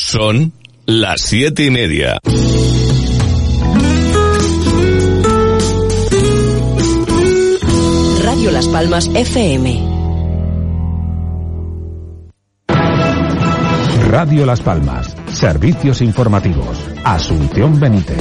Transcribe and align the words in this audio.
Son 0.00 0.52
las 0.86 1.20
siete 1.20 1.64
y 1.64 1.70
media. 1.70 2.18
Radio 8.22 8.50
Las 8.52 8.68
Palmas 8.68 9.10
FM. 9.12 9.82
Radio 14.08 14.46
Las 14.46 14.60
Palmas. 14.60 15.16
Servicios 15.38 16.02
informativos. 16.02 16.76
Asunción 17.04 17.78
Benítez. 17.78 18.16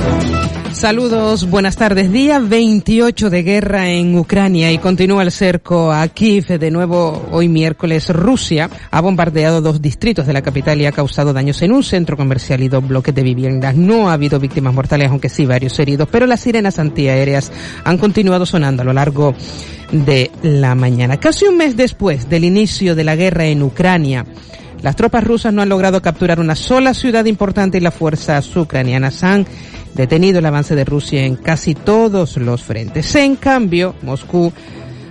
Saludos, 0.71 1.49
buenas 1.49 1.75
tardes. 1.75 2.11
Día 2.11 2.37
28 2.37 3.31
de 3.31 3.41
guerra 3.41 3.89
en 3.89 4.15
Ucrania 4.15 4.71
y 4.71 4.77
continúa 4.77 5.23
el 5.23 5.31
cerco 5.31 5.91
a 5.91 6.07
Kiev. 6.09 6.59
De 6.59 6.69
nuevo, 6.69 7.27
hoy 7.31 7.49
miércoles, 7.49 8.07
Rusia 8.09 8.69
ha 8.91 9.01
bombardeado 9.01 9.61
dos 9.61 9.81
distritos 9.81 10.27
de 10.27 10.33
la 10.33 10.43
capital 10.43 10.79
y 10.79 10.85
ha 10.85 10.91
causado 10.91 11.33
daños 11.33 11.59
en 11.63 11.71
un 11.71 11.81
centro 11.81 12.17
comercial 12.17 12.61
y 12.61 12.69
dos 12.69 12.87
bloques 12.87 13.15
de 13.15 13.23
viviendas. 13.23 13.75
No 13.75 14.11
ha 14.11 14.13
habido 14.13 14.39
víctimas 14.39 14.75
mortales, 14.75 15.09
aunque 15.09 15.29
sí 15.29 15.47
varios 15.47 15.79
heridos, 15.79 16.07
pero 16.11 16.27
las 16.27 16.41
sirenas 16.41 16.77
antiaéreas 16.77 17.51
han 17.83 17.97
continuado 17.97 18.45
sonando 18.45 18.83
a 18.83 18.85
lo 18.85 18.93
largo 18.93 19.33
de 19.91 20.29
la 20.43 20.75
mañana. 20.75 21.17
Casi 21.17 21.45
un 21.45 21.57
mes 21.57 21.75
después 21.75 22.29
del 22.29 22.43
inicio 22.43 22.93
de 22.93 23.03
la 23.03 23.15
guerra 23.15 23.45
en 23.45 23.63
Ucrania, 23.63 24.23
las 24.81 24.95
tropas 24.95 25.23
rusas 25.23 25.53
no 25.53 25.61
han 25.61 25.69
logrado 25.69 26.01
capturar 26.01 26.39
una 26.39 26.55
sola 26.55 26.93
ciudad 26.93 27.25
importante 27.25 27.77
y 27.77 27.81
las 27.81 27.93
fuerzas 27.93 28.55
ucranianas 28.55 29.23
han 29.23 29.45
detenido 29.95 30.39
el 30.39 30.45
avance 30.45 30.75
de 30.75 30.85
Rusia 30.85 31.25
en 31.25 31.35
casi 31.35 31.73
todos 31.73 32.37
los 32.37 32.63
frentes. 32.63 33.15
En 33.15 33.35
cambio, 33.35 33.95
Moscú 34.03 34.53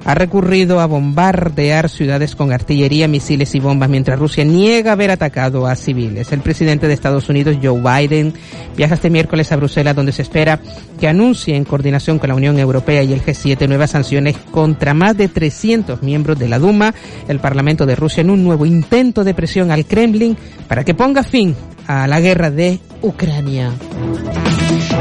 ha 0.07 0.15
recurrido 0.15 0.79
a 0.79 0.87
bombardear 0.87 1.89
ciudades 1.89 2.37
con 2.37 2.53
artillería, 2.53 3.09
misiles 3.09 3.57
y 3.57 3.61
bombas, 3.61 3.89
mientras 3.89 4.21
Rusia 4.21 4.45
niega 4.45 4.93
haber 4.93 5.11
atacado 5.11 5.67
a 5.67 5.75
civiles. 5.75 6.31
El 6.31 6.43
presidente 6.43 6.87
de 6.87 6.95
Estados 6.95 7.29
Unidos, 7.29 7.59
Joe 7.61 7.81
Biden, 7.81 8.33
viaja 8.77 8.95
este 8.95 9.11
miércoles 9.11 9.51
a 9.51 9.57
Bruselas, 9.57 9.97
donde 9.97 10.13
se 10.13 10.23
espera 10.23 10.61
que 11.01 11.09
anuncie 11.09 11.57
en 11.57 11.65
coordinación 11.65 12.21
con 12.21 12.29
la 12.29 12.37
Unión 12.37 12.57
Europea 12.57 13.03
y 13.03 13.13
el 13.13 13.21
G7 13.21 13.67
nuevas 13.67 13.91
sanciones 13.91 14.37
contra 14.53 14.95
más 14.95 15.17
de 15.17 15.27
300 15.27 16.01
miembros 16.05 16.39
de 16.39 16.49
la 16.51 16.61
Duma, 16.61 16.95
el 17.27 17.41
Parlamento 17.41 17.85
de 17.85 17.97
Rusia, 17.97 18.21
en 18.21 18.31
un 18.31 18.45
nuevo 18.45 18.65
intento 18.65 19.25
de 19.25 19.35
presión 19.35 19.73
al 19.73 19.87
Kremlin 19.87 20.37
para 20.69 20.85
que 20.85 20.95
ponga 20.95 21.25
fin 21.25 21.57
a 21.89 22.07
la 22.07 22.21
guerra 22.21 22.53
de 22.53 22.79
Ucrania. 23.03 23.73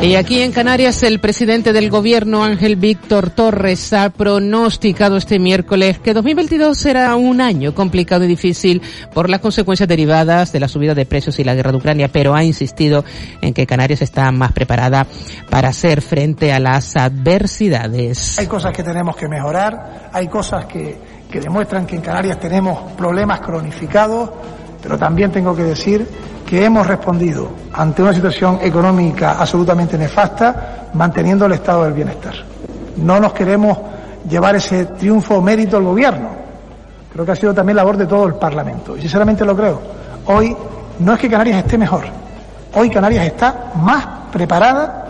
Y 0.02 0.16
aquí 0.16 0.42
en 0.42 0.52
Canarias 0.52 1.02
el 1.04 1.20
presidente 1.20 1.74
del 1.74 1.90
gobierno 1.90 2.44
Ángel 2.44 2.76
Víctor 2.76 3.30
Torres 3.32 3.92
ha 3.94 4.10
pronosticado 4.10 5.18
este 5.18 5.40
miércoles 5.40 5.98
que 6.00 6.14
2022 6.14 6.78
será 6.78 7.16
un 7.16 7.42
año 7.42 7.74
complicado 7.74 8.24
y 8.26 8.28
difícil 8.28 8.82
por 9.14 9.30
las 9.30 9.40
consecuencias 9.40 9.90
derivadas 9.90 10.52
de 10.52 10.60
la 10.60 10.68
subida 10.68 10.94
de 10.94 11.06
precios 11.06 11.40
y 11.40 11.44
la 11.44 11.56
guerra 11.56 11.72
de 11.72 11.78
Ucrania, 11.78 12.10
pero 12.12 12.36
ha 12.36 12.44
insistido 12.44 13.04
en 13.42 13.54
que 13.54 13.66
Canarias 13.66 14.02
está 14.02 14.32
más 14.32 14.52
preparada 14.52 15.08
para 15.50 15.70
hacer 15.70 16.02
frente 16.02 16.54
a 16.54 16.60
las 16.60 16.96
adversidades. 16.96 18.38
Hay 18.38 18.48
cosas 18.48 18.74
que 18.74 18.84
tenemos 18.84 19.16
que 19.16 19.28
mejorar, 19.28 20.10
hay 20.14 20.28
cosas 20.28 20.66
que, 20.66 20.98
que 21.32 21.40
demuestran 21.40 21.88
que 21.88 21.96
en 21.96 22.02
Canarias 22.02 22.40
tenemos 22.40 22.92
problemas 22.94 23.40
cronificados, 23.40 24.30
pero 24.86 25.00
también 25.00 25.32
tengo 25.32 25.56
que 25.56 25.64
decir 25.64 26.08
que 26.46 26.64
hemos 26.64 26.86
respondido 26.86 27.50
ante 27.74 28.04
una 28.04 28.14
situación 28.14 28.60
económica 28.62 29.32
absolutamente 29.32 29.98
nefasta 29.98 30.90
manteniendo 30.94 31.48
el 31.48 31.54
estado 31.54 31.86
del 31.86 31.94
bienestar. 31.94 32.36
No 32.98 33.20
nos 33.20 33.34
queremos 33.34 33.80
llevar 34.30 34.56
ese 34.56 34.86
triunfo 34.86 35.42
mérito 35.42 35.78
al 35.78 35.86
gobierno. 35.86 36.30
Creo 37.12 37.26
que 37.26 37.32
ha 37.32 37.36
sido 37.36 37.52
también 37.52 37.78
labor 37.78 37.98
de 37.98 38.06
todo 38.06 38.28
el 38.28 38.36
Parlamento. 38.36 38.96
Y 38.96 39.02
sinceramente 39.02 39.44
lo 39.44 39.58
creo. 39.58 39.82
Hoy 40.28 40.56
no 41.00 41.14
es 41.14 41.20
que 41.20 41.32
Canarias 41.32 41.58
esté 41.58 41.80
mejor. 41.80 42.04
Hoy 42.76 42.92
Canarias 42.92 43.26
está 43.26 43.72
más 43.78 44.06
preparada 44.32 45.08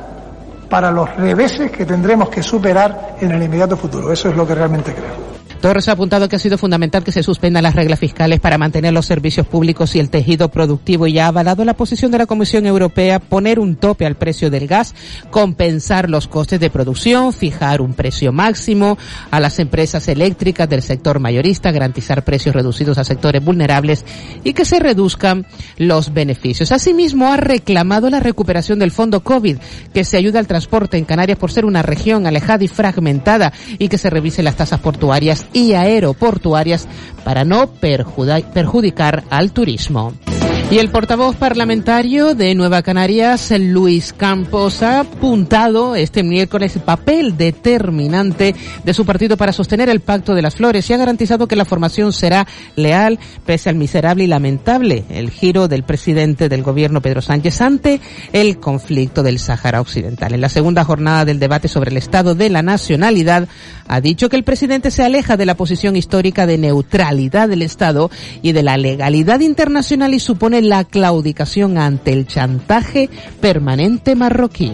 para 0.70 0.90
los 0.90 1.14
reveses 1.18 1.70
que 1.70 1.86
tendremos 1.86 2.30
que 2.30 2.42
superar 2.42 3.18
en 3.20 3.30
el 3.30 3.44
inmediato 3.44 3.76
futuro. 3.76 4.10
Eso 4.10 4.30
es 4.30 4.38
lo 4.38 4.48
que 4.48 4.56
realmente 4.56 4.94
creo. 4.94 5.35
Torres 5.66 5.90
ha 5.90 5.94
apuntado 5.94 6.30
que 6.30 6.36
ha 6.36 6.40
sido 6.40 6.60
fundamental 6.60 7.04
que 7.04 7.12
se 7.12 7.24
suspendan 7.24 7.64
las 7.64 7.74
reglas 7.74 7.98
fiscales 7.98 8.40
para 8.40 8.60
mantener 8.60 8.94
los 8.94 9.08
servicios 9.08 9.48
públicos 9.48 9.96
y 9.96 10.00
el 10.00 10.12
tejido 10.12 10.50
productivo 10.50 11.08
y 11.08 11.18
ha 11.18 11.26
avalado 11.26 11.66
la 11.66 11.74
posición 11.74 12.12
de 12.12 12.20
la 12.20 12.28
Comisión 12.28 12.68
Europea 12.68 13.18
poner 13.18 13.58
un 13.58 13.76
tope 13.76 14.06
al 14.06 14.14
precio 14.14 14.52
del 14.52 14.68
gas, 14.68 14.94
compensar 15.32 16.08
los 16.08 16.28
costes 16.28 16.60
de 16.60 16.70
producción, 16.70 17.34
fijar 17.34 17.82
un 17.82 17.96
precio 17.96 18.32
máximo 18.32 19.00
a 19.32 19.40
las 19.40 19.58
empresas 19.58 20.08
eléctricas 20.08 20.70
del 20.70 20.84
sector 20.84 21.20
mayorista, 21.20 21.72
garantizar 21.72 22.24
precios 22.24 22.54
reducidos 22.54 23.00
a 23.00 23.04
sectores 23.04 23.44
vulnerables 23.44 24.06
y 24.44 24.54
que 24.54 24.66
se 24.66 24.78
reduzcan 24.78 25.48
los 25.78 26.14
beneficios. 26.14 26.72
Asimismo, 26.72 27.34
ha 27.34 27.38
reclamado 27.38 28.12
la 28.12 28.20
recuperación 28.20 28.78
del 28.78 28.92
fondo 28.92 29.22
COVID, 29.22 29.58
que 29.92 30.04
se 30.04 30.18
ayuda 30.18 30.38
al 30.38 30.46
transporte 30.46 30.98
en 30.98 31.06
Canarias 31.06 31.40
por 31.40 31.52
ser 31.52 31.66
una 31.66 31.82
región 31.82 32.28
alejada 32.28 32.64
y 32.64 32.68
fragmentada 32.68 33.52
y 33.80 33.88
que 33.88 33.98
se 33.98 34.12
revisen 34.12 34.46
las 34.46 34.58
tasas 34.58 34.80
portuarias 34.80 35.48
y 35.56 35.74
aeroportuarias 35.74 36.88
para 37.24 37.44
no 37.46 37.68
perjudicar 37.68 39.24
al 39.32 39.52
turismo. 39.52 40.14
Y 40.72 40.80
el 40.80 40.90
portavoz 40.90 41.36
parlamentario 41.36 42.34
de 42.34 42.56
Nueva 42.56 42.82
Canarias, 42.82 43.54
Luis 43.58 44.12
Campos, 44.12 44.82
ha 44.82 45.02
apuntado 45.02 45.96
este 45.96 46.24
miércoles 46.24 46.76
el 46.76 46.82
papel 46.82 47.38
determinante 47.38 48.56
de 48.84 48.94
su 48.94 49.06
partido 49.06 49.38
para 49.38 49.54
sostener 49.54 49.90
el 49.90 50.00
Pacto 50.00 50.34
de 50.34 50.42
las 50.42 50.56
Flores 50.56 50.90
y 50.90 50.94
ha 50.94 50.98
garantizado 50.98 51.48
que 51.48 51.56
la 51.56 51.66
formación 51.66 52.12
será 52.12 52.48
leal 52.76 53.20
pese 53.46 53.70
al 53.70 53.76
miserable 53.76 54.24
y 54.24 54.28
lamentable 54.28 55.06
el 55.12 55.30
giro 55.30 55.68
del 55.68 55.84
presidente 55.84 56.50
del 56.50 56.64
gobierno 56.64 57.00
Pedro 57.00 57.22
Sánchez 57.22 57.62
ante 57.62 58.02
el 58.34 58.60
conflicto 58.60 59.22
del 59.22 59.38
Sáhara 59.38 59.82
Occidental. 59.82 60.34
En 60.34 60.42
la 60.42 60.50
segunda 60.50 60.84
jornada 60.84 61.26
del 61.26 61.40
debate 61.40 61.68
sobre 61.68 61.92
el 61.92 61.98
estado 61.98 62.34
de 62.34 62.50
la 62.50 62.64
nacionalidad, 62.64 63.48
ha 63.88 64.02
dicho 64.02 64.30
que 64.30 64.36
el 64.36 64.44
presidente 64.44 64.90
se 64.90 65.04
aleja 65.04 65.35
de 65.38 65.46
la 65.46 65.56
posición 65.56 65.96
histórica 65.96 66.46
de 66.46 66.58
neutralidad 66.58 67.50
del 67.50 67.62
Estado 67.62 68.10
y 68.42 68.52
de 68.52 68.64
la 68.64 68.78
legalidad 68.78 69.40
internacional 69.40 70.14
y 70.14 70.20
supone 70.20 70.62
la 70.62 70.84
claudicación 70.84 71.78
ante 71.78 72.14
el 72.14 72.28
chantaje 72.28 73.10
permanente 73.42 74.16
marroquí. 74.16 74.74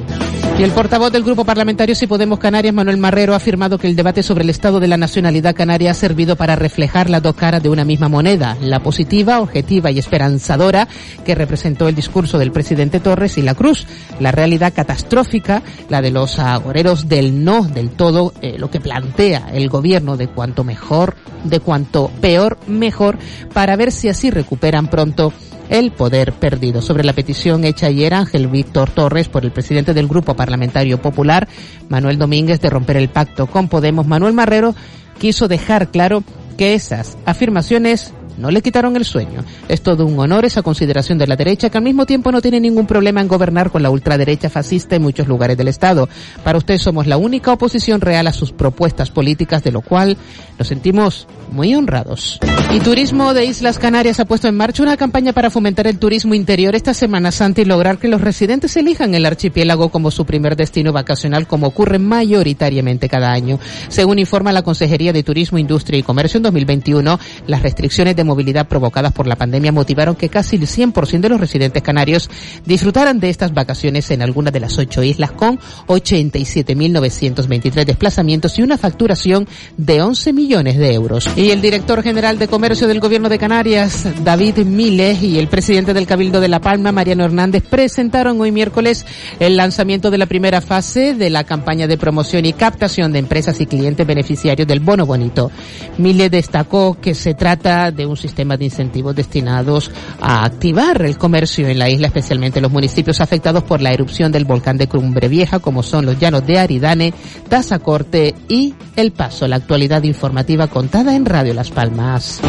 Y 0.58 0.64
el 0.64 0.72
portavoz 0.72 1.12
del 1.12 1.24
Grupo 1.24 1.44
Parlamentario 1.44 1.96
Si 1.96 2.06
Podemos 2.06 2.38
Canarias, 2.38 2.74
Manuel 2.74 2.98
Marrero, 2.98 3.34
ha 3.34 3.38
afirmado 3.38 3.80
que 3.80 3.88
el 3.88 3.96
debate 3.96 4.22
sobre 4.22 4.44
el 4.44 4.50
estado 4.50 4.80
de 4.80 4.88
la 4.88 4.98
nacionalidad 4.98 5.56
canaria 5.56 5.90
ha 5.90 5.96
servido 5.96 6.36
para 6.36 6.56
reflejar 6.56 7.10
las 7.10 7.24
dos 7.24 7.36
caras 7.36 7.64
de 7.64 7.70
una 7.70 7.84
misma 7.84 8.10
moneda, 8.10 8.56
la 8.62 8.80
positiva, 8.80 9.40
objetiva 9.40 9.90
y 9.90 9.98
esperanzadora 9.98 10.88
que 11.26 11.34
representó 11.34 11.88
el 11.88 11.96
discurso 11.96 12.38
del 12.38 12.52
presidente 12.52 13.00
Torres 13.00 13.40
y 13.40 13.42
la 13.42 13.56
cruz, 13.56 13.88
la 14.20 14.32
realidad 14.32 14.74
catastrófica, 14.76 15.64
la 15.90 16.02
de 16.02 16.12
los 16.12 16.38
agoreros 16.38 17.08
del 17.08 17.44
no 17.44 17.64
del 17.64 17.90
todo, 17.90 18.34
eh, 18.42 18.58
lo 18.60 18.70
que 18.70 18.82
plantea 18.82 19.50
el 19.54 19.68
gobierno 19.70 20.16
de 20.16 20.28
cuanto 20.28 20.64
mejor, 20.64 21.16
de 21.44 21.60
cuanto 21.60 22.12
peor, 22.22 22.60
mejor, 22.68 23.18
para 23.54 23.76
ver 23.76 23.92
si 23.92 24.10
así 24.10 24.30
recuperan 24.30 24.90
pronto 24.90 25.34
el 25.72 25.92
poder 25.92 26.34
perdido. 26.34 26.82
Sobre 26.82 27.04
la 27.04 27.14
petición 27.14 27.64
hecha 27.64 27.88
ayer 27.88 28.14
Ángel 28.14 28.48
Víctor 28.48 28.92
Torres 28.92 29.30
por 29.30 29.46
el 29.46 29.52
presidente 29.52 29.94
del 29.94 30.08
Grupo 30.08 30.36
Parlamentario 30.36 31.02
Popular, 31.02 31.48
Manuel 31.90 32.20
Domínguez, 32.20 32.60
de 32.60 32.70
romper 32.70 32.98
el 32.98 33.10
pacto 33.10 33.48
con 33.48 33.70
Podemos, 33.70 34.06
Manuel 34.06 34.34
Marrero 34.34 34.76
quiso 35.18 35.48
dejar 35.48 35.90
claro 35.90 36.24
que 36.58 36.74
esas 36.74 37.18
afirmaciones 37.26 38.14
no 38.38 38.52
le 38.52 38.62
quitaron 38.62 38.96
el 38.96 39.06
sueño. 39.06 39.44
Es 39.68 39.82
todo 39.82 40.06
un 40.06 40.20
honor 40.20 40.46
esa 40.46 40.62
consideración 40.62 41.18
de 41.18 41.28
la 41.28 41.36
derecha 41.36 41.70
que 41.70 41.78
al 41.78 41.84
mismo 41.84 42.06
tiempo 42.06 42.32
no 42.32 42.42
tiene 42.42 42.60
ningún 42.60 42.88
problema 42.88 43.22
en 43.22 43.28
gobernar 43.28 43.72
con 43.72 43.84
la 43.84 43.90
ultraderecha 43.90 44.50
fascista 44.50 44.96
en 44.96 45.02
muchos 45.02 45.28
lugares 45.28 45.58
del 45.58 45.68
Estado. 45.68 46.10
Para 46.44 46.58
usted 46.58 46.78
somos 46.78 47.08
la 47.08 47.18
única 47.18 47.54
oposición 47.54 48.02
real 48.02 48.28
a 48.28 48.34
sus 48.34 48.52
propuestas 48.52 49.12
políticas, 49.12 49.64
de 49.64 49.72
lo 49.72 49.82
cual 49.82 50.18
nos 50.58 50.68
sentimos 50.68 51.28
muy 51.52 51.76
honrados. 51.76 52.40
Y 52.74 52.80
Turismo 52.80 53.34
de 53.34 53.46
Islas 53.46 53.78
Canarias 53.78 54.20
ha 54.22 54.26
puesto 54.26 54.48
en 54.48 54.56
marcha 54.56 54.82
una 54.82 54.96
campaña 54.96 55.34
para 55.34 55.50
fomentar 55.50 55.88
el 55.88 56.00
turismo 56.00 56.34
interior 56.34 56.74
esta 56.74 56.94
Semana 56.94 57.32
Santa 57.32 57.62
y 57.62 57.66
lograr 57.66 57.98
que 57.98 58.08
los 58.08 58.22
residentes 58.22 58.78
elijan 58.78 59.14
el 59.14 59.26
archipiélago 59.26 59.90
como 59.90 60.10
su 60.10 60.26
primer 60.26 60.56
destino 60.56 60.94
vacacional, 60.94 61.48
como 61.48 61.68
ocurre 61.68 62.00
mayoritariamente 62.00 63.10
cada 63.10 63.34
año. 63.34 63.60
Según 63.90 64.20
informa 64.20 64.54
la 64.54 64.62
Consejería 64.62 65.12
de 65.12 65.24
Turismo, 65.24 65.58
Industria 65.58 66.00
y 66.00 66.04
Comercio 66.04 66.38
en 66.38 66.44
2021, 66.44 67.20
las 67.48 67.62
restricciones 67.62 68.16
de 68.16 68.21
movilidad 68.24 68.68
provocadas 68.68 69.12
por 69.12 69.28
la 69.28 69.36
pandemia 69.36 69.72
motivaron 69.72 70.16
que 70.16 70.30
casi 70.30 70.56
el 70.56 70.68
100% 70.68 71.22
de 71.22 71.30
los 71.30 71.40
residentes 71.40 71.84
canarios 71.84 72.30
disfrutaran 72.66 73.20
de 73.20 73.30
estas 73.30 73.54
vacaciones 73.54 74.10
en 74.12 74.22
alguna 74.22 74.52
de 74.52 74.60
las 74.60 74.78
ocho 74.78 75.04
islas 75.04 75.32
con 75.32 75.60
87.923 75.88 77.86
desplazamientos 77.86 78.58
y 78.60 78.64
una 78.64 78.78
facturación 78.78 79.48
de 79.78 80.02
11 80.02 80.34
millones 80.34 80.78
de 80.78 80.94
euros. 80.94 81.30
Y 81.36 81.52
el 81.52 81.62
director 81.62 82.04
general 82.04 82.40
de 82.40 82.48
Comercio 82.48 82.88
del 82.88 83.00
Gobierno 83.00 83.30
de 83.30 83.40
Canarias, 83.40 84.08
David 84.24 84.60
Miles, 84.60 85.22
y 85.24 85.40
el 85.40 85.48
presidente 85.48 85.94
del 85.94 86.06
Cabildo 86.06 86.40
de 86.40 86.48
La 86.48 86.60
Palma, 86.60 86.92
Mariano 86.92 87.24
Hernández, 87.24 87.64
presentaron 87.64 88.40
hoy 88.42 88.52
miércoles 88.52 89.06
el 89.40 89.58
lanzamiento 89.58 90.12
de 90.12 90.18
la 90.18 90.26
primera 90.26 90.62
fase 90.62 91.14
de 91.14 91.30
la 91.30 91.44
campaña 91.44 91.88
de 91.88 91.98
promoción 91.98 92.46
y 92.46 92.54
captación 92.54 93.12
de 93.12 93.20
empresas 93.20 93.60
y 93.62 93.66
clientes 93.66 94.06
beneficiarios 94.06 94.68
del 94.68 94.80
Bono 94.80 95.06
Bonito. 95.06 95.52
Miles 95.98 96.32
destacó 96.32 96.98
que 97.00 97.16
se 97.16 97.34
trata 97.34 97.92
de 97.92 98.06
un 98.12 98.18
sistema 98.18 98.58
de 98.58 98.66
incentivos 98.66 99.16
destinados 99.16 99.92
a 100.20 100.46
activar 100.46 101.02
el 101.02 101.18
comercio 101.18 101.68
en 101.68 101.80
la 101.80 101.90
isla, 101.90 102.08
especialmente 102.08 102.62
los 102.62 102.72
municipios 102.72 103.22
afectados 103.22 103.64
por 103.64 103.82
la 103.82 103.92
erupción 103.92 104.32
del 104.32 104.46
volcán 104.46 104.78
de 104.78 104.88
Cumbre 104.88 105.28
Vieja, 105.28 105.60
como 105.60 105.84
son 105.84 106.06
los 106.06 106.20
llanos 106.20 106.46
de 106.46 106.60
Aridane, 106.60 107.14
Tazacorte 107.50 108.36
y 108.48 108.76
El 108.96 109.12
Paso. 109.12 109.48
La 109.48 109.56
actualidad 109.56 110.04
informativa 110.04 110.68
contada 110.68 111.16
en 111.16 111.26
Radio 111.26 111.54
Las 111.54 111.72
Palmas. 111.72 112.42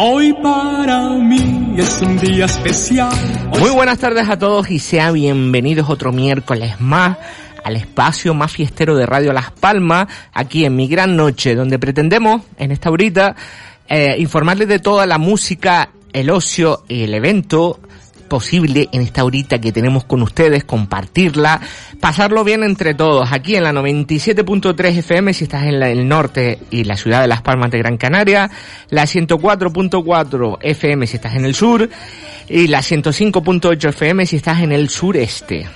Hoy 0.00 0.32
para 0.32 1.08
mí 1.08 1.74
es 1.76 2.00
un 2.02 2.16
día 2.18 2.44
especial. 2.44 3.10
Muy 3.58 3.70
buenas 3.70 3.98
tardes 3.98 4.28
a 4.28 4.38
todos 4.38 4.70
y 4.70 4.78
sean 4.78 5.14
bienvenidos 5.14 5.90
otro 5.90 6.12
miércoles 6.12 6.80
más 6.80 7.18
al 7.64 7.74
espacio 7.74 8.32
más 8.32 8.52
fiestero 8.52 8.96
de 8.96 9.06
Radio 9.06 9.32
Las 9.32 9.50
Palmas, 9.50 10.06
aquí 10.32 10.64
en 10.64 10.76
mi 10.76 10.86
gran 10.86 11.16
noche, 11.16 11.56
donde 11.56 11.80
pretendemos 11.80 12.42
en 12.58 12.70
esta 12.70 12.92
horita 12.92 13.34
eh, 13.88 14.14
informarles 14.20 14.68
de 14.68 14.78
toda 14.78 15.04
la 15.04 15.18
música, 15.18 15.90
el 16.12 16.30
ocio 16.30 16.84
y 16.86 17.02
el 17.02 17.14
evento 17.14 17.80
posible 18.28 18.88
en 18.92 19.02
esta 19.02 19.24
horita 19.24 19.60
que 19.60 19.72
tenemos 19.72 20.04
con 20.04 20.22
ustedes, 20.22 20.64
compartirla, 20.64 21.60
pasarlo 22.00 22.44
bien 22.44 22.62
entre 22.62 22.94
todos, 22.94 23.32
aquí 23.32 23.56
en 23.56 23.64
la 23.64 23.72
97.3 23.72 24.98
FM 24.98 25.34
si 25.34 25.44
estás 25.44 25.64
en 25.64 25.82
el 25.82 26.06
norte 26.06 26.58
y 26.70 26.84
la 26.84 26.96
ciudad 26.96 27.22
de 27.22 27.28
Las 27.28 27.42
Palmas 27.42 27.70
de 27.70 27.78
Gran 27.78 27.96
Canaria, 27.96 28.50
la 28.90 29.04
104.4 29.04 30.58
FM 30.60 31.06
si 31.06 31.16
estás 31.16 31.34
en 31.34 31.44
el 31.44 31.54
sur 31.54 31.88
y 32.48 32.68
la 32.68 32.80
105.8 32.80 33.88
FM 33.88 34.26
si 34.26 34.36
estás 34.36 34.60
en 34.60 34.72
el 34.72 34.88
sureste. 34.88 35.66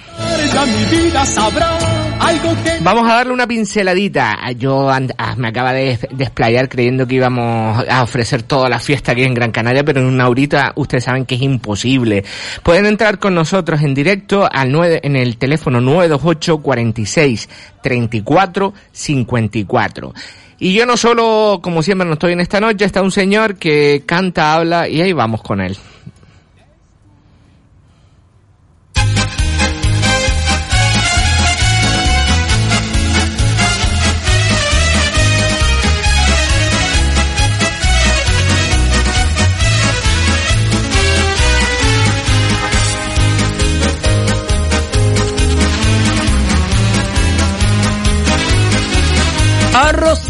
Vamos 2.82 3.08
a 3.10 3.14
darle 3.14 3.32
una 3.32 3.46
pinceladita. 3.46 4.50
Yo 4.52 4.90
ah, 4.90 5.00
me 5.36 5.48
acaba 5.48 5.72
de 5.72 5.98
desplayar 6.10 6.68
creyendo 6.68 7.06
que 7.06 7.14
íbamos 7.16 7.84
a 7.88 8.02
ofrecer 8.02 8.42
toda 8.42 8.68
la 8.68 8.78
fiesta 8.78 9.12
aquí 9.12 9.22
en 9.22 9.34
Gran 9.34 9.50
Canaria, 9.50 9.84
pero 9.84 10.00
en 10.00 10.06
una 10.06 10.28
horita 10.28 10.72
ustedes 10.76 11.04
saben 11.04 11.24
que 11.24 11.36
es 11.36 11.42
imposible. 11.42 12.24
Pueden 12.62 12.86
entrar 12.86 13.18
con 13.18 13.34
nosotros 13.34 13.82
en 13.82 13.94
directo 13.94 14.48
al 14.50 14.70
9, 14.70 15.00
en 15.04 15.16
el 15.16 15.36
teléfono 15.38 15.80
928 15.80 16.58
46 16.58 17.48
34 17.82 18.74
54. 18.92 20.14
Y 20.58 20.74
yo 20.74 20.86
no 20.86 20.96
solo, 20.96 21.60
como 21.62 21.82
siempre 21.82 22.06
no 22.06 22.14
estoy 22.14 22.34
en 22.34 22.40
esta 22.40 22.60
noche, 22.60 22.84
está 22.84 23.02
un 23.02 23.10
señor 23.10 23.56
que 23.56 24.04
canta, 24.06 24.54
habla 24.54 24.88
y 24.88 25.00
ahí 25.00 25.12
vamos 25.12 25.42
con 25.42 25.60
él. 25.60 25.76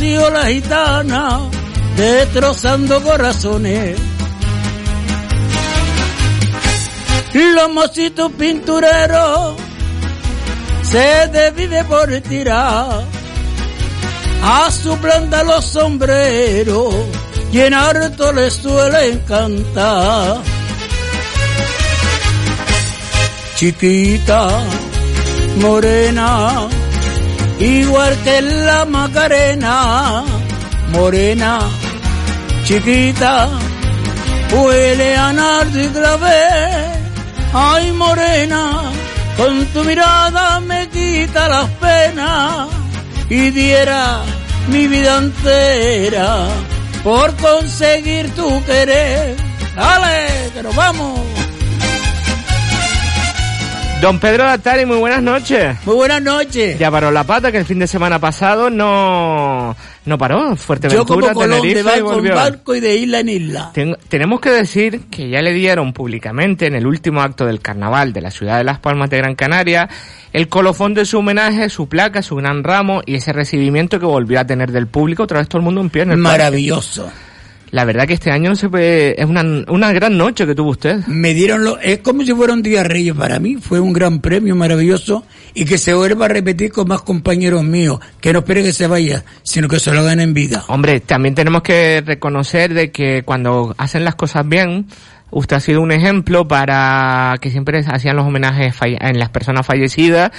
La 0.03 0.47
gitana, 0.47 1.39
destrozando 1.97 3.01
corazones. 3.03 3.99
Los 7.33 7.73
mocitos 7.73 8.33
pintureros 8.33 9.55
se 10.83 11.29
divide 11.29 11.85
por 11.85 12.11
tirar 12.21 13.05
a 14.43 14.71
su 14.71 14.97
planta 14.99 15.45
los 15.45 15.65
sombreros 15.65 16.95
y 17.53 17.61
en 17.61 17.73
harto 17.73 18.33
les 18.33 18.55
suele 18.55 19.13
encantar. 19.13 20.43
Chiquita, 23.55 24.49
morena, 25.61 26.69
igual 27.63 28.17
que 28.25 28.43
la 28.43 28.85
Macarena, 28.85 30.25
morena, 30.91 31.61
chiquita, 32.65 33.49
huele 34.53 35.17
a 35.17 35.33
nardo 35.33 35.79
y 35.81 35.91
ay 37.55 37.93
morena, 37.93 38.83
con 39.37 39.65
tu 39.67 39.85
mirada 39.85 40.61
me 40.61 40.89
quita 40.89 41.49
las 41.49 41.69
penas 41.81 42.69
y 43.29 43.51
diera 43.51 44.23
mi 44.69 44.87
vida 44.89 45.19
entera 45.19 46.47
por 47.05 47.35
conseguir 47.37 48.35
tu 48.35 48.65
querer. 48.65 49.37
Dale, 49.77 50.51
que 50.55 50.63
nos 50.63 50.75
vamos. 50.75 51.42
Don 54.03 54.19
Pedro 54.19 54.43
Datari, 54.43 54.85
muy 54.85 54.97
buenas 54.99 55.23
noches. 55.23 55.77
Muy 55.87 55.95
buenas 55.95 56.21
noches. 56.21 56.77
Ya 56.77 56.91
paró 56.91 57.13
la 57.13 57.23
pata, 57.23 57.53
que 57.53 57.59
el 57.59 57.65
fin 57.65 57.79
de 57.79 57.87
semana 57.87 58.19
pasado 58.19 58.69
no, 58.69 59.77
no 60.07 60.19
paró. 60.19 60.57
Fuerteventura, 60.57 61.21
Yo 61.29 61.33
como 61.35 61.41
Tenerife 61.41 61.75
de 61.75 61.81
y 61.81 61.83
barco 61.85 62.09
en 62.09 62.15
volvió. 62.17 62.35
barco 62.35 62.75
y 62.75 62.81
de 62.81 62.97
isla 62.97 63.21
en 63.21 63.29
isla. 63.29 63.71
Ten- 63.73 63.97
tenemos 64.09 64.41
que 64.41 64.51
decir 64.51 65.03
que 65.09 65.29
ya 65.29 65.41
le 65.41 65.53
dieron 65.53 65.93
públicamente 65.93 66.67
en 66.67 66.75
el 66.75 66.85
último 66.85 67.21
acto 67.23 67.47
del 67.47 67.61
carnaval 67.61 68.13
de 68.13 68.23
la 68.23 68.33
ciudad 68.33 68.59
de 68.59 68.65
Las 68.65 68.81
Palmas 68.81 69.09
de 69.09 69.19
Gran 69.19 69.37
Canaria 69.37 69.89
el 70.33 70.49
colofón 70.49 70.95
de 70.95 71.05
su 71.05 71.19
homenaje, 71.19 71.69
su 71.69 71.89
placa, 71.89 72.23
su 72.23 72.35
gran 72.35 72.65
ramo 72.65 73.03
y 73.07 73.15
ese 73.15 73.33
recibimiento 73.33 74.01
que 74.01 74.07
volvió 74.07 74.41
a 74.41 74.45
tener 74.47 74.73
del 74.73 74.89
público. 74.89 75.23
Otra 75.23 75.39
vez 75.39 75.49
todo 75.49 75.59
el 75.59 75.65
mundo 75.65 75.81
en 75.81 75.91
pie 75.91 76.03
en 76.03 76.11
el 76.11 76.23
parque. 76.23 76.39
La 77.73 77.87
verdad 77.87 78.07
que 78.07 78.13
este 78.13 78.31
año 78.31 78.55
se 78.55 78.69
puede, 78.69 79.19
es 79.19 79.27
una, 79.27 79.43
una 79.69 79.93
gran 79.95 80.19
noche 80.19 80.47
que 80.47 80.55
tuvo 80.55 80.73
usted. 80.73 81.07
Me 81.07 81.33
dieron 81.33 81.65
lo, 81.65 81.79
es 81.79 82.01
como 82.01 82.23
si 82.23 82.35
fuera 82.35 82.53
un 82.53 82.61
día 82.61 82.85
reyes 82.85 83.15
para 83.15 83.41
mí, 83.41 83.57
fue 83.57 83.81
un 83.81 83.95
gran 83.95 84.21
premio 84.21 84.55
maravilloso 84.55 85.25
y 85.55 85.65
que 85.65 85.79
se 85.79 85.95
vuelva 85.95 86.27
a 86.27 86.29
repetir 86.29 86.71
con 86.71 86.87
más 86.87 87.01
compañeros 87.01 87.65
míos, 87.65 87.99
que 88.21 88.35
no 88.35 88.41
espere 88.41 88.63
que 88.63 88.75
se 88.75 88.87
vaya, 88.87 89.25
sino 89.43 89.69
que 89.69 89.81
se 89.81 89.91
lo 89.91 90.01
hagan 90.01 90.21
en 90.21 90.35
vida. 90.35 90.67
Hombre, 90.69 91.01
también 91.01 91.35
tenemos 91.35 91.63
que 91.63 92.03
reconocer 92.05 92.75
de 92.75 92.91
que 92.91 93.23
cuando 93.25 93.75
hacen 93.79 94.05
las 94.05 94.17
cosas 94.17 94.47
bien, 94.47 94.87
usted 95.33 95.57
ha 95.57 95.61
sido 95.61 95.81
un 95.81 95.91
ejemplo 95.91 96.47
para 96.47 97.37
que 97.41 97.51
siempre 97.51 97.81
hacían 97.85 98.15
los 98.17 98.25
homenajes 98.27 98.75
en 98.83 99.19
las 99.19 99.31
personas 99.31 99.67
fallecidas 99.67 100.31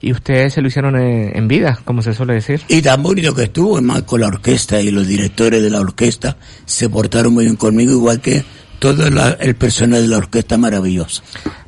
y 0.00 0.12
ustedes 0.12 0.54
se 0.54 0.62
lo 0.62 0.68
hicieron 0.68 0.94
en, 0.96 1.36
en 1.36 1.48
vida, 1.48 1.80
como 1.84 2.02
se 2.02 2.14
suele 2.14 2.34
decir. 2.34 2.60
Y 2.68 2.80
tan 2.82 3.02
bonito 3.02 3.34
que 3.34 3.44
estuvo, 3.44 3.74
además 3.78 4.02
con 4.02 4.20
la 4.20 4.28
orquesta 4.28 4.80
y 4.80 4.90
los 4.90 5.06
directores 5.08 5.62
de 5.62 5.70
la 5.70 5.80
orquesta 5.80 6.36
se 6.64 6.88
portaron 6.88 7.34
muy 7.34 7.44
bien 7.46 7.56
conmigo, 7.56 7.92
igual 7.92 8.20
que 8.20 8.44
todo 8.78 9.10
la- 9.10 9.36
el 9.40 9.54
personal 9.56 10.02
de 10.02 10.08
la 10.08 10.18
orquesta 10.18 10.56
maravilloso. 10.58 11.22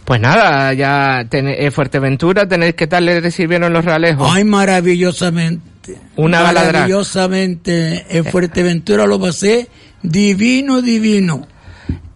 Pues 0.05 0.21
nada, 0.21 0.73
ya 0.75 1.25
ten, 1.31 1.49
eh, 1.49 1.71
Fuerteventura, 1.71 2.47
tenéis 2.47 2.75
qué 2.75 2.87
tal 2.87 3.07
le 3.07 3.21
recibieron 3.21 3.73
los 3.73 3.85
realejos. 3.85 4.29
Ay, 4.31 4.45
maravillosamente. 4.45 5.63
Una. 6.17 6.43
Maravillosamente. 6.43 8.05
En 8.11 8.25
Fuerteventura 8.25 9.07
lo 9.07 9.21
pasé 9.21 9.69
divino, 10.03 10.83
divino. 10.83 11.47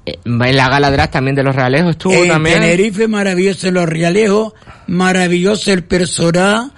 Eh, 0.09 0.19
en 0.25 0.57
la 0.57 0.69
gala 0.69 0.91
drag 0.91 1.11
también 1.11 1.37
de 1.37 1.43
los 1.43 1.55
realejos 1.55 1.91
estuvo 1.91 2.15
en 2.15 2.29
también. 2.29 2.61
Tenerife, 2.61 3.09
maravilloso 3.09 3.71
los 3.71 3.88
realejos, 3.88 4.55
maravilloso 4.87 5.73
el 5.73 5.85
personal. 5.85 6.73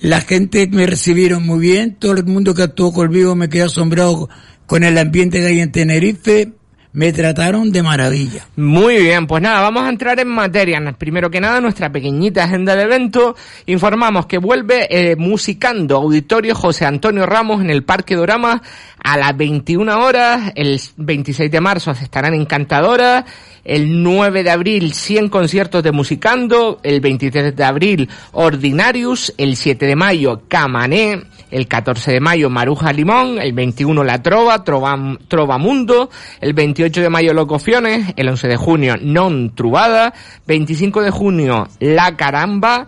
La 0.00 0.20
gente 0.20 0.68
me 0.70 0.86
recibieron 0.86 1.46
muy 1.46 1.60
bien, 1.60 1.94
todo 1.94 2.12
el 2.12 2.24
mundo 2.24 2.54
que 2.54 2.62
actuó 2.62 2.92
conmigo 2.92 3.34
me 3.34 3.48
quedó 3.48 3.66
asombrado 3.66 4.28
con 4.66 4.84
el 4.84 4.98
ambiente 4.98 5.40
que 5.40 5.46
hay 5.46 5.60
en 5.60 5.72
Tenerife. 5.72 6.52
Me 6.96 7.12
trataron 7.12 7.72
de 7.72 7.82
maravilla. 7.82 8.48
Muy 8.56 8.96
bien, 8.96 9.26
pues 9.26 9.42
nada, 9.42 9.60
vamos 9.60 9.82
a 9.82 9.90
entrar 9.90 10.18
en 10.18 10.28
materia. 10.28 10.80
Primero 10.96 11.30
que 11.30 11.42
nada, 11.42 11.60
nuestra 11.60 11.92
pequeñita 11.92 12.44
agenda 12.44 12.74
de 12.74 12.84
evento. 12.84 13.36
Informamos 13.66 14.24
que 14.24 14.38
vuelve 14.38 14.86
eh, 14.88 15.14
musicando 15.14 15.96
Auditorio 15.96 16.54
José 16.54 16.86
Antonio 16.86 17.26
Ramos 17.26 17.60
en 17.60 17.68
el 17.68 17.84
Parque 17.84 18.16
Dorama 18.16 18.62
a 19.04 19.18
las 19.18 19.36
21 19.36 19.94
horas. 19.94 20.52
El 20.54 20.80
26 20.96 21.50
de 21.50 21.60
marzo 21.60 21.94
se 21.94 22.04
estarán 22.04 22.32
encantadoras. 22.32 23.26
El 23.66 24.00
9 24.04 24.44
de 24.44 24.50
abril 24.50 24.92
100 24.92 25.28
conciertos 25.28 25.82
de 25.82 25.90
Musicando. 25.90 26.78
El 26.84 27.00
23 27.00 27.56
de 27.56 27.64
abril 27.64 28.08
Ordinarius. 28.30 29.34
El 29.38 29.56
7 29.56 29.86
de 29.86 29.96
mayo 29.96 30.42
Camané. 30.46 31.24
El 31.50 31.66
14 31.66 32.12
de 32.12 32.20
mayo 32.20 32.48
Maruja 32.48 32.92
Limón. 32.92 33.40
El 33.40 33.54
21 33.54 34.04
La 34.04 34.22
Trova, 34.22 34.62
Trova, 34.62 35.58
Mundo. 35.58 36.10
El 36.40 36.52
28 36.52 37.00
de 37.00 37.10
mayo 37.10 37.34
Locofiones. 37.34 38.14
El 38.14 38.28
11 38.28 38.46
de 38.46 38.56
junio 38.56 38.94
Non 39.00 39.52
Trubada. 39.56 40.14
25 40.46 41.02
de 41.02 41.10
junio 41.10 41.66
La 41.80 42.16
Caramba. 42.16 42.86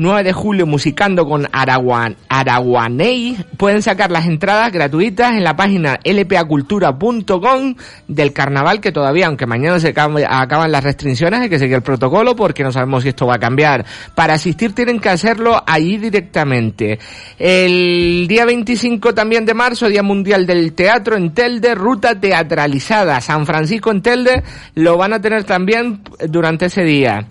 9 0.00 0.24
de 0.24 0.32
julio 0.32 0.66
musicando 0.66 1.26
con 1.26 1.46
Araguan, 1.52 2.16
Araguaney. 2.26 3.36
Pueden 3.58 3.82
sacar 3.82 4.10
las 4.10 4.24
entradas 4.24 4.72
gratuitas 4.72 5.32
en 5.32 5.44
la 5.44 5.56
página 5.56 6.00
lpacultura.com 6.02 7.74
del 8.08 8.32
carnaval 8.32 8.80
que 8.80 8.92
todavía, 8.92 9.26
aunque 9.26 9.44
mañana 9.44 9.78
se 9.78 9.88
acaban, 9.88 10.72
las 10.72 10.84
restricciones, 10.84 11.40
hay 11.40 11.50
que 11.50 11.58
seguir 11.58 11.76
el 11.76 11.82
protocolo 11.82 12.34
porque 12.34 12.62
no 12.62 12.72
sabemos 12.72 13.02
si 13.02 13.10
esto 13.10 13.26
va 13.26 13.34
a 13.34 13.38
cambiar. 13.38 13.84
Para 14.14 14.32
asistir 14.34 14.74
tienen 14.74 15.00
que 15.00 15.10
hacerlo 15.10 15.62
allí 15.66 15.98
directamente. 15.98 16.98
El 17.38 18.26
día 18.26 18.46
25 18.46 19.12
también 19.12 19.44
de 19.44 19.52
marzo, 19.52 19.86
Día 19.88 20.02
Mundial 20.02 20.46
del 20.46 20.72
Teatro 20.72 21.14
en 21.14 21.34
Telde, 21.34 21.74
ruta 21.74 22.18
teatralizada. 22.18 23.20
San 23.20 23.44
Francisco 23.44 23.90
en 23.90 24.00
Telde 24.00 24.42
lo 24.76 24.96
van 24.96 25.12
a 25.12 25.20
tener 25.20 25.44
también 25.44 26.00
durante 26.26 26.66
ese 26.66 26.84
día. 26.84 27.26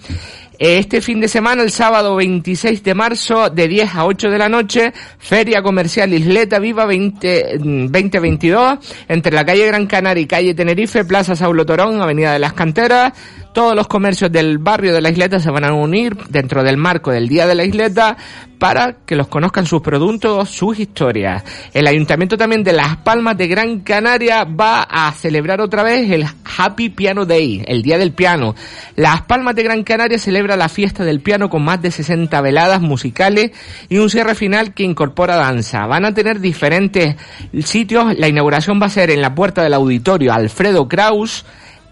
Este 0.60 1.00
fin 1.00 1.22
de 1.22 1.30
semana, 1.30 1.64
el 1.64 1.72
sábado 1.72 2.18
26 2.18 2.84
de 2.84 2.94
marzo, 2.94 3.50
de 3.50 3.70
10 3.70 3.96
a 3.96 4.06
8 4.06 4.30
de 4.30 4.38
la 4.38 4.50
noche, 4.50 4.92
Feria 5.18 5.64
Comercial 5.64 6.14
Isleta 6.14 6.60
Viva 6.60 6.86
20, 6.86 7.60
2022, 7.60 8.78
entre 9.08 9.32
la 9.32 9.46
calle 9.46 9.66
Gran 9.68 9.88
Canaria 9.88 10.22
y 10.22 10.28
calle 10.28 10.54
Tenerife, 10.54 11.06
Plaza 11.06 11.38
Saulo 11.38 11.66
Torón, 11.66 12.02
Avenida 12.02 12.34
de 12.34 12.40
las 12.40 12.52
Canteras. 12.52 13.14
Todos 13.60 13.76
los 13.76 13.90
comercios 13.90 14.32
del 14.32 14.58
barrio 14.58 14.94
de 14.94 15.02
la 15.02 15.10
isleta 15.10 15.38
se 15.38 15.52
van 15.52 15.66
a 15.66 15.74
unir 15.74 16.16
dentro 16.30 16.64
del 16.64 16.78
marco 16.78 17.12
del 17.12 17.28
Día 17.28 17.46
de 17.46 17.56
la 17.56 17.66
Isleta 17.66 18.16
para 18.58 19.00
que 19.06 19.18
los 19.18 19.28
conozcan 19.28 19.66
sus 19.66 19.82
productos, 19.82 20.50
sus 20.50 20.80
historias. 20.80 21.44
El 21.74 21.86
Ayuntamiento 21.86 22.38
también 22.38 22.64
de 22.64 22.72
Las 22.72 22.96
Palmas 22.96 23.36
de 23.38 23.50
Gran 23.50 23.82
Canaria 23.82 24.46
va 24.46 24.84
a 24.84 25.12
celebrar 25.12 25.60
otra 25.60 25.84
vez 25.84 26.10
el 26.10 26.26
Happy 26.58 26.88
Piano 26.88 27.26
Day, 27.26 27.62
el 27.68 27.82
Día 27.82 27.98
del 27.98 28.14
Piano. 28.14 28.56
Las 28.96 29.24
Palmas 29.24 29.56
de 29.56 29.64
Gran 29.64 29.84
Canaria 29.84 30.20
celebra 30.20 30.56
la 30.56 30.70
fiesta 30.70 31.04
del 31.04 31.20
piano 31.20 31.50
con 31.50 31.62
más 31.62 31.82
de 31.82 31.92
60 31.92 32.40
veladas 32.40 32.80
musicales 32.80 33.52
y 33.90 33.98
un 33.98 34.10
cierre 34.10 34.36
final 34.36 34.74
que 34.74 34.84
incorpora 34.84 35.36
danza. 35.36 35.86
Van 35.86 36.06
a 36.06 36.14
tener 36.14 36.40
diferentes 36.40 37.18
sitios. 37.66 38.18
La 38.18 38.30
inauguración 38.30 38.82
va 38.82 38.86
a 38.86 38.90
ser 38.90 39.12
en 39.12 39.22
la 39.22 39.36
puerta 39.36 39.62
del 39.64 39.74
auditorio 39.74 40.32
Alfredo 40.32 40.88
Kraus 40.88 41.44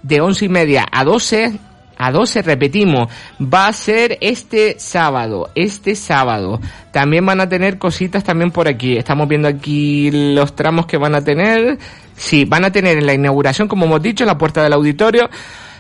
de 0.04 0.22
once 0.22 0.46
y 0.46 0.50
media 0.50 0.86
a 0.92 1.04
12 1.04 1.60
a 1.98 2.12
12, 2.12 2.44
repetimos, 2.44 3.12
va 3.42 3.68
a 3.68 3.74
ser 3.74 4.18
este 4.22 4.80
sábado, 4.80 5.50
este 5.56 5.96
sábado. 5.96 6.60
También 6.92 7.26
van 7.26 7.42
a 7.42 7.50
tener 7.50 7.78
cositas 7.80 8.24
también 8.24 8.52
por 8.52 8.68
aquí. 8.68 8.98
Estamos 8.98 9.28
viendo 9.28 9.48
aquí 9.48 10.12
los 10.12 10.56
tramos 10.56 10.86
que 10.86 10.98
van 10.98 11.16
a 11.16 11.24
tener. 11.24 11.80
Sí, 12.16 12.46
van 12.46 12.66
a 12.66 12.72
tener 12.72 12.98
en 12.98 13.06
la 13.06 13.14
inauguración, 13.14 13.68
como 13.68 13.86
hemos 13.86 14.02
dicho, 14.02 14.24
en 14.24 14.28
la 14.28 14.38
puerta 14.38 14.62
del 14.64 14.74
auditorio, 14.74 15.30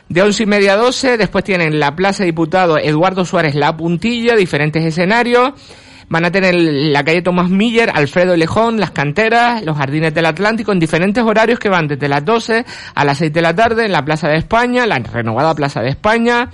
de 0.09 0.21
once 0.21 0.43
y 0.43 0.45
media 0.47 0.74
a 0.74 0.77
12. 0.77 1.17
Después 1.17 1.43
tienen 1.43 1.79
la 1.79 1.95
Plaza 1.95 2.24
Diputado 2.24 2.77
Eduardo 2.77 3.24
Suárez 3.24 3.55
La 3.55 3.77
Puntilla, 3.77 4.36
diferentes 4.36 4.83
escenarios. 4.83 5.51
Van 6.10 6.24
a 6.24 6.32
tener 6.32 6.56
la 6.56 7.04
calle 7.04 7.22
Tomás 7.22 7.50
Miller, 7.50 7.92
Alfredo 7.94 8.36
Lejón, 8.36 8.80
las 8.80 8.92
canteras, 8.92 9.64
los 9.64 9.78
jardines 9.78 10.14
del 10.14 10.26
Atlántico 10.26 10.72
en 10.72 10.80
diferentes 10.80 11.24
horarios 11.24 11.60
que 11.60 11.70
van 11.70 11.88
desde 11.88 12.08
las 12.08 12.24
12 12.24 12.66
a 12.96 13.06
las 13.06 13.18
6 13.18 13.34
de 13.34 13.42
la 13.42 13.54
tarde 13.54 13.86
en 13.86 13.92
la 13.92 14.06
Plaza 14.06 14.30
de 14.30 14.38
España, 14.38 14.86
la 14.86 15.00
renovada 15.00 15.54
Plaza 15.54 15.82
de 15.82 15.90
España, 15.90 16.50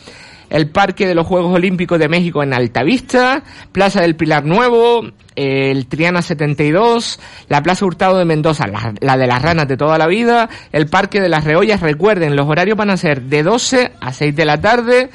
el 0.50 0.70
Parque 0.70 1.08
de 1.08 1.16
los 1.16 1.28
Juegos 1.28 1.54
Olímpicos 1.54 2.00
de 2.00 2.08
México 2.08 2.44
en 2.44 2.54
Altavista, 2.54 3.44
Plaza 3.72 4.02
del 4.02 4.16
Pilar 4.16 4.46
Nuevo, 4.46 5.04
el 5.36 5.88
Triana 5.88 6.22
72, 6.22 7.20
la 7.50 7.64
Plaza 7.64 7.86
Hurtado 7.86 8.18
de 8.18 8.26
Mendoza, 8.26 8.66
la, 8.68 9.18
de 9.18 9.28
las 9.28 9.42
ranas 9.42 9.68
de 9.68 9.78
toda 9.78 9.98
la 9.98 10.08
vida, 10.08 10.50
el 10.72 10.88
Parque 10.88 11.22
de 11.22 11.30
las 11.30 11.44
Reollas, 11.44 11.82
recuerden, 11.82 12.36
los 12.36 12.48
horarios 12.48 12.78
van 12.78 12.92
a 12.92 12.98
ser 12.98 13.24
de 13.24 13.44
12 13.44 13.92
a 14.00 14.14
6 14.14 14.36
de 14.36 14.46
la 14.46 14.62
tarde 14.62 15.10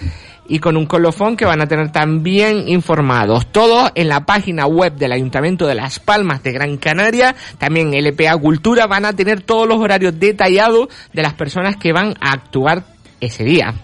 y 0.48 0.58
con 0.58 0.76
un 0.76 0.86
colofón 0.86 1.36
que 1.36 1.44
van 1.44 1.60
a 1.60 1.66
tener 1.66 1.92
también 1.92 2.68
informados. 2.68 3.46
Todo 3.52 3.92
en 3.94 4.08
la 4.08 4.24
página 4.24 4.66
web 4.66 4.94
del 4.94 5.12
Ayuntamiento 5.12 5.66
de 5.66 5.74
Las 5.74 6.00
Palmas 6.00 6.42
de 6.42 6.52
Gran 6.52 6.78
Canaria. 6.78 7.36
También 7.58 7.92
LPA 7.92 8.36
Cultura 8.38 8.86
van 8.86 9.04
a 9.04 9.12
tener 9.12 9.42
todos 9.42 9.68
los 9.68 9.78
horarios 9.78 10.18
detallados 10.18 10.88
de 11.12 11.22
las 11.22 11.34
personas 11.34 11.76
que 11.76 11.92
van 11.92 12.14
a 12.20 12.32
actuar 12.32 12.84
ese 13.20 13.44
día. 13.44 13.74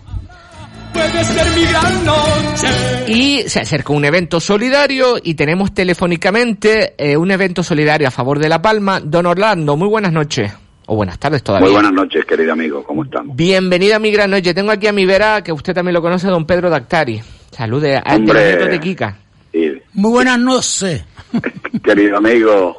Y 3.07 3.43
se 3.49 3.61
acerca 3.61 3.93
un 3.93 4.05
evento 4.05 4.41
solidario 4.41 5.17
y 5.23 5.35
tenemos 5.35 5.75
telefónicamente 5.75 6.95
eh, 6.97 7.17
un 7.17 7.31
evento 7.31 7.63
solidario 7.63 8.09
a 8.09 8.11
favor 8.11 8.39
de 8.39 8.49
La 8.49 8.63
Palma. 8.63 9.01
Don 9.01 9.27
Orlando, 9.27 9.77
muy 9.77 9.89
buenas 9.89 10.13
noches. 10.13 10.64
O 10.87 10.97
buenas 10.97 11.19
tardes 11.19 11.43
todavía. 11.43 11.67
Muy 11.67 11.75
buenas 11.75 11.93
noches, 11.93 12.25
querido 12.27 12.53
amigo. 12.53 12.85
¿Cómo 12.85 13.05
estamos? 13.05 13.35
Bienvenido 13.37 13.97
a 13.97 13.99
mi 13.99 14.11
gran 14.13 14.31
noche. 14.31 14.53
Tengo 14.53 14.71
aquí 14.71 14.87
a 14.87 14.93
mi 14.93 15.07
vera, 15.07 15.43
que 15.43 15.53
usted 15.53 15.73
también 15.75 15.95
lo 15.95 16.03
conoce, 16.03 16.29
don 16.29 16.47
Pedro 16.47 16.69
Dactari. 16.69 17.21
Salude 17.51 17.97
a 17.97 18.15
Hombre, 18.17 18.57
de 18.57 18.81
Kika. 18.81 19.17
Sí. 19.53 19.81
Muy 19.95 20.11
buenas 20.11 20.39
noches. 20.39 21.05
querido 21.85 22.19
amigo. 22.19 22.77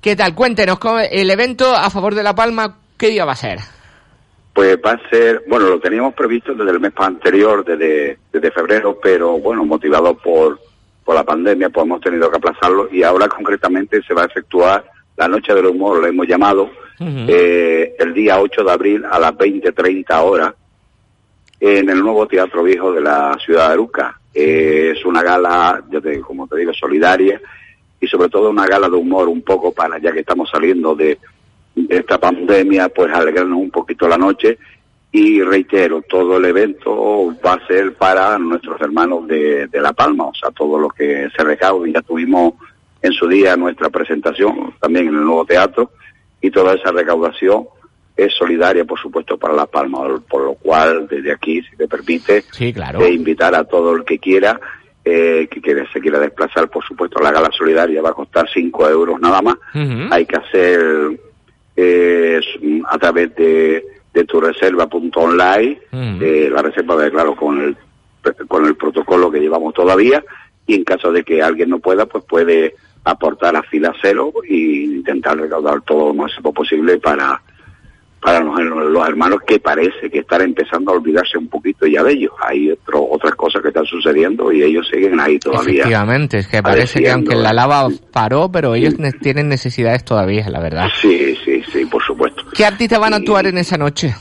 ¿Qué 0.00 0.14
tal? 0.14 0.34
Cuéntenos, 0.34 0.78
¿cómo- 0.78 1.00
el 1.00 1.30
evento 1.30 1.74
a 1.74 1.90
favor 1.90 2.14
de 2.14 2.22
La 2.22 2.34
Palma, 2.34 2.76
¿qué 2.96 3.08
día 3.08 3.24
va 3.24 3.32
a 3.32 3.36
ser? 3.36 3.58
Pues 4.52 4.76
va 4.84 4.92
a 4.92 5.08
ser, 5.10 5.42
bueno, 5.48 5.66
lo 5.68 5.80
teníamos 5.80 6.12
previsto 6.14 6.54
desde 6.54 6.70
el 6.72 6.80
mes 6.80 6.92
anterior, 6.96 7.64
desde, 7.64 8.18
desde 8.32 8.50
febrero, 8.50 8.98
pero 9.02 9.38
bueno, 9.38 9.64
motivado 9.64 10.14
por, 10.18 10.60
por 11.04 11.14
la 11.14 11.24
pandemia, 11.24 11.70
pues 11.70 11.86
hemos 11.86 12.00
tenido 12.02 12.30
que 12.30 12.36
aplazarlo 12.36 12.88
y 12.92 13.02
ahora 13.02 13.28
concretamente 13.28 14.02
se 14.06 14.12
va 14.12 14.22
a 14.22 14.26
efectuar 14.26 14.84
la 15.16 15.26
Noche 15.28 15.54
del 15.54 15.66
Humor, 15.66 16.00
lo 16.00 16.06
hemos 16.06 16.26
llamado, 16.26 16.70
eh, 17.28 17.94
el 17.98 18.14
día 18.14 18.40
8 18.40 18.64
de 18.64 18.72
abril 18.72 19.04
a 19.04 19.18
las 19.18 19.32
20.30 19.32 20.22
horas 20.22 20.54
en 21.60 21.88
el 21.88 22.00
nuevo 22.00 22.26
Teatro 22.26 22.62
Viejo 22.62 22.92
de 22.92 23.00
la 23.00 23.36
ciudad 23.44 23.68
de 23.68 23.72
Aruca. 23.74 24.20
Eh, 24.34 24.94
es 24.96 25.04
una 25.04 25.22
gala, 25.22 25.82
ya 25.90 26.00
te, 26.00 26.20
como 26.20 26.48
te 26.48 26.56
digo, 26.56 26.72
solidaria 26.74 27.40
y 28.00 28.06
sobre 28.06 28.28
todo 28.28 28.50
una 28.50 28.66
gala 28.66 28.88
de 28.88 28.96
humor 28.96 29.28
un 29.28 29.42
poco 29.42 29.72
para, 29.72 29.98
ya 29.98 30.12
que 30.12 30.20
estamos 30.20 30.50
saliendo 30.50 30.94
de, 30.94 31.18
de 31.74 31.96
esta 31.96 32.18
pandemia, 32.18 32.88
pues 32.88 33.12
alegrarnos 33.12 33.58
un 33.58 33.70
poquito 33.70 34.08
la 34.08 34.18
noche 34.18 34.58
y 35.12 35.42
reitero, 35.42 36.02
todo 36.02 36.38
el 36.38 36.46
evento 36.46 37.34
va 37.44 37.52
a 37.52 37.66
ser 37.66 37.94
para 37.94 38.38
nuestros 38.38 38.80
hermanos 38.80 39.28
de, 39.28 39.66
de 39.66 39.80
La 39.80 39.92
Palma, 39.92 40.24
o 40.24 40.34
sea, 40.34 40.50
todo 40.50 40.78
lo 40.78 40.88
que 40.88 41.28
se 41.36 41.44
recaude. 41.44 41.92
Ya 41.92 42.00
tuvimos 42.00 42.54
en 43.02 43.12
su 43.12 43.28
día 43.28 43.56
nuestra 43.56 43.90
presentación 43.90 44.74
también 44.80 45.08
en 45.08 45.16
el 45.16 45.24
nuevo 45.24 45.44
teatro 45.44 45.90
y 46.42 46.50
toda 46.50 46.74
esa 46.74 46.90
recaudación 46.92 47.66
es 48.16 48.34
solidaria, 48.34 48.84
por 48.84 48.98
supuesto, 49.00 49.38
para 49.38 49.54
La 49.54 49.64
Palma, 49.66 50.00
por 50.28 50.42
lo 50.44 50.54
cual 50.54 51.06
desde 51.08 51.32
aquí, 51.32 51.62
si 51.62 51.76
te 51.76 51.88
permite, 51.88 52.42
Sí, 52.52 52.72
claro. 52.72 52.98
de 52.98 53.10
invitar 53.10 53.54
a 53.54 53.64
todo 53.64 53.96
el 53.96 54.04
que 54.04 54.18
quiera, 54.18 54.60
eh, 55.04 55.48
que 55.50 55.60
quiera, 55.62 55.90
se 55.92 56.00
quiera 56.00 56.18
desplazar, 56.20 56.68
por 56.68 56.84
supuesto, 56.84 57.20
la 57.22 57.32
gala 57.32 57.50
solidaria 57.56 58.02
va 58.02 58.10
a 58.10 58.14
costar 58.14 58.46
5 58.52 58.88
euros 58.90 59.18
nada 59.20 59.40
más. 59.40 59.56
Hay 60.10 60.26
que 60.26 60.36
hacer 60.36 61.18
eh, 61.76 62.40
a 62.88 62.98
través 62.98 63.34
de, 63.34 63.82
de 64.12 64.24
tu 64.24 64.40
reserva.online, 64.40 65.80
Ujú. 65.92 66.24
eh, 66.24 66.50
la 66.52 66.62
reserva, 66.62 66.96
de, 66.96 67.10
claro, 67.10 67.34
con 67.34 67.60
el, 67.62 67.76
con 68.46 68.66
el 68.66 68.76
protocolo 68.76 69.30
que 69.30 69.40
llevamos 69.40 69.72
todavía, 69.74 70.22
y 70.66 70.74
en 70.74 70.84
caso 70.84 71.10
de 71.12 71.24
que 71.24 71.42
alguien 71.42 71.70
no 71.70 71.78
pueda, 71.78 72.06
pues 72.06 72.24
puede 72.24 72.74
aportar 73.04 73.56
a 73.56 73.62
fila 73.64 73.92
cero 74.00 74.32
e 74.48 74.54
intentar 74.84 75.36
recaudar 75.36 75.80
todo 75.82 76.08
lo 76.08 76.14
máximo 76.14 76.52
posible 76.52 76.98
para 76.98 77.40
para 78.20 78.38
los, 78.38 78.56
los 78.60 79.08
hermanos 79.08 79.40
que 79.44 79.58
parece 79.58 80.08
que 80.08 80.20
están 80.20 80.42
empezando 80.42 80.92
a 80.92 80.94
olvidarse 80.94 81.36
un 81.36 81.48
poquito 81.48 81.88
ya 81.88 82.04
de 82.04 82.12
ellos. 82.12 82.30
Hay 82.40 82.70
otro, 82.70 83.04
otras 83.10 83.34
cosas 83.34 83.60
que 83.62 83.68
están 83.68 83.84
sucediendo 83.84 84.52
y 84.52 84.62
ellos 84.62 84.86
siguen 84.88 85.18
ahí 85.18 85.40
todavía. 85.40 85.72
Efectivamente, 85.80 86.38
es 86.38 86.46
que 86.46 86.62
parece 86.62 87.02
que 87.02 87.10
aunque 87.10 87.34
la 87.34 87.52
lava 87.52 87.88
paró, 88.12 88.48
pero 88.52 88.76
ellos 88.76 88.96
ne- 88.96 89.10
tienen 89.10 89.48
necesidades 89.48 90.04
todavía, 90.04 90.48
la 90.50 90.60
verdad. 90.60 90.86
Sí, 91.00 91.34
sí, 91.44 91.64
sí, 91.72 91.84
por 91.86 92.00
supuesto. 92.04 92.44
¿Qué 92.54 92.64
artistas 92.64 93.00
van 93.00 93.14
a 93.14 93.16
actuar 93.16 93.46
en 93.48 93.58
esa 93.58 93.76
noche? 93.76 94.14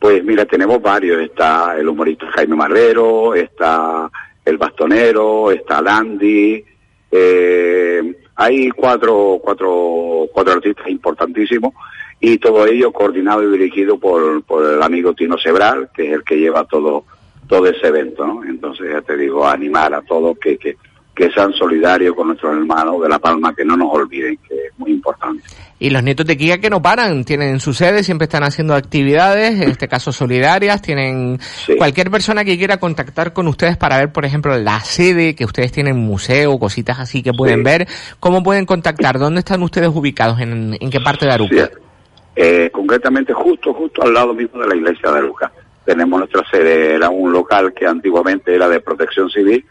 Pues 0.00 0.24
mira, 0.24 0.44
tenemos 0.44 0.82
varios. 0.82 1.22
Está 1.22 1.76
el 1.78 1.88
humorista 1.88 2.26
Jaime 2.34 2.56
Marrero, 2.56 3.36
está 3.36 4.10
el 4.44 4.58
bastonero, 4.58 5.52
está 5.52 5.80
Landy. 5.80 6.64
Eh, 7.14 8.14
hay 8.36 8.70
cuatro, 8.70 9.38
cuatro, 9.42 10.26
cuatro 10.32 10.54
artistas 10.54 10.88
importantísimos 10.88 11.74
y 12.18 12.38
todo 12.38 12.66
ello 12.66 12.90
coordinado 12.90 13.42
y 13.42 13.58
dirigido 13.58 13.98
por, 13.98 14.42
el 14.64 14.82
amigo 14.82 15.12
Tino 15.12 15.36
Sebral, 15.36 15.90
que 15.94 16.06
es 16.06 16.12
el 16.14 16.24
que 16.24 16.38
lleva 16.38 16.64
todo, 16.64 17.04
todo 17.46 17.66
ese 17.66 17.88
evento. 17.88 18.42
Entonces 18.48 18.88
ya 18.90 19.02
te 19.02 19.16
digo, 19.16 19.46
animar 19.46 19.92
a 19.92 20.00
todos 20.02 20.38
que, 20.38 20.56
que, 20.56 20.76
que 21.14 21.30
sean 21.30 21.52
solidarios 21.52 22.14
con 22.14 22.28
nuestros 22.28 22.56
hermanos 22.56 23.02
de 23.02 23.08
La 23.08 23.18
Palma, 23.18 23.54
que 23.54 23.64
no 23.64 23.76
nos 23.76 23.88
olviden, 23.92 24.38
que 24.48 24.54
es 24.54 24.78
muy 24.78 24.92
importante. 24.92 25.42
Y 25.78 25.90
los 25.90 26.02
nietos 26.02 26.24
de 26.26 26.36
Kika 26.36 26.58
que 26.58 26.70
no 26.70 26.80
paran, 26.80 27.24
tienen 27.24 27.60
su 27.60 27.74
sede, 27.74 28.02
siempre 28.02 28.24
están 28.26 28.44
haciendo 28.44 28.74
actividades, 28.74 29.60
en 29.60 29.68
este 29.68 29.88
caso 29.88 30.10
solidarias, 30.12 30.80
tienen 30.80 31.38
cualquier 31.76 32.10
persona 32.10 32.44
que 32.44 32.56
quiera 32.56 32.78
contactar 32.78 33.32
con 33.32 33.46
ustedes 33.48 33.76
para 33.76 33.98
ver, 33.98 34.12
por 34.12 34.24
ejemplo, 34.24 34.56
la 34.56 34.80
sede, 34.80 35.34
que 35.34 35.44
ustedes 35.44 35.70
tienen 35.72 35.96
museo, 35.96 36.58
cositas 36.58 36.98
así 36.98 37.22
que 37.22 37.32
pueden 37.32 37.58
Sí. 37.58 37.64
ver, 37.64 37.88
¿cómo 38.20 38.42
pueden 38.42 38.64
contactar? 38.64 39.18
¿Dónde 39.18 39.40
están 39.40 39.62
ustedes 39.62 39.88
ubicados? 39.88 40.40
¿En, 40.40 40.76
en 40.80 40.90
qué 40.90 41.00
parte 41.00 41.26
de 41.26 41.32
Aruca? 41.32 41.70
Eh, 42.34 42.70
concretamente 42.72 43.34
justo, 43.34 43.74
justo 43.74 44.02
al 44.02 44.14
lado 44.14 44.32
mismo 44.32 44.60
de 44.62 44.68
la 44.68 44.76
iglesia 44.76 45.10
de 45.12 45.20
Lucas. 45.20 45.50
Tenemos 45.84 46.18
nuestra 46.18 46.42
sede, 46.50 46.94
era 46.94 47.10
un 47.10 47.30
local 47.32 47.74
que 47.74 47.86
antiguamente 47.86 48.54
era 48.54 48.68
de 48.68 48.80
protección 48.80 49.28
civil 49.28 49.62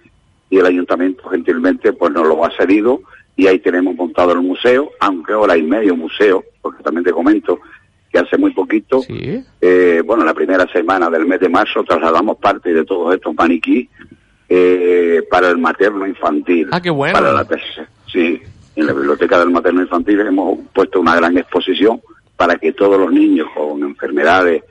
y 0.51 0.59
el 0.59 0.65
ayuntamiento 0.67 1.27
gentilmente 1.29 1.91
pues 1.93 2.11
nos 2.11 2.27
lo 2.27 2.45
ha 2.45 2.51
cedido 2.55 3.01
y 3.35 3.47
ahí 3.47 3.57
tenemos 3.59 3.95
montado 3.95 4.33
el 4.33 4.41
museo, 4.41 4.91
aunque 4.99 5.33
ahora 5.33 5.53
hay 5.53 5.63
medio 5.63 5.95
museo, 5.95 6.43
porque 6.61 6.83
también 6.83 7.03
te 7.05 7.11
comento 7.11 7.59
que 8.11 8.19
hace 8.19 8.37
muy 8.37 8.51
poquito, 8.53 9.01
eh, 9.61 10.03
bueno, 10.05 10.23
la 10.25 10.33
primera 10.33 10.67
semana 10.71 11.09
del 11.09 11.25
mes 11.25 11.39
de 11.39 11.47
marzo 11.49 11.83
trasladamos 11.83 12.37
parte 12.37 12.73
de 12.73 12.83
todos 12.85 13.15
estos 13.15 13.33
maniquí 13.33 13.89
eh, 14.49 15.23
para 15.29 15.49
el 15.49 15.57
materno 15.57 16.05
infantil. 16.05 16.67
Ah, 16.71 16.81
qué 16.81 16.89
bueno. 16.89 17.13
Para 17.17 17.31
la 17.31 17.45
tercera- 17.45 17.87
sí, 18.11 18.41
en 18.75 18.85
la 18.85 18.91
biblioteca 18.93 19.39
del 19.39 19.49
materno 19.49 19.81
infantil 19.81 20.19
hemos 20.19 20.59
puesto 20.73 20.99
una 20.99 21.15
gran 21.15 21.37
exposición 21.37 22.01
para 22.35 22.55
que 22.57 22.73
todos 22.73 22.99
los 22.99 23.11
niños 23.13 23.47
con 23.55 23.81
enfermedades 23.83 24.63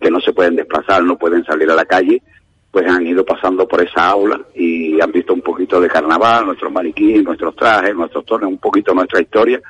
que 0.00 0.10
no 0.10 0.20
se 0.20 0.32
pueden 0.32 0.56
desplazar, 0.56 1.02
no 1.04 1.18
pueden 1.18 1.44
salir 1.44 1.70
a 1.70 1.74
la 1.74 1.84
calle, 1.84 2.22
pues 2.70 2.86
han 2.86 3.06
ido 3.06 3.24
pasando 3.24 3.66
por 3.66 3.82
esa 3.82 4.08
aula 4.08 4.40
y 4.54 5.00
han 5.00 5.10
visto 5.10 5.32
un 5.32 5.40
poquito 5.40 5.80
de 5.80 5.88
carnaval, 5.88 6.46
nuestros 6.46 6.70
maniquíes, 6.70 7.24
nuestros 7.24 7.56
trajes, 7.56 7.94
nuestros 7.94 8.24
torneos, 8.24 8.52
un 8.52 8.58
poquito 8.58 8.92
nuestra 8.94 9.20
historia 9.20 9.60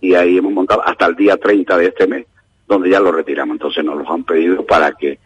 y 0.00 0.14
ahí 0.14 0.38
hemos 0.38 0.52
montado 0.52 0.86
hasta 0.86 1.06
el 1.06 1.16
día 1.16 1.36
30 1.36 1.76
de 1.76 1.86
este 1.86 2.06
mes, 2.06 2.26
donde 2.66 2.90
ya 2.90 3.00
lo 3.00 3.10
retiramos. 3.10 3.54
Entonces 3.54 3.84
nos 3.84 3.98
los 3.98 4.08
han 4.08 4.24
pedido 4.24 4.64
para 4.64 4.92
que 4.92 5.18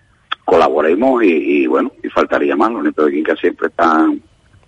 colaboremos 0.44 1.22
y, 1.22 1.62
y, 1.62 1.66
bueno, 1.66 1.92
y 2.02 2.08
faltaría 2.08 2.56
más. 2.56 2.72
Los 2.72 2.82
nietos 2.82 3.06
de 3.06 3.12
Quinca 3.12 3.36
siempre 3.36 3.68
están 3.68 4.22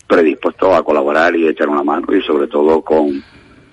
predispuestos 0.06 0.74
a 0.74 0.82
colaborar 0.82 1.34
y 1.34 1.48
echar 1.48 1.68
una 1.68 1.82
mano 1.82 2.06
y 2.14 2.20
sobre 2.22 2.46
todo 2.46 2.82
con, 2.82 3.22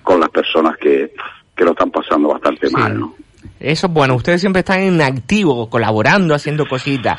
con 0.02 0.18
las 0.18 0.30
personas 0.30 0.76
que, 0.78 1.12
que 1.54 1.64
lo 1.64 1.72
están 1.72 1.90
pasando 1.90 2.28
bastante 2.28 2.70
mal, 2.70 2.98
¿no? 2.98 3.14
Eso 3.62 3.86
es 3.86 3.92
bueno, 3.92 4.16
ustedes 4.16 4.40
siempre 4.40 4.60
están 4.60 4.80
en 4.80 5.00
activo, 5.00 5.70
colaborando, 5.70 6.34
haciendo 6.34 6.66
cositas. 6.66 7.16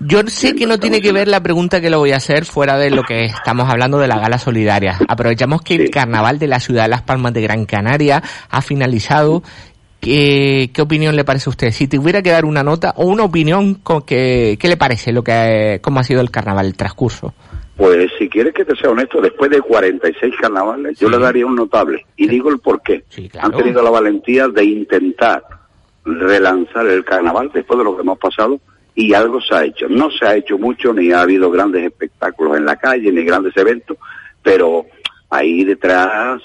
Yo 0.00 0.22
sé 0.26 0.54
que 0.54 0.66
no 0.66 0.78
tiene 0.78 1.02
que 1.02 1.12
ver 1.12 1.28
la 1.28 1.42
pregunta 1.42 1.80
que 1.80 1.90
le 1.90 1.96
voy 1.96 2.12
a 2.12 2.16
hacer 2.16 2.46
fuera 2.46 2.78
de 2.78 2.90
lo 2.90 3.02
que 3.02 3.26
estamos 3.26 3.68
hablando 3.68 3.98
de 3.98 4.08
la 4.08 4.18
gala 4.18 4.38
solidaria. 4.38 4.98
Aprovechamos 5.06 5.60
que 5.60 5.74
el 5.74 5.90
carnaval 5.90 6.38
de 6.38 6.46
la 6.46 6.60
ciudad 6.60 6.84
de 6.84 6.88
Las 6.88 7.02
Palmas 7.02 7.34
de 7.34 7.42
Gran 7.42 7.66
Canaria 7.66 8.22
ha 8.48 8.62
finalizado. 8.62 9.42
¿Qué, 10.00 10.70
qué 10.74 10.82
opinión 10.82 11.14
le 11.14 11.24
parece 11.24 11.48
a 11.48 11.52
usted? 11.52 11.70
Si 11.70 11.86
tuviera 11.86 12.22
que 12.22 12.30
dar 12.30 12.44
una 12.44 12.64
nota 12.64 12.92
o 12.96 13.04
una 13.04 13.22
opinión, 13.22 13.74
con 13.74 14.02
que, 14.02 14.56
¿qué 14.58 14.68
le 14.68 14.76
parece 14.76 15.12
lo 15.12 15.22
que, 15.22 15.78
cómo 15.80 16.00
ha 16.00 16.04
sido 16.04 16.20
el 16.20 16.30
carnaval, 16.30 16.66
el 16.66 16.74
transcurso? 16.74 17.34
Pues 17.76 18.10
si 18.18 18.28
quieres 18.28 18.52
que 18.52 18.64
te 18.64 18.74
sea 18.76 18.90
honesto, 18.90 19.20
después 19.20 19.50
de 19.50 19.60
46 19.60 20.34
carnavales, 20.40 20.98
yo 20.98 21.08
le 21.08 21.18
daría 21.18 21.46
un 21.46 21.54
notable. 21.54 22.04
Y 22.16 22.28
digo 22.28 22.50
el 22.50 22.58
por 22.58 22.82
qué. 22.82 23.04
Han 23.40 23.52
tenido 23.52 23.82
la 23.82 23.90
valentía 23.90 24.48
de 24.48 24.64
intentar 24.64 25.42
relanzar 26.04 26.86
el 26.86 27.04
carnaval 27.04 27.50
después 27.52 27.78
de 27.78 27.84
lo 27.84 27.94
que 27.94 28.02
hemos 28.02 28.18
pasado 28.18 28.60
y 28.94 29.14
algo 29.14 29.40
se 29.40 29.54
ha 29.54 29.64
hecho. 29.64 29.88
No 29.88 30.10
se 30.10 30.26
ha 30.26 30.36
hecho 30.36 30.58
mucho, 30.58 30.92
ni 30.92 31.12
ha 31.12 31.22
habido 31.22 31.50
grandes 31.50 31.84
espectáculos 31.84 32.56
en 32.56 32.66
la 32.66 32.76
calle, 32.76 33.10
ni 33.10 33.24
grandes 33.24 33.56
eventos, 33.56 33.96
pero 34.42 34.86
ahí 35.30 35.64
detrás 35.64 36.42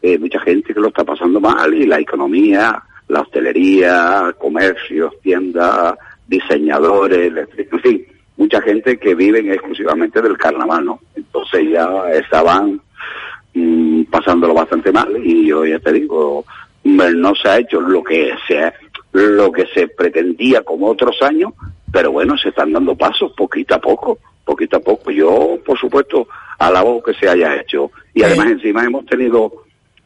eh, 0.00 0.18
mucha 0.18 0.40
gente 0.40 0.72
que 0.72 0.80
lo 0.80 0.88
está 0.88 1.04
pasando 1.04 1.40
mal 1.40 1.74
y 1.74 1.86
la 1.86 1.98
economía, 1.98 2.82
la 3.08 3.20
hostelería, 3.20 4.34
comercios, 4.38 5.14
tiendas, 5.22 5.94
diseñadores, 6.26 7.32
en 7.56 7.80
fin, 7.80 8.06
mucha 8.36 8.60
gente 8.60 8.98
que 8.98 9.14
viven 9.14 9.50
exclusivamente 9.50 10.22
del 10.22 10.36
carnaval, 10.36 10.84
¿no? 10.84 11.00
Entonces 11.16 11.70
ya 11.70 11.88
estaban 12.12 12.80
mm, 13.54 14.04
pasándolo 14.04 14.54
bastante 14.54 14.92
mal 14.92 15.16
y 15.24 15.46
yo 15.46 15.64
ya 15.64 15.80
te 15.80 15.92
digo, 15.92 16.44
no 16.84 17.34
se 17.34 17.48
ha 17.48 17.58
hecho 17.58 17.80
lo 17.80 18.04
que 18.04 18.32
se 18.46 18.72
lo 19.18 19.52
que 19.52 19.66
se 19.74 19.88
pretendía 19.88 20.62
como 20.62 20.88
otros 20.88 21.20
años, 21.22 21.52
pero 21.92 22.12
bueno, 22.12 22.36
se 22.36 22.50
están 22.50 22.72
dando 22.72 22.94
pasos 22.94 23.32
poquito 23.36 23.74
a 23.74 23.80
poco, 23.80 24.18
poquito 24.44 24.76
a 24.76 24.80
poco. 24.80 25.10
Yo, 25.10 25.58
por 25.64 25.78
supuesto, 25.78 26.28
alabo 26.58 27.02
que 27.02 27.14
se 27.14 27.28
haya 27.28 27.56
hecho 27.56 27.90
y 28.14 28.22
además 28.22 28.48
encima 28.48 28.84
hemos 28.84 29.06
tenido 29.06 29.64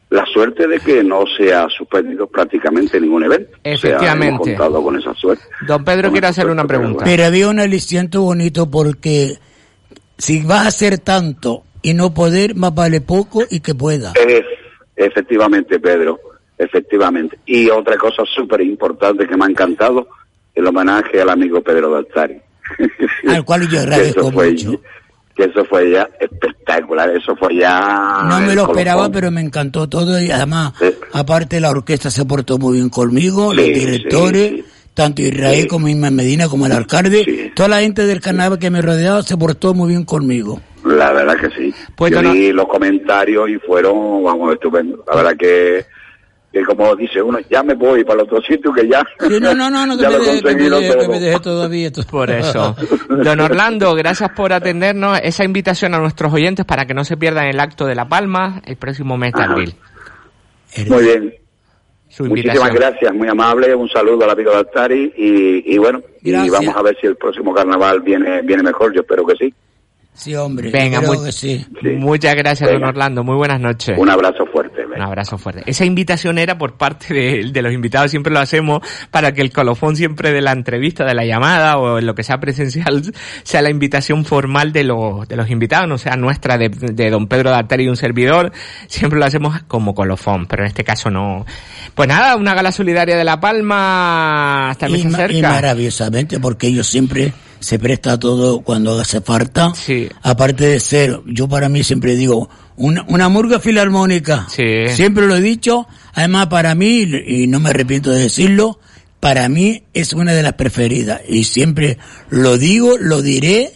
la 0.09 0.25
suerte 0.27 0.67
de 0.67 0.79
que 0.79 1.03
no 1.03 1.23
se 1.25 1.51
ha 1.51 1.67
suspendido 1.69 2.27
prácticamente 2.27 3.01
ningún 3.01 3.23
evento. 3.23 3.57
O 3.57 3.61
sea, 3.63 3.73
Efectivamente. 3.73 4.27
hemos 4.27 4.41
contado 4.41 4.83
con 4.83 4.99
esa 4.99 5.13
suerte. 5.15 5.43
Don 5.67 5.83
Pedro 5.83 6.11
quiere 6.11 6.27
hacerle 6.27 6.51
una 6.51 6.67
pregunta. 6.67 7.03
Pero 7.03 7.25
había 7.25 7.49
un 7.49 7.59
aliciente 7.59 8.19
bonito 8.19 8.69
porque 8.69 9.39
si 10.19 10.43
vas 10.43 10.65
a 10.65 10.67
hacer 10.67 10.99
tanto 10.99 11.63
y 11.81 11.95
no 11.95 12.13
poder, 12.13 12.53
más 12.55 12.75
vale 12.75 13.01
poco 13.01 13.43
y 13.49 13.59
que 13.61 13.73
pueda. 13.73 14.13
Eh, 14.15 14.45
efectivamente, 14.95 15.79
Pedro, 15.79 16.19
efectivamente. 16.57 17.37
Y 17.45 17.69
otra 17.69 17.97
cosa 17.97 18.23
súper 18.25 18.61
importante 18.61 19.27
que 19.27 19.35
me 19.37 19.45
ha 19.45 19.49
encantado, 19.49 20.07
el 20.55 20.67
homenaje 20.67 21.21
al 21.21 21.29
amigo 21.29 21.61
Pedro 21.61 21.91
Daltari. 21.91 22.37
Al 23.27 23.43
cual 23.43 23.67
yo 23.69 23.79
agradezco 23.79 24.31
mucho. 24.31 24.71
Que 25.35 25.45
eso 25.45 25.65
fue 25.65 25.91
ya 25.91 26.07
espectacular, 26.19 27.09
eso 27.09 27.35
fue 27.35 27.55
ya... 27.55 28.23
No 28.29 28.39
me 28.39 28.53
lo 28.53 28.67
esperaba, 28.67 29.09
pero 29.09 29.31
me 29.31 29.41
encantó 29.41 29.89
todo 29.89 30.21
y 30.21 30.29
además, 30.29 30.73
aparte 31.11 31.59
la 31.59 31.71
orquesta 31.71 32.11
se 32.11 32.23
portó 32.23 32.59
muy 32.59 32.77
bien 32.77 32.89
conmigo, 32.89 33.51
Sí, 33.51 33.57
los 33.57 33.65
directores, 33.65 34.51
sí, 34.51 34.65
tanto 34.93 35.23
Israel 35.23 35.67
como 35.67 35.87
Ismael 35.87 36.13
Medina 36.13 36.47
como 36.47 36.67
el 36.67 36.71
alcalde, 36.71 37.51
toda 37.55 37.67
la 37.67 37.81
gente 37.81 38.05
del 38.05 38.21
carnaval 38.21 38.59
que 38.59 38.69
me 38.69 38.81
rodeaba 38.83 39.23
se 39.23 39.35
portó 39.35 39.73
muy 39.73 39.89
bien 39.89 40.05
conmigo. 40.05 40.61
La 40.85 41.11
verdad 41.13 41.35
que 41.37 41.49
sí. 41.49 41.73
Pues, 41.95 42.11
Yo 42.11 42.21
no- 42.21 42.33
vi 42.33 42.51
los 42.51 42.67
comentarios 42.67 43.49
y 43.49 43.57
fueron, 43.57 44.23
vamos, 44.23 44.53
estupendos. 44.53 44.99
La 45.07 45.15
verdad 45.15 45.35
que, 45.37 45.85
que 46.53 46.63
como 46.63 46.95
dice 46.95 47.19
uno, 47.19 47.39
ya 47.49 47.63
me 47.63 47.73
voy 47.73 48.03
para 48.03 48.21
el 48.21 48.27
otro 48.27 48.39
sitio 48.41 48.71
que 48.71 48.87
ya... 48.87 49.03
Sí, 49.19 49.39
no, 49.41 49.55
no, 49.55 49.71
no, 49.71 49.87
no, 49.87 49.97
que 49.97 50.03
ya 50.03 50.09
me 50.11 50.17
lo 50.17 50.23
deje, 50.23 50.41
que 50.41 50.53
me 50.53 50.97
que 50.99 51.07
me 51.07 51.19
deje 51.19 51.39
todavía. 51.39 51.91
todo. 51.91 52.05
Por 52.05 52.29
eso. 52.29 52.75
Don 53.09 53.39
Orlando, 53.39 53.95
gracias 53.95 54.29
por 54.31 54.53
atendernos. 54.53 55.19
Esa 55.23 55.43
invitación 55.43 55.95
a 55.95 55.97
nuestros 55.97 56.31
oyentes 56.31 56.63
para 56.63 56.85
que 56.85 56.93
no 56.93 57.03
se 57.03 57.17
pierdan 57.17 57.47
el 57.47 57.59
acto 57.59 57.87
de 57.87 57.95
La 57.95 58.07
Palma 58.07 58.61
el 58.65 58.75
próximo 58.75 59.17
mes 59.17 59.33
de 59.33 59.43
abril. 59.43 59.75
Muy 60.87 61.03
bien. 61.03 61.33
Su 62.07 62.25
Muchísimas 62.25 62.71
gracias, 62.71 63.11
muy 63.11 63.27
amable. 63.27 63.73
Un 63.73 63.89
saludo 63.89 64.25
al 64.25 64.29
amigo 64.29 64.51
de 64.51 64.57
Altari 64.57 65.11
y, 65.17 65.73
y 65.73 65.77
bueno, 65.79 65.99
y 66.21 66.31
vamos 66.51 66.75
a 66.75 66.83
ver 66.83 66.95
si 67.01 67.07
el 67.07 67.15
próximo 67.15 67.51
carnaval 67.51 68.01
viene 68.01 68.43
viene 68.43 68.61
mejor. 68.61 68.93
Yo 68.93 69.01
espero 69.01 69.25
que 69.25 69.33
sí. 69.35 69.53
Sí, 70.13 70.35
hombre. 70.35 70.69
Venga, 70.69 71.01
que 71.01 71.31
sí. 71.31 71.65
muchas 71.97 72.35
gracias, 72.35 72.71
don. 72.71 72.83
Orlando. 72.83 73.23
Muy 73.23 73.35
buenas 73.35 73.59
noches. 73.59 73.97
Un 73.97 74.09
abrazo 74.09 74.45
fuerte. 74.45 74.82
Un 74.95 75.01
abrazo 75.01 75.37
fuerte. 75.37 75.63
Esa 75.65 75.85
invitación 75.85 76.37
era 76.37 76.57
por 76.57 76.73
parte 76.77 77.13
de, 77.13 77.49
de 77.51 77.61
los 77.61 77.73
invitados, 77.73 78.11
siempre 78.11 78.31
lo 78.33 78.39
hacemos 78.39 78.81
para 79.11 79.33
que 79.33 79.41
el 79.41 79.51
colofón 79.51 79.95
siempre 79.95 80.31
de 80.31 80.41
la 80.41 80.51
entrevista, 80.51 81.03
de 81.05 81.13
la 81.15 81.25
llamada 81.25 81.77
o 81.77 81.99
en 81.99 82.05
lo 82.05 82.15
que 82.15 82.23
sea 82.23 82.39
presencial, 82.39 83.01
sea 83.43 83.61
la 83.61 83.69
invitación 83.69 84.25
formal 84.25 84.71
de 84.71 84.83
los, 84.83 85.27
de 85.27 85.35
los 85.35 85.49
invitados, 85.49 85.87
no 85.87 85.97
sea 85.97 86.15
nuestra 86.15 86.57
de, 86.57 86.69
de 86.69 87.09
don 87.09 87.27
Pedro 87.27 87.49
Dartari 87.51 87.85
y 87.85 87.87
un 87.87 87.97
servidor. 87.97 88.51
Siempre 88.87 89.19
lo 89.19 89.25
hacemos 89.25 89.61
como 89.67 89.93
colofón, 89.95 90.45
pero 90.47 90.63
en 90.63 90.67
este 90.67 90.83
caso 90.83 91.09
no. 91.09 91.45
Pues 91.95 92.07
nada, 92.09 92.35
una 92.35 92.53
gala 92.53 92.71
solidaria 92.71 93.15
de 93.17 93.23
La 93.23 93.39
Palma 93.39 94.69
hasta 94.69 94.89
Y, 94.89 95.01
se 95.01 95.09
ma- 95.09 95.19
y 95.19 95.23
acerca. 95.23 95.49
maravillosamente, 95.49 96.39
porque 96.39 96.67
ellos 96.67 96.87
siempre 96.87 97.33
se 97.59 97.79
presta 97.79 98.13
a 98.13 98.19
todo 98.19 98.61
cuando 98.61 98.99
hace 98.99 99.21
falta. 99.21 99.71
Aparte 100.21 100.67
de 100.67 100.79
ser, 100.79 101.19
yo 101.25 101.47
para 101.47 101.69
mí 101.69 101.83
siempre 101.83 102.15
digo, 102.15 102.49
una, 102.75 103.03
una 103.07 103.29
murga 103.29 103.59
filarmónica. 103.59 104.45
Siempre 104.95 105.27
lo 105.27 105.35
he 105.35 105.41
dicho. 105.41 105.87
Además, 106.13 106.47
para 106.47 106.75
mí, 106.75 107.07
y 107.27 107.47
no 107.47 107.59
me 107.59 107.69
arrepiento 107.71 108.11
de 108.11 108.21
decirlo, 108.21 108.79
para 109.19 109.47
mí 109.49 109.83
es 109.93 110.13
una 110.13 110.33
de 110.33 110.43
las 110.43 110.53
preferidas. 110.53 111.21
Y 111.27 111.43
siempre 111.45 111.97
lo 112.29 112.57
digo, 112.57 112.97
lo 112.99 113.21
diré, 113.21 113.71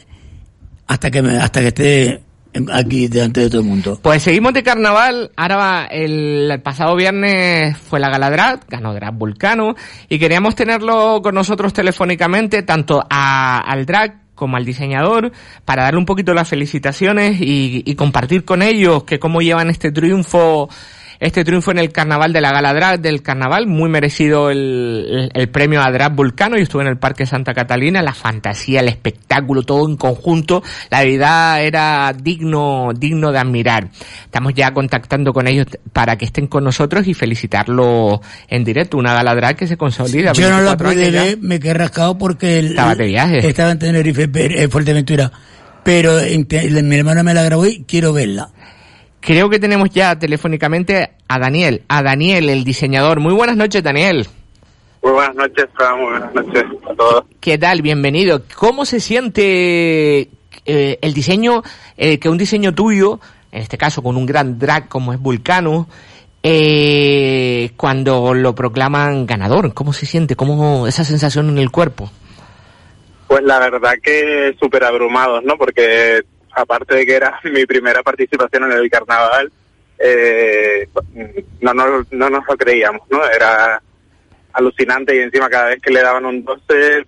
hasta 0.88 1.10
que 1.12 1.22
me, 1.22 1.38
hasta 1.38 1.62
que 1.62 1.68
esté 1.68 2.22
aquí 2.74 3.08
delante 3.08 3.42
de 3.42 3.50
todo 3.50 3.62
el 3.62 3.68
mundo. 3.68 4.00
Pues 4.02 4.24
seguimos 4.24 4.54
de 4.54 4.64
carnaval. 4.64 5.32
Ahora 5.36 5.56
va, 5.58 5.86
el, 5.86 6.50
el 6.52 6.62
pasado 6.62 6.96
viernes 6.96 7.78
fue 7.78 8.00
la 8.00 8.10
gala 8.10 8.30
Drag, 8.32 8.62
ganó 8.68 8.94
Drag 8.94 9.14
Vulcano, 9.14 9.76
y 10.10 10.18
queríamos 10.20 10.56
tenerlo 10.56 11.22
con 11.22 11.36
nosotros 11.36 11.72
telefónicamente, 11.74 12.64
tanto 12.64 13.06
a- 13.10 13.60
al 13.60 13.86
drag 13.86 14.22
como 14.38 14.56
al 14.56 14.64
diseñador, 14.64 15.34
para 15.66 15.84
darle 15.84 16.00
un 16.00 16.06
poquito 16.06 16.34
las 16.34 16.48
felicitaciones 16.48 17.42
y, 17.42 17.84
y 17.86 17.96
compartir 17.96 18.46
con 18.46 18.62
ellos 18.62 19.04
que 19.04 19.20
cómo 19.20 19.42
llevan 19.42 19.70
este 19.70 19.92
triunfo 19.92 20.70
este 21.20 21.44
triunfo 21.44 21.72
en 21.72 21.80
el 21.80 21.92
carnaval 21.92 22.32
de 22.34 22.42
la 22.42 22.52
gala 22.52 22.74
drag 22.74 23.00
del 23.02 23.22
carnaval, 23.22 23.68
muy 23.68 23.90
merecido 23.90 24.50
el, 24.52 25.06
el- 25.10 25.32
el 25.34 25.50
premio 25.50 25.82
a 25.82 25.92
Drag 25.92 26.14
Vulcano, 26.16 26.58
yo 26.58 26.64
estuve 26.64 26.84
en 26.84 26.90
el 26.90 26.98
Parque 26.98 27.26
Santa 27.26 27.54
Catalina, 27.54 28.02
la 28.02 28.14
fantasía, 28.14 28.80
el 28.82 28.88
espectáculo, 28.90 29.64
todo 29.64 29.88
en 29.88 29.98
conjunto, 29.98 30.64
la 30.90 31.04
verdad 31.04 31.64
era 31.64 32.14
digno, 32.14 32.90
digno 32.98 33.32
de 33.32 33.40
admirar. 33.40 33.90
Estamos 34.26 34.54
ya 34.54 34.74
contactando 34.74 35.34
con 35.34 35.48
ellos 35.48 35.66
para 35.94 36.16
que 36.18 36.26
estén 36.26 36.48
con 36.48 36.64
nosotros 36.64 37.08
y 37.08 37.14
felicitarlo 37.14 38.22
en 38.48 38.64
directo, 38.64 38.98
una 38.98 39.14
gala 39.14 39.34
drag 39.36 39.56
que 39.56 39.68
se 39.68 39.78
consolida. 39.78 40.34
Yo 40.34 40.50
no 40.50 40.62
la 40.62 40.76
24 40.76 40.90
pude 40.90 41.38
me 41.42 41.60
quedé 41.60 41.74
rascado 41.74 42.18
porque 42.18 42.60
el- 42.60 42.68
Estaba 42.68 42.96
de 42.96 43.06
viaje. 43.08 43.48
Estaba 43.48 43.72
en 43.72 43.80
Tenerife, 43.80 44.30
en 44.34 44.70
Fuerteventura. 44.72 45.32
Pero 45.84 46.18
mi 46.20 46.96
hermana 46.98 47.24
me 47.24 47.34
la 47.34 47.44
grabó 47.44 47.66
y 47.66 47.84
quiero 47.88 48.12
verla. 48.14 48.50
Creo 49.20 49.50
que 49.50 49.60
tenemos 49.60 49.90
ya 49.90 50.18
telefónicamente 50.18 51.12
a 51.28 51.40
Daniel, 51.40 51.84
a 51.88 52.02
Daniel, 52.04 52.50
el 52.50 52.64
diseñador. 52.64 53.20
Muy 53.20 53.34
buenas 53.34 53.58
noches, 53.58 53.84
Daniel. 53.84 54.28
Muy 55.04 55.12
buenas 55.12 55.36
noches, 55.36 55.66
Fran, 55.74 56.00
muy 56.00 56.12
buenas 56.12 56.34
noches 56.34 56.64
a 56.90 56.96
todos. 56.96 57.26
¿Qué 57.40 57.58
tal? 57.58 57.82
Bienvenido. 57.82 58.42
¿Cómo 58.56 58.86
se 58.86 59.00
siente 59.00 60.30
eh, 60.66 61.00
el 61.02 61.14
diseño, 61.14 61.64
eh, 61.98 62.20
que 62.20 62.30
un 62.30 62.38
diseño 62.38 62.76
tuyo, 62.76 63.20
en 63.52 63.62
este 63.62 63.78
caso 63.78 64.04
con 64.04 64.18
un 64.18 64.26
gran 64.26 64.60
drag 64.60 64.90
como 64.90 65.14
es 65.14 65.20
Vulcano, 65.20 65.88
eh, 66.44 67.72
cuando 67.78 68.34
lo 68.34 68.54
proclaman 68.54 69.26
ganador, 69.26 69.74
¿cómo 69.74 69.94
se 69.94 70.06
siente? 70.06 70.36
¿Cómo 70.36 70.88
esa 70.88 71.04
sensación 71.04 71.50
en 71.50 71.58
el 71.58 71.72
cuerpo? 71.72 72.12
Pues 73.28 73.44
la 73.44 73.60
verdad 73.60 73.94
que 74.02 74.56
súper 74.60 74.84
abrumados, 74.84 75.44
¿no? 75.44 75.58
Porque 75.58 76.22
aparte 76.58 76.96
de 76.96 77.06
que 77.06 77.16
era 77.16 77.40
mi 77.44 77.66
primera 77.66 78.04
participación 78.04 78.64
en 78.66 78.72
el 78.74 78.90
carnaval, 78.90 79.52
eh, 80.00 80.88
no, 81.62 81.74
no, 81.74 82.06
no 82.12 82.30
nos 82.30 82.48
lo 82.48 82.58
creíamos, 82.58 83.02
¿no? 83.10 83.24
Era 83.26 83.82
alucinante 84.54 85.16
y 85.16 85.20
encima 85.20 85.50
cada 85.50 85.70
vez 85.70 85.82
que 85.82 85.92
le 85.92 86.02
daban 86.02 86.26
un 86.26 86.44
12 86.44 87.06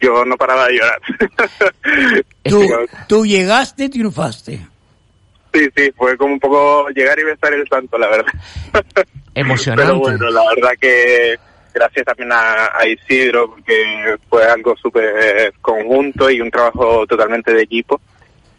yo 0.00 0.24
no 0.24 0.36
paraba 0.36 0.68
de 0.68 0.74
llorar. 0.74 1.00
Tú, 2.44 2.66
tú 3.08 3.26
llegaste 3.26 3.84
y 3.84 3.88
triunfaste. 3.90 4.58
Sí, 5.52 5.68
sí, 5.76 5.92
fue 5.96 6.16
como 6.16 6.34
un 6.34 6.40
poco 6.40 6.88
llegar 6.90 7.18
y 7.18 7.24
besar 7.24 7.52
el 7.52 7.68
santo, 7.68 7.98
la 7.98 8.08
verdad. 8.08 8.32
Emocionante. 9.34 9.84
Pero 9.84 9.98
bueno, 9.98 10.30
la 10.30 10.42
verdad 10.54 10.70
que 10.80 11.36
gracias 11.74 12.06
también 12.06 12.32
a, 12.32 12.70
a 12.74 12.86
Isidro, 12.86 13.50
porque 13.50 14.16
fue 14.28 14.44
algo 14.44 14.74
súper 14.76 15.52
conjunto 15.60 16.30
y 16.30 16.40
un 16.40 16.50
trabajo 16.50 17.06
totalmente 17.06 17.52
de 17.52 17.62
equipo. 17.62 18.00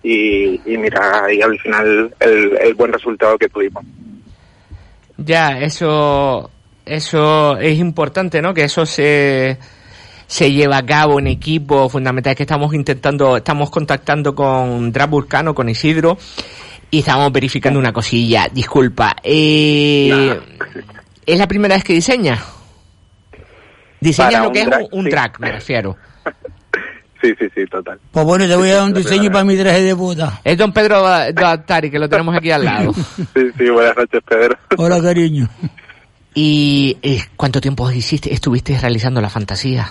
Y, 0.01 0.61
y 0.65 0.77
mira, 0.77 1.25
ahí 1.25 1.41
al 1.41 1.59
final 1.59 2.13
el, 2.19 2.57
el 2.61 2.73
buen 2.73 2.93
resultado 2.93 3.37
que 3.37 3.49
tuvimos. 3.49 3.83
Ya, 5.17 5.59
eso, 5.59 6.49
eso 6.85 7.57
es 7.57 7.77
importante, 7.77 8.41
¿no? 8.41 8.53
Que 8.53 8.63
eso 8.63 8.85
se, 8.85 9.57
se 10.27 10.51
lleva 10.51 10.77
a 10.77 10.85
cabo 10.85 11.19
en 11.19 11.27
equipo, 11.27 11.89
fundamental 11.89 12.31
es 12.31 12.37
que 12.37 12.43
estamos 12.43 12.73
intentando, 12.73 13.37
estamos 13.37 13.69
contactando 13.69 14.33
con 14.33 14.91
Drap 14.91 15.09
Vulcano, 15.09 15.53
con 15.53 15.67
Isidro, 15.67 16.17
y 16.89 16.99
estamos 16.99 17.31
verificando 17.31 17.79
una 17.79 17.91
cosilla, 17.91 18.47
disculpa, 18.51 19.15
eh, 19.21 20.39
¿es 21.25 21.37
la 21.37 21.47
primera 21.47 21.75
vez 21.75 21.83
que 21.83 21.93
diseña? 21.93 22.39
Diseña 23.99 24.29
Para 24.29 24.43
lo 24.43 24.47
un 24.47 24.53
que 24.53 24.61
es 24.61 24.67
un, 24.67 24.99
un 24.99 25.05
sí. 25.05 25.11
drag, 25.11 25.39
me 25.39 25.51
refiero. 25.51 25.97
Sí, 27.21 27.33
sí, 27.37 27.47
sí, 27.53 27.65
total. 27.65 27.99
Pues 28.11 28.25
bueno, 28.25 28.47
te 28.47 28.55
voy 28.55 28.69
a 28.69 28.75
dar 28.75 28.83
un 28.85 28.93
diseño 28.93 29.29
para 29.29 29.43
mi 29.43 29.57
traje 29.57 29.81
de 29.81 29.93
boda. 29.93 30.39
Es 30.43 30.57
don 30.57 30.71
Pedro 30.71 31.03
Tari, 31.65 31.91
que 31.91 31.99
lo 31.99 32.07
tenemos 32.07 32.35
aquí 32.35 32.51
al 32.51 32.63
lado. 32.63 32.93
Sí, 33.35 33.51
sí, 33.57 33.69
buenas 33.69 33.97
noches, 33.97 34.21
Pedro. 34.27 34.57
Hola, 34.77 35.01
cariño. 35.01 35.47
¿Y 36.33 36.97
eh, 37.01 37.19
cuánto 37.35 37.59
tiempo 37.59 37.91
hiciste, 37.91 38.33
estuviste 38.33 38.77
realizando 38.79 39.19
la 39.19 39.29
fantasía? 39.29 39.87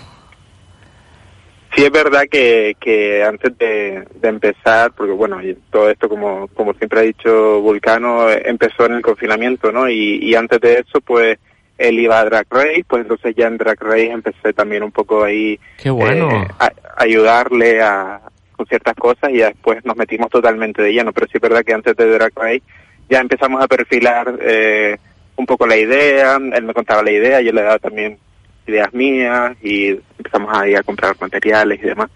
Sí, 1.74 1.84
es 1.84 1.90
verdad 1.90 2.22
que, 2.30 2.76
que 2.80 3.22
antes 3.22 3.56
de, 3.58 4.04
de 4.14 4.28
empezar, 4.28 4.92
porque 4.96 5.12
bueno, 5.12 5.42
y 5.42 5.54
todo 5.70 5.90
esto, 5.90 6.08
como, 6.08 6.48
como 6.48 6.72
siempre 6.74 7.00
ha 7.00 7.02
dicho 7.02 7.60
Vulcano, 7.60 8.30
empezó 8.30 8.86
en 8.86 8.94
el 8.94 9.02
confinamiento, 9.02 9.70
¿no? 9.70 9.88
Y, 9.88 10.18
y 10.22 10.34
antes 10.34 10.60
de 10.60 10.74
eso, 10.80 11.00
pues 11.02 11.38
él 11.76 12.00
iba 12.00 12.18
a 12.18 12.24
Drag 12.24 12.46
Race, 12.50 12.84
pues 12.88 13.02
entonces 13.02 13.34
ya 13.36 13.46
en 13.46 13.58
Drag 13.58 13.80
Race 13.80 14.10
empecé 14.10 14.52
también 14.52 14.82
un 14.82 14.90
poco 14.90 15.22
ahí 15.22 15.60
Qué 15.76 15.90
bueno. 15.90 16.28
eh, 16.30 16.48
a 16.58 16.70
ayudarle 16.98 17.80
a, 17.82 18.20
con 18.52 18.66
ciertas 18.66 18.94
cosas 18.94 19.30
y 19.30 19.38
después 19.38 19.84
nos 19.84 19.96
metimos 19.96 20.28
totalmente 20.30 20.82
de 20.82 20.92
lleno. 20.92 21.12
Pero 21.12 21.26
sí 21.26 21.32
es 21.34 21.40
verdad 21.40 21.64
que 21.64 21.74
antes 21.74 21.96
de 21.96 22.11
Drag 22.11 22.32
Race 22.34 22.62
ya 23.08 23.20
empezamos 23.20 23.62
a 23.62 23.68
perfilar 23.68 24.38
eh, 24.40 24.98
un 25.37 25.46
poco 25.46 25.66
la 25.66 25.76
idea, 25.76 26.37
él 26.37 26.64
me 26.64 26.74
contaba 26.74 27.02
la 27.02 27.12
idea, 27.12 27.40
yo 27.40 27.52
le 27.52 27.62
daba 27.62 27.78
también 27.78 28.18
ideas 28.66 28.92
mías 28.92 29.56
y 29.62 29.90
empezamos 30.18 30.50
ahí 30.56 30.74
a 30.74 30.82
comprar 30.82 31.16
materiales 31.20 31.78
y 31.82 31.87
demás. 31.87 32.11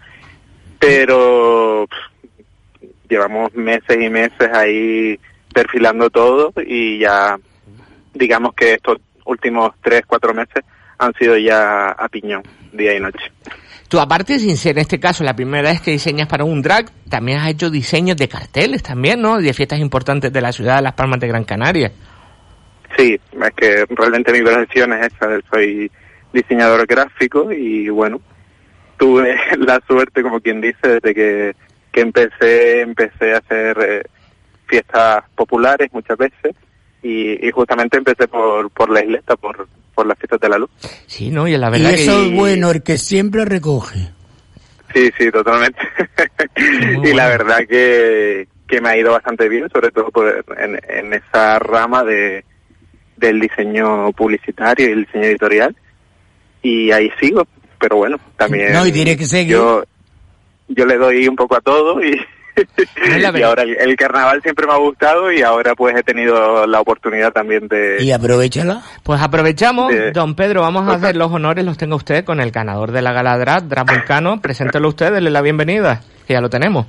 Pero 0.79 1.87
llevamos 3.09 3.53
meses 3.55 3.97
y 3.99 4.09
meses 4.09 4.49
ahí 4.53 5.19
perfilando 5.53 6.09
todo 6.09 6.51
y 6.65 6.99
ya 6.99 7.37
digamos 8.13 8.53
que 8.53 8.73
estos 8.73 8.99
últimos 9.25 9.71
tres, 9.81 10.03
cuatro 10.05 10.33
meses 10.33 10.63
han 10.97 11.13
sido 11.13 11.37
ya 11.37 11.89
a 11.89 12.09
piñón, 12.09 12.43
día 12.71 12.95
y 12.95 12.99
noche. 12.99 13.31
Tú, 13.87 13.99
aparte, 13.99 14.39
sin 14.39 14.57
ser 14.57 14.77
en 14.77 14.81
este 14.81 14.99
caso 14.99 15.23
la 15.23 15.35
primera 15.35 15.69
vez 15.69 15.81
que 15.81 15.91
diseñas 15.91 16.27
para 16.27 16.43
un 16.43 16.61
drag, 16.61 16.89
también 17.09 17.39
has 17.39 17.49
hecho 17.49 17.69
diseños 17.69 18.17
de 18.17 18.27
carteles 18.27 18.81
también, 18.81 19.21
¿no? 19.21 19.37
De 19.39 19.53
fiestas 19.53 19.79
importantes 19.79 20.33
de 20.33 20.41
la 20.41 20.51
ciudad 20.51 20.77
de 20.77 20.81
Las 20.81 20.93
Palmas 20.93 21.19
de 21.19 21.27
Gran 21.27 21.43
Canaria. 21.43 21.91
Sí, 22.97 23.19
es 23.31 23.53
que 23.55 23.85
realmente 23.89 24.31
mi 24.31 24.41
profesión 24.41 24.93
es 24.93 25.07
esa, 25.07 25.39
soy 25.51 25.91
diseñador 26.31 26.85
gráfico 26.87 27.51
y 27.51 27.89
bueno, 27.89 28.21
tuve 28.97 29.35
la 29.57 29.79
suerte, 29.87 30.23
como 30.23 30.41
quien 30.41 30.61
dice, 30.61 30.99
desde 30.99 31.13
que, 31.13 31.55
que 31.91 32.01
empecé, 32.01 32.81
empecé 32.81 33.33
a 33.33 33.37
hacer 33.37 33.77
eh, 33.79 34.03
fiestas 34.67 35.23
populares 35.35 35.89
muchas 35.93 36.17
veces 36.17 36.55
y, 37.03 37.47
y 37.47 37.51
justamente 37.51 37.97
empecé 37.97 38.27
por, 38.27 38.69
por 38.71 38.89
la 38.89 39.03
isleta, 39.03 39.35
por, 39.35 39.67
por 39.93 40.07
las 40.07 40.17
fiestas 40.17 40.39
de 40.39 40.49
la 40.49 40.57
luz. 40.57 40.69
Sí, 41.05 41.29
¿no? 41.29 41.47
Y 41.47 41.55
la 41.57 41.67
Y 41.67 41.71
verdad 41.71 41.93
eso 41.93 42.17
que... 42.19 42.27
es 42.27 42.33
bueno, 42.35 42.71
el 42.71 42.81
que 42.81 42.97
siempre 42.97 43.45
recoge. 43.45 44.09
Sí, 44.93 45.11
sí, 45.17 45.29
totalmente. 45.31 45.79
y 46.55 46.95
bueno. 46.97 47.15
la 47.15 47.27
verdad 47.27 47.57
que, 47.67 48.47
que 48.67 48.79
me 48.81 48.89
ha 48.89 48.97
ido 48.97 49.11
bastante 49.11 49.49
bien, 49.49 49.69
sobre 49.69 49.91
todo 49.91 50.09
por- 50.11 50.45
en, 50.57 50.79
en 50.87 51.13
esa 51.13 51.59
rama 51.59 52.03
de 52.03 52.43
del 53.17 53.39
diseño 53.39 54.11
publicitario 54.13 54.89
y 54.89 54.91
el 54.91 55.05
diseño 55.05 55.25
editorial. 55.25 55.75
Y 56.61 56.91
ahí 56.91 57.09
sigo, 57.19 57.47
pero 57.79 57.97
bueno, 57.97 58.17
también... 58.37 58.73
No, 58.73 58.85
y 58.85 58.91
tiene 58.91 59.15
que 59.17 59.25
seguir. 59.25 59.53
Yo, 59.53 59.83
yo 60.67 60.85
le 60.85 60.97
doy 60.97 61.27
un 61.27 61.35
poco 61.35 61.55
a 61.55 61.61
todo 61.61 62.03
y, 62.03 62.11
No, 62.55 63.17
la 63.17 63.31
y 63.39 63.41
ahora 63.41 63.63
el, 63.63 63.77
el 63.79 63.95
carnaval 63.95 64.41
siempre 64.41 64.67
me 64.67 64.73
ha 64.73 64.77
gustado 64.77 65.31
y 65.31 65.41
ahora 65.41 65.75
pues 65.75 65.95
he 65.95 66.03
tenido 66.03 66.65
la 66.67 66.81
oportunidad 66.81 67.31
también 67.31 67.67
de... 67.67 67.97
Y 67.99 68.11
aprovechala. 68.11 68.81
Pues 69.03 69.21
aprovechamos, 69.21 69.91
don 70.13 70.35
Pedro, 70.35 70.61
vamos 70.61 70.87
a 70.87 70.93
hacer 70.95 71.15
los 71.15 71.31
honores, 71.31 71.65
los 71.65 71.77
tenga 71.77 71.95
usted 71.95 72.23
con 72.25 72.39
el 72.39 72.51
ganador 72.51 72.91
de 72.91 73.01
la 73.01 73.13
gala 73.13 73.37
drag, 73.37 73.67
Drag 73.67 73.85
Vulcano. 73.85 74.41
Preséntelo 74.41 74.89
usted, 74.89 75.13
denle 75.13 75.29
la 75.29 75.41
bienvenida, 75.41 76.01
que 76.27 76.33
ya 76.33 76.41
lo 76.41 76.49
tenemos. 76.49 76.85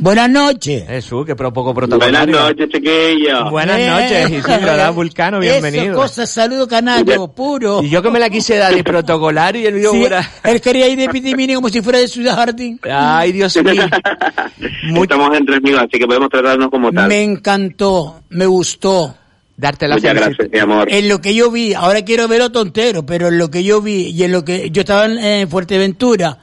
Buenas 0.00 0.30
noches. 0.30 0.86
Jesús, 0.86 1.26
que 1.26 1.34
poco 1.34 1.74
protocolario. 1.74 2.52
chiquillos. 2.52 3.50
Buenas 3.50 3.78
Eh, 3.80 3.86
noches, 3.88 4.30
Isidro 4.30 4.72
Drag 4.74 4.94
Vulcano, 4.94 5.40
Eso, 5.42 5.60
bienvenido. 5.60 5.96
cosas, 5.96 6.30
saludo 6.30 6.68
canario, 6.68 7.26
puro. 7.28 7.82
Y 7.82 7.88
yo 7.88 8.00
que 8.00 8.10
me 8.10 8.20
la 8.20 8.30
quise 8.30 8.56
dar 8.56 8.72
de 8.74 8.84
protocolario 8.84 9.62
y 9.62 9.66
él 9.66 9.74
dijo, 9.80 9.92
Sí, 9.92 9.98
"Buena". 9.98 10.30
él 10.44 10.60
quería 10.60 10.86
ir 10.88 10.98
de 10.98 11.08
pitimini 11.08 11.54
como 11.54 11.68
si 11.68 11.82
fuera 11.82 11.98
de 11.98 12.06
Ciudad 12.06 12.36
Jardín. 12.36 12.78
Ay, 12.88 13.32
Dios 13.32 13.56
mío. 13.56 13.82
Estamos 15.02 15.36
entre 15.36 15.56
amigos, 15.56 15.80
así 15.80 15.98
que 15.98 16.06
podemos 16.06 16.28
tratarnos 16.30 16.70
como 16.70 16.92
Me 16.92 17.22
encantó, 17.22 18.20
me 18.30 18.46
gustó. 18.46 19.16
darte 19.56 19.88
la 19.88 19.96
Muchas 19.96 20.14
gracias, 20.14 20.48
mi 20.52 20.58
amor. 20.60 20.86
En 20.92 21.08
lo 21.08 21.20
que 21.20 21.34
yo 21.34 21.50
vi, 21.50 21.74
ahora 21.74 22.02
quiero 22.02 22.28
verlo 22.28 22.52
tontero, 22.52 23.04
pero 23.04 23.26
en 23.28 23.38
lo 23.38 23.50
que 23.50 23.64
yo 23.64 23.82
vi 23.82 24.10
y 24.10 24.22
en 24.22 24.30
lo 24.30 24.44
que 24.44 24.70
yo 24.70 24.82
estaba 24.82 25.06
en, 25.06 25.18
en 25.18 25.48
Fuerteventura 25.48 26.38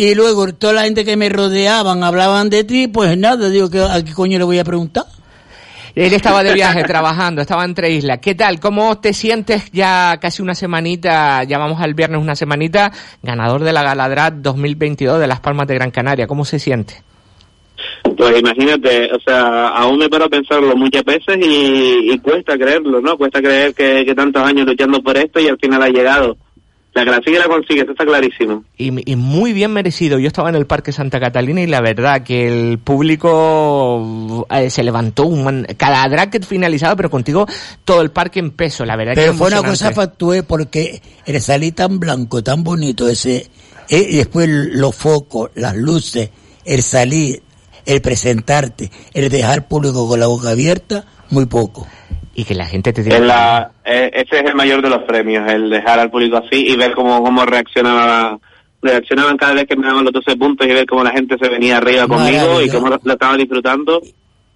y 0.00 0.14
luego 0.14 0.50
toda 0.54 0.72
la 0.72 0.82
gente 0.84 1.04
que 1.04 1.14
me 1.14 1.28
rodeaban 1.28 2.02
hablaban 2.02 2.48
de 2.48 2.64
ti, 2.64 2.88
pues 2.88 3.18
nada, 3.18 3.50
digo 3.50 3.68
que 3.68 3.82
a 3.82 4.02
qué 4.02 4.14
coño 4.14 4.38
le 4.38 4.44
voy 4.44 4.58
a 4.58 4.64
preguntar. 4.64 5.04
Él 5.94 6.14
estaba 6.14 6.42
de 6.42 6.54
viaje 6.54 6.84
trabajando, 6.86 7.42
estaba 7.42 7.66
entre 7.66 7.90
islas. 7.90 8.18
¿Qué 8.18 8.34
tal? 8.34 8.60
¿Cómo 8.60 8.98
te 8.98 9.12
sientes 9.12 9.70
ya 9.72 10.16
casi 10.18 10.40
una 10.40 10.54
semanita, 10.54 11.44
ya 11.44 11.58
vamos 11.58 11.82
al 11.82 11.92
viernes 11.92 12.18
una 12.18 12.34
semanita, 12.34 12.90
ganador 13.22 13.62
de 13.62 13.74
la 13.74 13.82
Galadrat 13.82 14.36
2022 14.36 15.20
de 15.20 15.26
Las 15.26 15.40
Palmas 15.40 15.66
de 15.66 15.74
Gran 15.74 15.90
Canaria? 15.90 16.26
¿Cómo 16.26 16.46
se 16.46 16.58
siente? 16.58 16.94
Pues 18.16 18.40
imagínate, 18.40 19.12
o 19.12 19.20
sea, 19.20 19.68
aún 19.68 19.98
me 19.98 20.08
paro 20.08 20.24
a 20.24 20.30
pensarlo 20.30 20.74
muchas 20.76 21.04
veces 21.04 21.36
y, 21.42 22.10
y 22.10 22.18
cuesta 22.20 22.56
creerlo, 22.56 23.02
¿no? 23.02 23.18
Cuesta 23.18 23.42
creer 23.42 23.74
que, 23.74 24.06
que 24.06 24.14
tantos 24.14 24.42
años 24.42 24.66
luchando 24.66 25.02
por 25.02 25.18
esto 25.18 25.40
y 25.40 25.48
al 25.48 25.58
final 25.58 25.82
ha 25.82 25.88
llegado. 25.88 26.38
La 26.92 27.04
que 27.04 27.10
la 27.12 27.20
sigue 27.24 27.38
la 27.38 27.46
consigue, 27.46 27.82
eso 27.82 27.92
está 27.92 28.04
clarísimo. 28.04 28.64
Y, 28.76 29.12
y 29.12 29.14
muy 29.14 29.52
bien 29.52 29.72
merecido. 29.72 30.18
Yo 30.18 30.26
estaba 30.26 30.48
en 30.48 30.56
el 30.56 30.66
Parque 30.66 30.90
Santa 30.90 31.20
Catalina 31.20 31.60
y 31.62 31.68
la 31.68 31.80
verdad 31.80 32.24
que 32.24 32.48
el 32.48 32.78
público 32.80 34.46
eh, 34.50 34.70
se 34.70 34.82
levantó 34.82 35.24
un 35.26 35.44
man- 35.44 35.66
cada 35.76 36.08
drag 36.08 36.30
que 36.30 36.40
finalizado, 36.40 36.96
pero 36.96 37.08
contigo 37.10 37.46
todo 37.84 38.00
el 38.02 38.10
parque 38.10 38.40
en 38.40 38.50
peso, 38.50 38.84
la 38.84 38.96
verdad 38.96 39.12
Pero 39.14 39.32
que 39.32 39.38
fue 39.38 39.48
una 39.48 39.62
cosa 39.62 39.92
factué 39.92 40.42
porque 40.42 41.00
el 41.26 41.40
salir 41.40 41.74
tan 41.74 42.00
blanco, 42.00 42.42
tan 42.42 42.64
bonito 42.64 43.08
ese, 43.08 43.48
eh, 43.88 44.06
y 44.10 44.16
después 44.16 44.48
los 44.48 44.94
focos, 44.94 45.50
las 45.54 45.76
luces, 45.76 46.30
el 46.64 46.82
salir, 46.82 47.42
el 47.86 48.00
presentarte, 48.00 48.90
el 49.14 49.28
dejar 49.30 49.52
al 49.52 49.64
público 49.66 50.08
con 50.08 50.18
la 50.18 50.26
boca 50.26 50.50
abierta, 50.50 51.04
muy 51.30 51.46
poco. 51.46 51.86
Y 52.34 52.44
que 52.44 52.54
la 52.54 52.66
gente 52.66 52.92
te 52.92 53.00
Es 53.00 53.06
diga... 53.06 53.18
la, 53.20 53.72
eh, 53.84 54.10
ese 54.14 54.38
es 54.40 54.44
el 54.48 54.54
mayor 54.54 54.82
de 54.82 54.88
los 54.90 55.02
premios, 55.02 55.50
el 55.50 55.68
dejar 55.68 55.98
al 55.98 56.10
público 56.10 56.36
así 56.38 56.68
y 56.68 56.76
ver 56.76 56.92
cómo, 56.94 57.22
cómo 57.22 57.44
reaccionaba, 57.44 58.38
reaccionaban 58.80 59.36
cada 59.36 59.54
vez 59.54 59.66
que 59.66 59.76
me 59.76 59.86
daban 59.86 60.04
los 60.04 60.12
12 60.12 60.36
puntos 60.36 60.66
y 60.66 60.72
ver 60.72 60.86
cómo 60.86 61.02
la 61.04 61.10
gente 61.10 61.36
se 61.40 61.48
venía 61.48 61.78
arriba 61.78 62.06
conmigo 62.06 62.62
y 62.62 62.68
cómo 62.68 62.88
lo, 62.88 63.00
lo 63.02 63.12
estaba 63.12 63.36
disfrutando. 63.36 64.00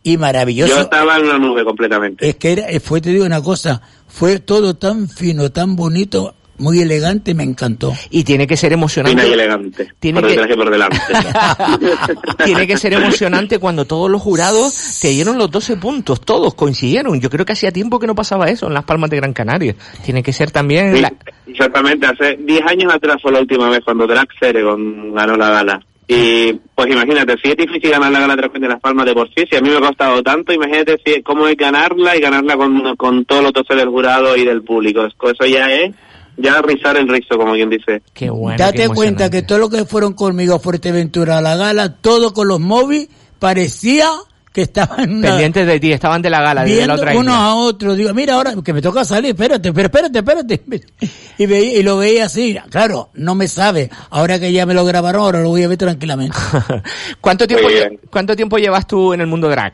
Y 0.03 0.17
maravilloso. 0.19 0.75
Yo 0.75 0.81
estaba 0.83 1.17
en 1.17 1.25
una 1.25 1.39
nube 1.39 1.65
completamente. 1.65 2.29
Es 2.29 2.37
que 2.37 2.53
era, 2.53 2.67
fue, 2.81 3.01
te 3.01 3.11
digo 3.11 3.25
una 3.25 3.43
cosa, 3.43 3.81
fue 4.07 4.39
todo 4.39 4.75
tan 4.75 5.09
fino, 5.09 5.51
tan 5.51 5.77
bonito, 5.77 6.35
muy 6.59 6.81
elegante, 6.81 7.35
me 7.35 7.43
encantó. 7.43 7.93
Y 8.11 8.25
tiene 8.25 8.47
que 8.47 8.57
ser 8.57 8.73
emocionante. 8.73 9.21
Fina 9.23 9.31
y 9.31 9.35
elegante. 9.35 9.93
Tiene 9.99 10.21
por 10.21 10.29
que- 10.29 10.37
detrás 10.37 10.51
y 10.53 10.57
por 10.59 10.71
delante. 10.71 10.99
Tiene 12.45 12.67
que 12.67 12.77
ser 12.77 12.93
emocionante 12.95 13.59
cuando 13.59 13.85
todos 13.85 14.11
los 14.11 14.21
jurados 14.23 14.99
te 15.01 15.09
dieron 15.09 15.39
los 15.39 15.51
12 15.51 15.77
puntos, 15.77 16.21
todos 16.21 16.55
coincidieron. 16.55 17.21
Yo 17.21 17.31
creo 17.31 17.45
que 17.45 17.53
hacía 17.53 17.71
tiempo 17.73 17.99
que 17.99 18.07
no 18.07 18.15
pasaba 18.15 18.47
eso 18.47 18.67
en 18.67 18.75
las 18.75 18.85
Palmas 18.85 19.11
de 19.11 19.17
Gran 19.17 19.33
Canaria. 19.33 19.75
Tiene 20.05 20.23
que 20.23 20.33
ser 20.33 20.51
también 20.51 20.95
Sí, 20.95 21.01
la- 21.03 21.13
exactamente, 21.47 22.07
hace 22.07 22.37
10 22.41 22.63
años 22.67 22.93
atrás 22.93 23.17
fue 23.23 23.33
la 23.33 23.41
última 23.41 23.69
vez 23.69 23.81
cuando 23.85 24.07
Drax 24.07 24.35
Ceregon 24.41 25.15
ganó 25.15 25.37
la 25.37 25.51
gala. 25.51 25.81
Y 26.07 26.53
pues 26.75 26.91
imagínate, 26.91 27.35
si 27.43 27.51
es 27.51 27.57
difícil 27.57 27.91
ganar 27.91 28.13
la 28.13 28.21
gala 28.21 28.37
de 28.37 28.69
Las 28.69 28.81
Palmas 28.81 29.07
de 29.07 29.15
por 29.15 29.27
sí, 29.29 29.45
si 29.51 29.57
a 29.57 29.61
mí 29.63 29.71
me 29.71 29.77
ha 29.79 29.81
costado 29.81 30.23
tanto, 30.23 30.53
imagínate 30.53 30.99
si, 31.05 31.23
cómo 31.23 31.49
es 31.49 31.57
ganarla 31.57 32.15
y 32.15 32.21
ganarla 32.21 32.59
con, 32.59 32.95
con 32.97 33.25
todos 33.25 33.43
los 33.43 33.53
12 33.55 33.75
del 33.75 33.89
jurado 33.89 34.37
y 34.37 34.45
del 34.45 34.63
público. 34.63 35.07
Eso 35.07 35.47
ya 35.47 35.73
es, 35.73 35.95
ya 36.37 36.61
rizar 36.63 36.97
el 36.97 37.09
rizo, 37.09 37.37
como 37.37 37.53
quien 37.55 37.71
dice. 37.71 38.03
Qué 38.13 38.31
bueno. 38.31 38.59
Date 38.59 38.89
cuenta 38.89 39.31
que 39.31 39.43
todos 39.43 39.61
los 39.61 39.71
que 39.71 39.85
fueron 39.85 40.13
conmigo 40.15 40.55
a 40.55 40.59
Fuerteventura 40.59 41.39
a 41.39 41.41
la 41.41 41.57
gala, 41.57 41.95
todo 41.97 42.33
con 42.35 42.49
los 42.49 42.61
móviles, 42.61 43.09
parecía 43.39 44.09
que 44.53 44.63
estaban 44.63 45.11
una- 45.19 45.29
pendientes 45.31 45.67
de 45.67 45.81
ti, 45.81 45.93
estaban 45.93 46.23
de 46.23 46.31
la 46.31 46.41
gala, 46.41 46.63
de 46.65 46.87
la 46.87 46.95
otra 46.95 47.11
unos 47.13 47.35
isla. 47.35 47.45
a 47.45 47.55
otros. 47.57 47.97
Digo, 47.97 48.15
mira, 48.15 48.35
ahora 48.35 48.55
que 48.65 48.73
me 48.73 48.81
toca 48.81 49.05
salir, 49.05 49.31
espérate, 49.31 49.73
pero 49.73 49.87
espérate, 49.87 50.19
espérate. 50.19 50.63
Y, 51.39 51.47
veía- 51.47 51.79
y 51.81 51.83
lo 51.83 51.97
veía 51.99 52.27
así. 52.27 52.57
Claro, 52.71 53.11
no 53.15 53.35
me 53.35 53.49
sabe. 53.49 53.91
Ahora 54.11 54.39
que 54.39 54.53
ya 54.53 54.65
me 54.67 54.75
lo 54.75 54.85
grabaron, 54.85 55.23
ahora 55.23 55.41
lo 55.41 55.49
voy 55.49 55.65
a 55.65 55.69
ver 55.69 55.77
tranquilamente. 55.79 56.37
¿Cuánto 57.21 57.47
tiempo. 57.49 57.67
¿Cuánto 58.11 58.37
tiempo 58.37 58.57
llevas 58.59 58.87
tú 58.87 59.13
en 59.13 59.21
el 59.21 59.27
mundo 59.27 59.49
drag? 59.49 59.73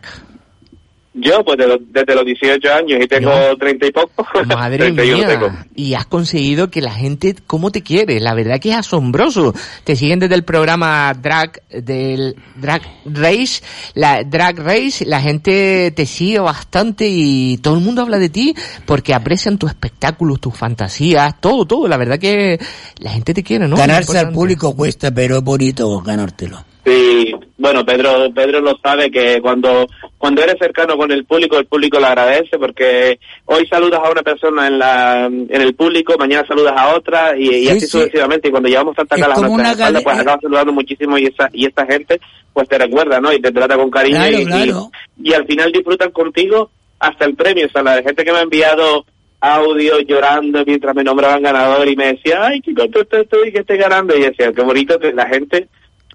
Yo, 1.22 1.44
pues 1.44 1.58
de 1.58 1.66
los- 1.66 1.80
desde 1.92 2.14
los 2.14 2.24
18 2.24 2.72
años 2.72 2.98
y 3.02 3.06
tengo 3.06 3.30
30 3.58 3.86
y 3.86 3.90
poco. 3.92 4.26
Madre 4.46 4.78
31 4.78 5.26
tengo. 5.28 5.50
mía. 5.50 5.66
Y 5.74 5.94
has 5.94 6.06
conseguido 6.06 6.70
que 6.70 6.80
la 6.80 6.92
gente, 6.92 7.34
¿cómo 7.46 7.70
te 7.70 7.82
quiere? 7.82 8.20
La 8.20 8.34
verdad 8.34 8.58
que 8.60 8.70
es 8.70 8.76
asombroso. 8.76 9.54
Te 9.84 9.96
siguen 9.96 10.18
desde 10.18 10.34
el 10.34 10.44
programa 10.44 11.12
Drag, 11.14 11.62
del 11.70 12.36
Drag 12.56 12.82
Race, 13.04 13.62
la 13.94 14.22
Drag 14.24 14.58
Race, 14.58 15.04
la 15.04 15.20
gente 15.20 15.90
te 15.94 16.06
sigue 16.06 16.38
bastante 16.38 17.06
y 17.08 17.58
todo 17.58 17.74
el 17.74 17.80
mundo 17.80 18.02
habla 18.02 18.18
de 18.18 18.28
ti 18.28 18.54
porque 18.86 19.14
aprecian 19.14 19.58
tus 19.58 19.70
espectáculos, 19.70 20.40
tus 20.40 20.56
fantasías, 20.56 21.40
todo, 21.40 21.64
todo. 21.66 21.88
La 21.88 21.96
verdad 21.96 22.18
que 22.18 22.58
la 22.98 23.10
gente 23.10 23.34
te 23.34 23.42
quiere, 23.42 23.68
¿no? 23.68 23.76
Ganarse 23.76 24.18
al 24.18 24.32
público 24.32 24.74
cuesta, 24.76 25.10
pero 25.10 25.38
es 25.38 25.42
bonito 25.44 26.00
ganártelo. 26.00 26.64
Sí, 26.84 27.32
bueno, 27.60 27.84
Pedro, 27.84 28.32
Pedro 28.34 28.60
lo 28.60 28.76
sabe 28.82 29.10
que 29.10 29.38
cuando, 29.40 29.86
cuando 30.16 30.42
eres 30.42 30.56
cercano 30.58 30.96
con 30.96 31.12
el 31.12 31.24
público, 31.26 31.58
el 31.58 31.66
público 31.66 32.00
lo 32.00 32.06
agradece 32.06 32.58
porque 32.58 33.20
hoy 33.44 33.66
saludas 33.66 34.00
a 34.02 34.10
una 34.10 34.22
persona 34.22 34.66
en 34.66 34.78
la, 34.78 35.26
en 35.26 35.60
el 35.60 35.74
público, 35.74 36.14
mañana 36.18 36.46
saludas 36.48 36.72
a 36.76 36.94
otra 36.96 37.36
y, 37.38 37.48
y 37.48 37.60
Sí, 37.66 37.68
así 37.68 37.80
sí. 37.80 37.86
sucesivamente 37.88 38.48
y 38.48 38.50
cuando 38.50 38.68
llevamos 38.70 38.96
tantas 38.96 39.18
Es 39.18 39.22
calas 39.24 39.38
a 39.38 39.40
nuestra 39.46 39.70
espalda, 39.72 40.00
pues 40.02 40.18
acabas 40.18 40.40
saludando 40.40 40.72
muchísimo 40.72 41.18
y 41.18 41.26
esa, 41.26 41.50
y 41.52 41.66
esta 41.66 41.84
gente 41.86 42.18
pues 42.52 42.66
te 42.68 42.78
recuerda, 42.78 43.20
¿no? 43.20 43.32
Y 43.32 43.40
te 43.40 43.52
trata 43.52 43.76
con 43.76 43.90
cariño 43.90 44.16
Claro, 44.16 44.38
y, 44.38 44.42
y- 44.42 44.46
claro. 44.46 44.90
y 45.22 45.32
al 45.34 45.46
final 45.46 45.70
disfrutan 45.70 46.10
contigo 46.12 46.70
hasta 46.98 47.24
el 47.26 47.34
premio, 47.34 47.66
o 47.66 47.70
sea, 47.70 47.82
la 47.82 48.02
gente 48.02 48.24
que 48.24 48.32
me 48.32 48.38
ha 48.38 48.42
enviado 48.42 49.04
audio 49.40 50.00
llorando 50.00 50.62
mientras 50.66 50.94
me 50.94 51.02
nombraban 51.04 51.42
ganador 51.42 51.88
y 51.88 51.96
me 51.96 52.08
decía, 52.12 52.46
ay, 52.46 52.60
qué 52.60 52.74
contento 52.74 53.16
estoy 53.16 53.52
que 53.52 53.60
esté 53.60 53.76
ganando 53.76 54.14
y 54.16 54.20
decía, 54.22 54.52
qué 54.52 54.62
bonito 54.62 54.98
que 54.98 55.12
la 55.12 55.26
gente 55.28 55.68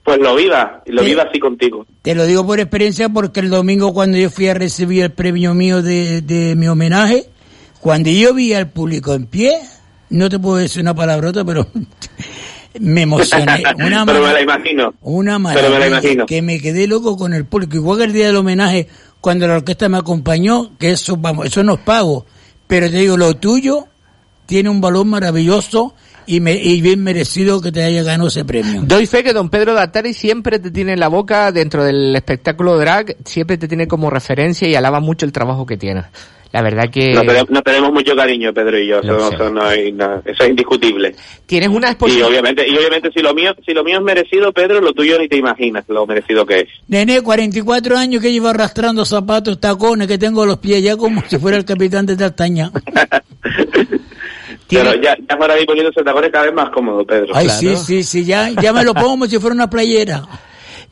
pues 0.06 0.20
lo 0.20 0.36
viva, 0.36 0.82
lo 0.86 1.02
Sí. 1.02 1.10
viva 1.10 1.24
así 1.24 1.40
contigo. 1.40 1.86
Te 2.04 2.16
lo 2.16 2.26
digo 2.26 2.46
por 2.46 2.60
experiencia 2.62 3.10
porque 3.10 3.42
el 3.42 3.50
domingo 3.50 3.94
cuando 3.94 4.18
yo 4.18 4.30
fui 4.30 4.48
a 4.48 4.54
recibir 4.54 5.04
el 5.04 5.12
premio 5.12 5.54
mío 5.54 5.82
de, 5.82 6.22
de 6.22 6.56
mi 6.56 6.68
homenaje, 6.68 7.26
cuando 7.82 8.10
yo 8.12 8.34
vi 8.34 8.54
al 8.54 8.70
público 8.70 9.14
en 9.16 9.26
pie, 9.26 9.60
no 10.12 10.30
te 10.30 10.40
puedo 10.40 10.58
decir 10.58 10.82
una 10.84 10.94
palabrota, 10.94 11.44
pero 11.44 11.68
me 12.80 13.02
emocioné. 13.02 13.64
Una 13.78 14.06
Pero 14.06 14.22
me 14.22 14.34
la 14.34 14.42
imagino. 14.42 14.94
Una 15.02 15.40
Pero 15.54 15.70
me 15.72 15.80
la 15.80 15.88
imagino. 15.88 16.26
que 16.26 16.42
me 16.42 16.60
quedé 16.60 16.88
loco 16.88 17.18
con 17.18 17.34
el 17.34 17.46
público. 17.46 17.76
Igual 17.78 17.98
que 18.00 18.04
el 18.06 18.14
día 18.14 18.28
del 18.28 18.36
homenaje, 18.36 18.88
cuando 19.22 19.48
la 19.48 19.56
orquesta 19.56 19.90
me 19.90 19.98
acompañó, 19.98 20.78
que 20.78 20.92
eso, 20.92 21.18
vamos, 21.18 21.48
eso 21.48 21.64
no 21.64 21.74
es 21.76 21.80
pago. 21.80 22.26
Pero 22.68 22.90
te 22.92 22.98
digo, 22.98 23.18
lo 23.18 23.34
tuyo 23.36 23.86
tiene 24.46 24.70
un 24.70 24.82
valor 24.82 25.06
maravilloso 25.06 25.96
y, 26.28 26.40
me, 26.40 26.54
y 26.56 26.82
bien 26.82 27.04
merecido 27.04 27.62
que 27.62 27.72
te 27.72 27.84
haya 27.84 28.04
ganado 28.04 28.28
ese 28.30 28.46
premio. 28.46 28.82
Doy 28.84 29.06
fe 29.06 29.24
que 29.24 29.34
don 29.34 29.50
Pedro 29.50 29.74
Dattari 29.74 30.14
siempre 30.14 30.60
te 30.60 30.72
tiene 30.72 30.94
en 30.94 31.00
la 31.00 31.08
boca 31.08 31.52
dentro 31.52 31.84
del 31.84 32.16
espectáculo 32.16 32.78
drag, 32.78 33.16
siempre 33.26 33.58
te 33.58 33.68
tiene 33.68 33.88
como 33.88 34.10
referencia 34.10 34.68
y 34.68 34.76
alaba 34.76 35.00
mucho 35.00 35.26
el 35.26 35.32
trabajo 35.32 35.66
que 35.66 35.78
tienes. 35.78 36.06
La 36.52 36.62
verdad 36.62 36.90
que 36.90 37.12
Nos, 37.12 37.26
tenemos, 37.26 37.50
nos 37.50 37.64
tenemos 37.64 37.92
mucho 37.92 38.16
cariño, 38.16 38.54
Pedro 38.54 38.80
y 38.80 38.88
yo, 38.88 39.00
eso, 39.02 39.50
no 39.50 39.62
hay 39.62 39.92
nada- 39.92 40.22
eso 40.24 40.44
es 40.44 40.50
indiscutible. 40.52 41.14
tienes 41.46 41.68
una 41.68 41.88
Y 41.88 41.92
exposición. 41.92 42.30
obviamente, 42.30 42.66
y 42.66 42.78
obviamente 42.78 43.10
si 43.14 43.20
lo 43.22 43.34
mío, 43.34 43.54
si 43.66 43.74
lo 43.74 43.84
mío 43.84 43.98
es 43.98 44.04
merecido, 44.04 44.54
Pedro, 44.54 44.80
lo 44.80 44.94
tuyo 44.94 45.20
ni 45.20 45.28
te 45.28 45.36
imaginas 45.36 45.84
lo 45.90 46.06
merecido 46.08 46.46
que 46.46 46.62
es. 46.62 46.68
Nene, 46.88 47.22
44 47.22 47.98
años 47.98 48.22
que 48.22 48.32
llevo 48.32 48.48
arrastrando 48.48 49.04
zapatos, 49.04 49.60
tacones, 49.60 50.08
que 50.08 50.18
tengo 50.18 50.46
los 50.46 50.60
pies 50.60 50.82
ya 50.82 50.96
como 50.96 51.22
si 51.28 51.38
fuera 51.40 51.58
el 51.58 51.66
capitán 51.66 52.06
de 52.06 52.16
Tartaña. 52.16 52.72
Tiene- 54.68 54.90
Pero 54.92 55.02
ya, 55.02 55.16
ya 55.30 55.38
para 55.38 55.60
ir 55.60 55.66
poniéndose 55.66 56.04
tacones 56.04 56.32
cada 56.32 56.46
vez 56.46 56.54
más 56.54 56.70
cómodo, 56.72 57.06
Pedro. 57.06 57.36
Ay, 57.36 57.46
Claro. 57.46 57.60
sí, 57.60 57.76
sí, 57.78 58.04
sí, 58.04 58.26
ya, 58.26 58.50
ya 58.50 58.74
me 58.74 58.84
lo 58.84 58.94
pongo 58.94 59.10
como 59.10 59.26
si 59.28 59.38
fuera 59.40 59.54
una 59.56 59.70
playera. 59.70 60.24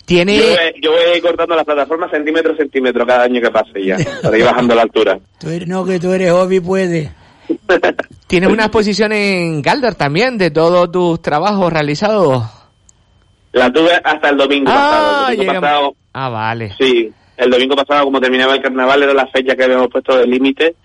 Tiene, 0.05 0.37
Yo, 0.37 0.43
voy, 0.43 0.81
yo 0.81 0.91
voy 0.91 1.01
a 1.01 1.15
ir 1.17 1.21
cortando 1.23 1.55
las 1.55 1.63
plataformas 1.65 2.11
centímetro 2.11 2.53
a 2.53 2.57
centímetro 2.57 3.05
cada 3.05 3.23
año 3.23 3.39
que 3.41 3.49
pase 3.49 3.83
ya, 3.85 3.97
para 4.21 4.37
ir 4.37 4.43
bajando 4.43 4.75
la 4.75 4.81
altura. 4.81 5.17
Tú 5.39 5.49
eres, 5.49 5.67
no, 5.67 5.85
que 5.85 5.97
tú 5.99 6.11
eres 6.11 6.31
hobby, 6.31 6.59
puede. 6.59 7.11
tienes 8.27 8.49
una 8.49 8.63
exposición 8.65 9.11
en 9.13 9.61
Galdar 9.61 9.95
también 9.95 10.37
de 10.37 10.51
todos 10.51 10.91
tus 10.91 11.21
trabajos 11.21 11.71
realizados. 11.71 12.43
La 13.53 13.71
tuve 13.71 13.91
hasta 14.03 14.29
el 14.29 14.37
domingo 14.37 14.65
pasado. 14.71 15.29
El 15.29 15.37
domingo 15.37 15.61
pasado 15.61 15.95
ah, 16.13 16.29
vale. 16.29 16.73
Sí, 16.77 17.11
el 17.37 17.49
domingo 17.49 17.75
pasado, 17.75 18.05
como 18.05 18.19
terminaba 18.19 18.55
el 18.55 18.61
carnaval, 18.61 19.03
era 19.03 19.13
la 19.13 19.27
fecha 19.27 19.55
que 19.55 19.63
habíamos 19.63 19.87
puesto 19.89 20.17
de 20.17 20.27
límite 20.27 20.75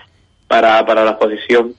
para, 0.47 0.85
para 0.87 1.05
la 1.05 1.13
exposición. 1.13 1.75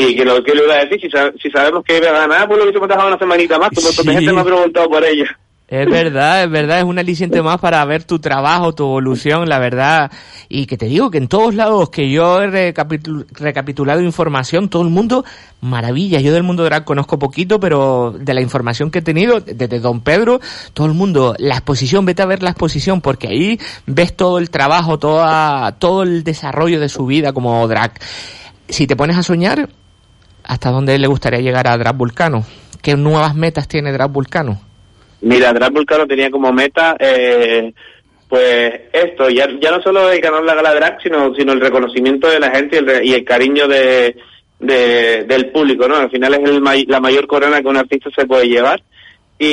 Y 0.00 0.14
que 0.14 0.24
lo 0.24 0.42
que 0.44 0.54
le 0.54 0.62
iba 0.64 0.74
a 0.74 0.84
decir, 0.84 1.00
si, 1.00 1.08
si 1.42 1.50
sabemos 1.50 1.82
que 1.84 1.98
iba 1.98 2.08
a 2.08 2.12
ganar, 2.26 2.46
pues 2.46 2.56
lo 2.58 2.64
hubiésemos 2.64 2.88
dejado 2.88 3.08
una 3.08 3.18
semanita 3.18 3.58
más, 3.58 3.70
de 3.70 3.80
Sí. 3.82 4.04
gente 4.08 4.32
me 4.32 4.40
ha 4.40 4.44
preguntado 4.44 4.88
por 4.88 5.04
ella. 5.04 5.26
Es 5.66 5.86
verdad, 5.90 6.44
es 6.44 6.50
verdad, 6.50 6.78
es 6.78 6.84
un 6.84 6.98
aliciente 6.98 7.42
más 7.42 7.58
para 7.60 7.84
ver 7.84 8.04
tu 8.04 8.18
trabajo, 8.20 8.74
tu 8.74 8.84
evolución, 8.84 9.50
la 9.50 9.58
verdad. 9.58 10.10
Y 10.48 10.64
que 10.64 10.78
te 10.78 10.86
digo 10.86 11.10
que 11.10 11.18
en 11.18 11.28
todos 11.28 11.54
lados 11.54 11.90
que 11.90 12.10
yo 12.10 12.40
he 12.40 12.46
recapitul- 12.48 13.26
recapitulado 13.32 14.00
información, 14.00 14.70
todo 14.70 14.82
el 14.82 14.88
mundo, 14.88 15.26
maravilla. 15.60 16.20
Yo 16.20 16.32
del 16.32 16.42
mundo 16.42 16.64
drag 16.64 16.84
conozco 16.84 17.18
poquito, 17.18 17.60
pero 17.60 18.14
de 18.18 18.32
la 18.32 18.40
información 18.40 18.90
que 18.90 19.00
he 19.00 19.02
tenido, 19.02 19.40
desde 19.40 19.78
Don 19.80 20.00
Pedro, 20.00 20.40
todo 20.72 20.86
el 20.86 20.94
mundo, 20.94 21.34
la 21.38 21.56
exposición, 21.56 22.06
vete 22.06 22.22
a 22.22 22.26
ver 22.26 22.42
la 22.42 22.50
exposición, 22.50 23.02
porque 23.02 23.28
ahí 23.28 23.60
ves 23.84 24.16
todo 24.16 24.38
el 24.38 24.48
trabajo, 24.48 24.98
toda, 24.98 25.72
todo 25.72 26.02
el 26.02 26.24
desarrollo 26.24 26.80
de 26.80 26.88
su 26.88 27.04
vida 27.04 27.34
como 27.34 27.68
drag. 27.68 27.92
Si 28.70 28.86
te 28.86 28.96
pones 28.96 29.18
a 29.18 29.22
soñar, 29.22 29.68
¿hasta 30.48 30.70
dónde 30.70 30.98
le 30.98 31.06
gustaría 31.06 31.40
llegar 31.40 31.68
a 31.68 31.76
Drag 31.78 31.94
Vulcano? 31.96 32.44
¿Qué 32.82 32.96
nuevas 32.96 33.34
metas 33.36 33.68
tiene 33.68 33.92
Drag 33.92 34.10
Vulcano? 34.10 34.60
Mira, 35.20 35.52
Drag 35.52 35.72
Vulcano 35.72 36.06
tenía 36.06 36.30
como 36.30 36.52
meta, 36.52 36.96
eh, 36.98 37.72
pues 38.28 38.72
esto, 38.92 39.28
ya, 39.30 39.46
ya 39.60 39.70
no 39.70 39.80
solo 39.82 40.10
el 40.12 40.20
ganar 40.20 40.44
la 40.44 40.54
gala 40.54 40.74
drag, 40.74 41.00
sino, 41.02 41.34
sino 41.34 41.52
el 41.52 41.60
reconocimiento 41.60 42.28
de 42.28 42.38
la 42.40 42.50
gente 42.50 42.76
y 42.76 42.78
el, 42.78 43.04
y 43.06 43.12
el 43.14 43.24
cariño 43.24 43.66
de, 43.68 44.16
de- 44.60 45.24
del 45.24 45.50
público, 45.50 45.88
¿no? 45.88 45.96
Al 45.96 46.10
final 46.10 46.34
es 46.34 46.40
el 46.50 46.60
may- 46.60 46.84
la 46.86 47.00
mayor 47.00 47.26
corona 47.26 47.60
que 47.60 47.68
un 47.68 47.76
artista 47.78 48.10
se 48.14 48.26
puede 48.26 48.46
llevar. 48.48 48.82
Y, 49.38 49.46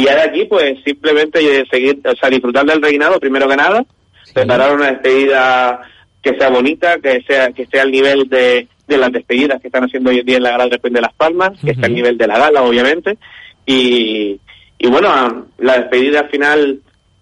y 0.00 0.04
ya 0.04 0.14
de 0.14 0.22
aquí, 0.22 0.44
pues 0.46 0.78
simplemente 0.84 1.40
eh, 1.40 1.64
seguir, 1.70 2.00
o 2.04 2.14
sea, 2.16 2.30
disfrutar 2.30 2.64
del 2.64 2.80
reinado, 2.80 3.18
primero 3.20 3.48
que 3.48 3.56
nada, 3.56 3.84
preparar 4.32 4.72
una 4.74 4.92
despedida 4.92 5.80
que 6.24 6.36
sea 6.38 6.48
bonita, 6.48 6.96
que 7.02 7.22
sea 7.28 7.52
que 7.52 7.62
esté 7.64 7.78
al 7.80 7.90
nivel 7.92 8.28
de, 8.28 8.66
de 8.88 8.96
las 8.98 9.12
despedidas 9.12 9.60
que 9.60 9.68
están 9.68 9.84
haciendo 9.84 10.10
hoy 10.10 10.20
en 10.20 10.26
día 10.26 10.36
en 10.38 10.42
la 10.44 10.52
gala 10.56 10.66
de 10.68 10.80
de 10.90 11.00
las 11.00 11.12
Palmas, 11.14 11.50
que 11.62 11.72
esté 11.72 11.84
al 11.84 11.92
Ujú. 11.92 11.96
nivel 11.96 12.18
de 12.18 12.26
la 12.26 12.38
gala, 12.38 12.62
obviamente. 12.62 13.18
Y, 13.66 14.40
y 14.78 14.86
bueno, 14.88 15.08
a- 15.08 15.44
la 15.58 15.78
despedida 15.78 16.20
al 16.20 16.30
final, 16.30 16.80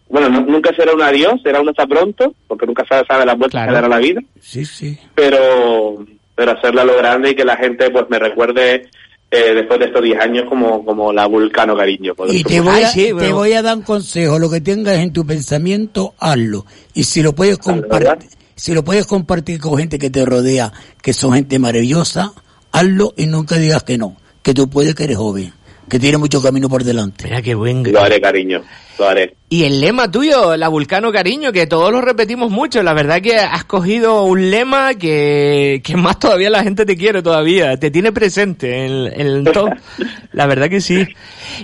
bueno, 0.09 0.29
no- 0.29 0.41
nunca 0.43 0.75
será 0.75 0.93
un 0.95 1.03
adiós, 1.03 1.35
será 1.43 1.61
un 1.61 1.69
hasta 1.69 1.87
pronto, 1.87 2.35
porque 2.47 2.67
nunca 2.67 2.85
sabe, 2.89 3.05
sabe 3.07 3.27
las 3.27 3.37
vueltas 3.37 3.59
Claro. 3.61 3.69
que 3.71 3.75
dará 3.75 3.89
la 3.89 3.99
vida, 3.99 4.21
Sí, 4.41 4.65
sí. 4.65 4.99
pero 5.15 6.05
pero 6.35 6.53
hacerla 6.53 6.83
a 6.83 6.85
lo 6.87 6.97
grande 6.97 7.31
y 7.31 7.35
que 7.35 7.45
la 7.45 7.57
gente 7.57 7.91
pues 7.91 8.07
me 8.09 8.19
recuerde 8.19 8.89
eh, 9.31 9.55
después 9.55 9.79
de 9.81 9.87
estos 9.87 10.03
10 10.03 10.19
años 10.21 10.45
como, 10.49 10.85
como 10.85 11.13
la 11.13 11.27
Vulcano 11.27 11.77
Cariño. 11.77 12.15
Y 12.29 12.43
te 12.43 12.61
voy, 12.61 12.73
Ay, 12.75 12.83
a, 12.85 12.89
sí, 12.89 13.05
te 13.07 13.13
bueno. 13.13 13.35
voy 13.37 13.53
a 13.53 13.63
dar 13.63 13.77
un 13.77 13.83
consejo, 13.83 14.39
lo 14.39 14.51
que 14.51 14.61
tengas 14.61 14.99
en 14.99 15.13
tu 15.13 15.27
pensamiento, 15.27 16.15
hazlo. 16.19 16.65
Y 16.95 17.05
si 17.05 17.23
lo 17.23 17.35
puedes 17.35 17.59
compartir, 17.59 18.29
si 18.63 18.75
lo 18.75 18.85
puedes 18.85 19.07
compartir 19.07 19.59
con 19.59 19.77
gente 19.77 19.99
que 19.99 20.09
te 20.09 20.25
rodea, 20.25 20.73
que 21.03 21.13
son 21.13 21.33
gente 21.33 21.59
maravillosa, 21.59 22.33
hazlo 22.71 23.13
y 23.17 23.27
nunca 23.27 23.57
digas 23.57 23.83
que 23.83 23.99
no, 23.99 24.17
que 24.45 24.55
tú 24.55 24.71
puedes 24.71 24.95
que 24.95 25.03
eres 25.03 25.17
joven. 25.17 25.53
Que 25.93 25.99
tiene 25.99 26.17
mucho 26.17 26.41
camino 26.41 26.71
por 26.71 26.85
delante. 26.85 27.25
Mira 27.25 27.43
qué 27.43 27.55
buen... 27.55 27.83
Lo 27.93 28.01
haré, 28.01 28.19
cariño, 28.19 28.63
lo 28.99 29.07
haré. 29.07 29.35
Y 29.51 29.65
el 29.65 29.83
lema 29.83 30.11
tuyo, 30.11 30.57
la 30.57 30.69
Vulcano 30.69 31.13
Cariño, 31.13 31.53
que 31.53 31.67
todos 31.67 31.93
lo 31.93 32.01
repetimos 32.01 32.51
mucho, 32.51 32.83
la 32.83 32.95
verdad 32.95 33.21
que 33.21 33.37
has 33.37 33.65
cogido 33.65 34.23
un 34.23 34.51
lema 34.51 34.95
que, 34.95 35.83
que 35.85 35.95
más 35.99 36.19
todavía 36.19 36.49
la 36.49 36.63
gente 36.63 36.87
te 36.87 36.97
quiere 36.97 37.21
todavía, 37.21 37.77
te 37.77 37.91
tiene 37.91 38.11
presente 38.11 38.87
en, 38.87 39.21
en 39.21 39.45
todo. 39.45 39.69
La 40.33 40.47
verdad 40.47 40.71
que 40.71 40.81
sí. 40.81 41.07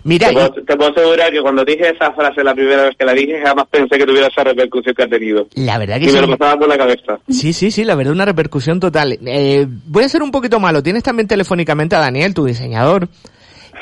Mira, 0.05 0.29
te, 0.29 0.35
puedo, 0.35 0.53
te 0.53 0.77
puedo 0.77 0.91
asegurar 0.91 1.33
que 1.33 1.41
cuando 1.41 1.65
dije 1.65 1.89
esa 1.89 2.13
frase 2.13 2.45
la 2.45 2.55
primera 2.55 2.83
vez 2.83 2.97
que 2.99 3.07
la 3.07 3.15
dije, 3.15 3.41
jamás 3.43 3.67
pensé 3.71 3.97
que 3.97 4.05
tuviera 4.05 4.27
esa 4.27 4.45
repercusión 4.45 4.95
que 4.95 5.05
ha 5.05 5.09
tenido. 5.09 5.49
La 5.55 5.79
verdad 5.79 5.99
que 5.99 6.05
y 6.05 6.09
sí. 6.11 6.15
me 6.17 6.27
lo 6.27 6.37
pasaba 6.37 6.59
por 6.59 6.69
la 6.69 6.77
cabeza. 6.77 7.19
Sí, 7.31 7.55
sí, 7.55 7.71
sí, 7.71 7.83
la 7.83 7.95
verdad 7.95 8.13
una 8.13 8.27
repercusión 8.27 8.79
total. 8.79 9.19
Eh, 9.25 9.67
voy 9.87 10.05
a 10.05 10.09
ser 10.11 10.23
un 10.23 10.31
poquito 10.31 10.61
malo. 10.61 10.83
Tienes 10.83 11.03
también 11.03 11.27
telefónicamente 11.27 11.97
a 11.97 12.01
Daniel, 12.01 12.35
tu 12.35 12.45
diseñador. 12.45 13.09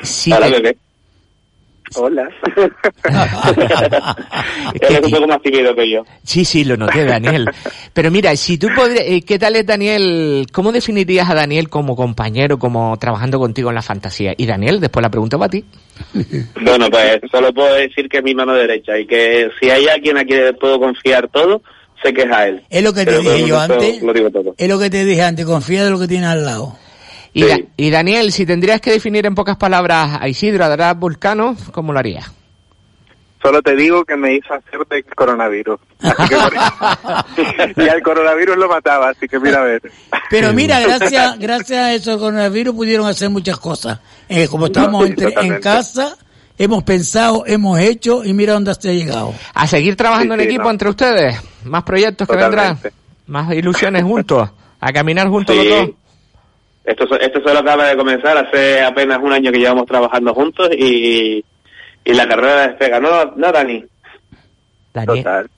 Sí, 0.02 0.32
Hola, 0.32 0.46
te- 0.46 0.52
bebé. 0.52 0.76
Hola. 1.94 2.28
Él 4.80 4.96
es 4.96 5.04
un 5.04 5.10
poco 5.10 5.26
más 5.28 5.40
tímido 5.42 5.74
que 5.74 5.88
yo. 5.90 6.02
Sí, 6.24 6.44
sí, 6.44 6.64
lo 6.64 6.76
noté, 6.76 7.04
Daniel. 7.04 7.46
Pero 7.92 8.10
mira, 8.10 8.34
si 8.36 8.58
tú 8.58 8.68
podrías, 8.74 9.04
eh, 9.06 9.22
¿qué 9.22 9.38
tal 9.38 9.54
es 9.56 9.64
Daniel? 9.66 10.46
¿Cómo 10.52 10.72
definirías 10.72 11.30
a 11.30 11.34
Daniel 11.34 11.68
como 11.68 11.94
compañero, 11.94 12.58
como 12.58 12.96
trabajando 12.98 13.38
contigo 13.38 13.68
en 13.68 13.76
la 13.76 13.82
fantasía? 13.82 14.34
Y 14.36 14.46
Daniel, 14.46 14.80
después 14.80 15.02
la 15.02 15.10
pregunta 15.10 15.38
para 15.38 15.50
ti. 15.50 15.64
Bueno, 16.60 16.90
pues 16.90 17.20
solo 17.30 17.54
puedo 17.54 17.72
decir 17.74 18.08
que 18.08 18.18
es 18.18 18.24
mi 18.24 18.34
mano 18.34 18.52
derecha 18.54 18.98
y 18.98 19.06
que 19.06 19.48
si 19.60 19.70
hay 19.70 19.86
alguien 19.86 20.18
a 20.18 20.24
quien 20.24 20.56
puedo 20.60 20.80
confiar 20.80 21.28
todo, 21.28 21.62
sé 22.02 22.12
que 22.12 22.22
es 22.22 22.30
a 22.32 22.48
él. 22.48 22.62
Es 22.68 22.82
lo 22.82 22.92
que 22.92 23.04
te 23.04 23.12
Pero 23.12 23.20
dije 23.20 23.46
yo 23.46 23.60
antes. 23.60 24.02
Lo 24.02 24.12
digo 24.12 24.30
todo. 24.30 24.54
Es 24.58 24.68
lo 24.68 24.78
que 24.78 24.90
te 24.90 25.04
dije 25.04 25.22
antes, 25.22 25.46
confía 25.46 25.84
de 25.84 25.90
lo 25.90 25.98
que 26.00 26.08
tienes 26.08 26.28
al 26.28 26.44
lado. 26.44 26.76
Y, 27.38 27.44
Da- 27.44 27.58
y 27.76 27.90
Daniel, 27.90 28.32
si 28.32 28.46
tendrías 28.46 28.80
que 28.80 28.90
definir 28.92 29.26
en 29.26 29.34
pocas 29.34 29.56
palabras 29.56 30.18
a 30.20 30.26
Isidro, 30.28 30.64
a 30.64 30.68
Drag 30.70 30.96
Vulcano, 30.96 31.54
¿cómo 31.72 31.92
lo 31.92 31.98
harías? 31.98 32.30
Solo 33.42 33.60
te 33.62 33.76
digo 33.76 34.04
que 34.06 34.16
me 34.16 34.34
hizo 34.34 34.54
hacer 34.54 34.80
de 34.88 35.02
coronavirus. 35.04 35.78
Así 36.00 36.28
que 36.30 36.36
por- 36.36 37.84
y 37.84 37.88
al 37.88 38.02
coronavirus 38.02 38.56
lo 38.56 38.68
mataba, 38.68 39.10
así 39.10 39.28
que 39.28 39.38
mira 39.38 39.60
a 39.60 39.64
ver. 39.64 39.82
Pero 40.30 40.52
mira, 40.54 40.80
gracias, 40.80 41.38
gracias 41.38 41.78
a 41.78 41.92
eso 41.94 42.18
coronavirus 42.18 42.74
pudieron 42.74 43.06
hacer 43.06 43.28
muchas 43.28 43.58
cosas. 43.58 44.00
Eh, 44.28 44.48
como 44.48 44.66
estamos 44.66 45.06
Sí, 45.06 45.14
en 45.42 45.60
casa, 45.60 46.16
hemos 46.56 46.82
pensado, 46.84 47.44
hemos 47.46 47.78
hecho 47.78 48.24
y 48.24 48.32
mira 48.32 48.54
dónde 48.54 48.74
se 48.74 48.88
ha 48.88 48.92
llegado. 48.94 49.34
A 49.52 49.66
seguir 49.66 49.94
trabajando 49.94 50.34
Sí, 50.36 50.40
en 50.40 50.46
equipo 50.48 50.64
no. 50.64 50.70
entre 50.70 50.88
ustedes, 50.88 51.36
más 51.64 51.82
proyectos 51.84 52.26
que 52.26 52.34
vendrán, 52.36 52.78
más 53.26 53.52
ilusiones 53.54 54.02
juntos, 54.04 54.50
a 54.80 54.92
caminar 54.92 55.28
juntos 55.28 55.54
Sí. 55.54 55.68
los 55.68 55.78
dos. 55.86 55.90
Esto, 56.86 57.18
esto 57.18 57.40
solo 57.44 57.58
acaba 57.58 57.88
de 57.88 57.96
comenzar, 57.96 58.36
hace 58.38 58.80
apenas 58.80 59.18
un 59.20 59.32
año 59.32 59.50
que 59.50 59.58
llevamos 59.58 59.86
trabajando 59.86 60.32
juntos 60.32 60.68
y, 60.78 61.44
y 62.04 62.14
la 62.14 62.28
carrera 62.28 62.68
despega. 62.68 63.00
¿No, 63.00 63.24
no 63.36 63.50
Dani? 63.52 63.84
Dani. 64.94 65.06
Total. 65.06 65.50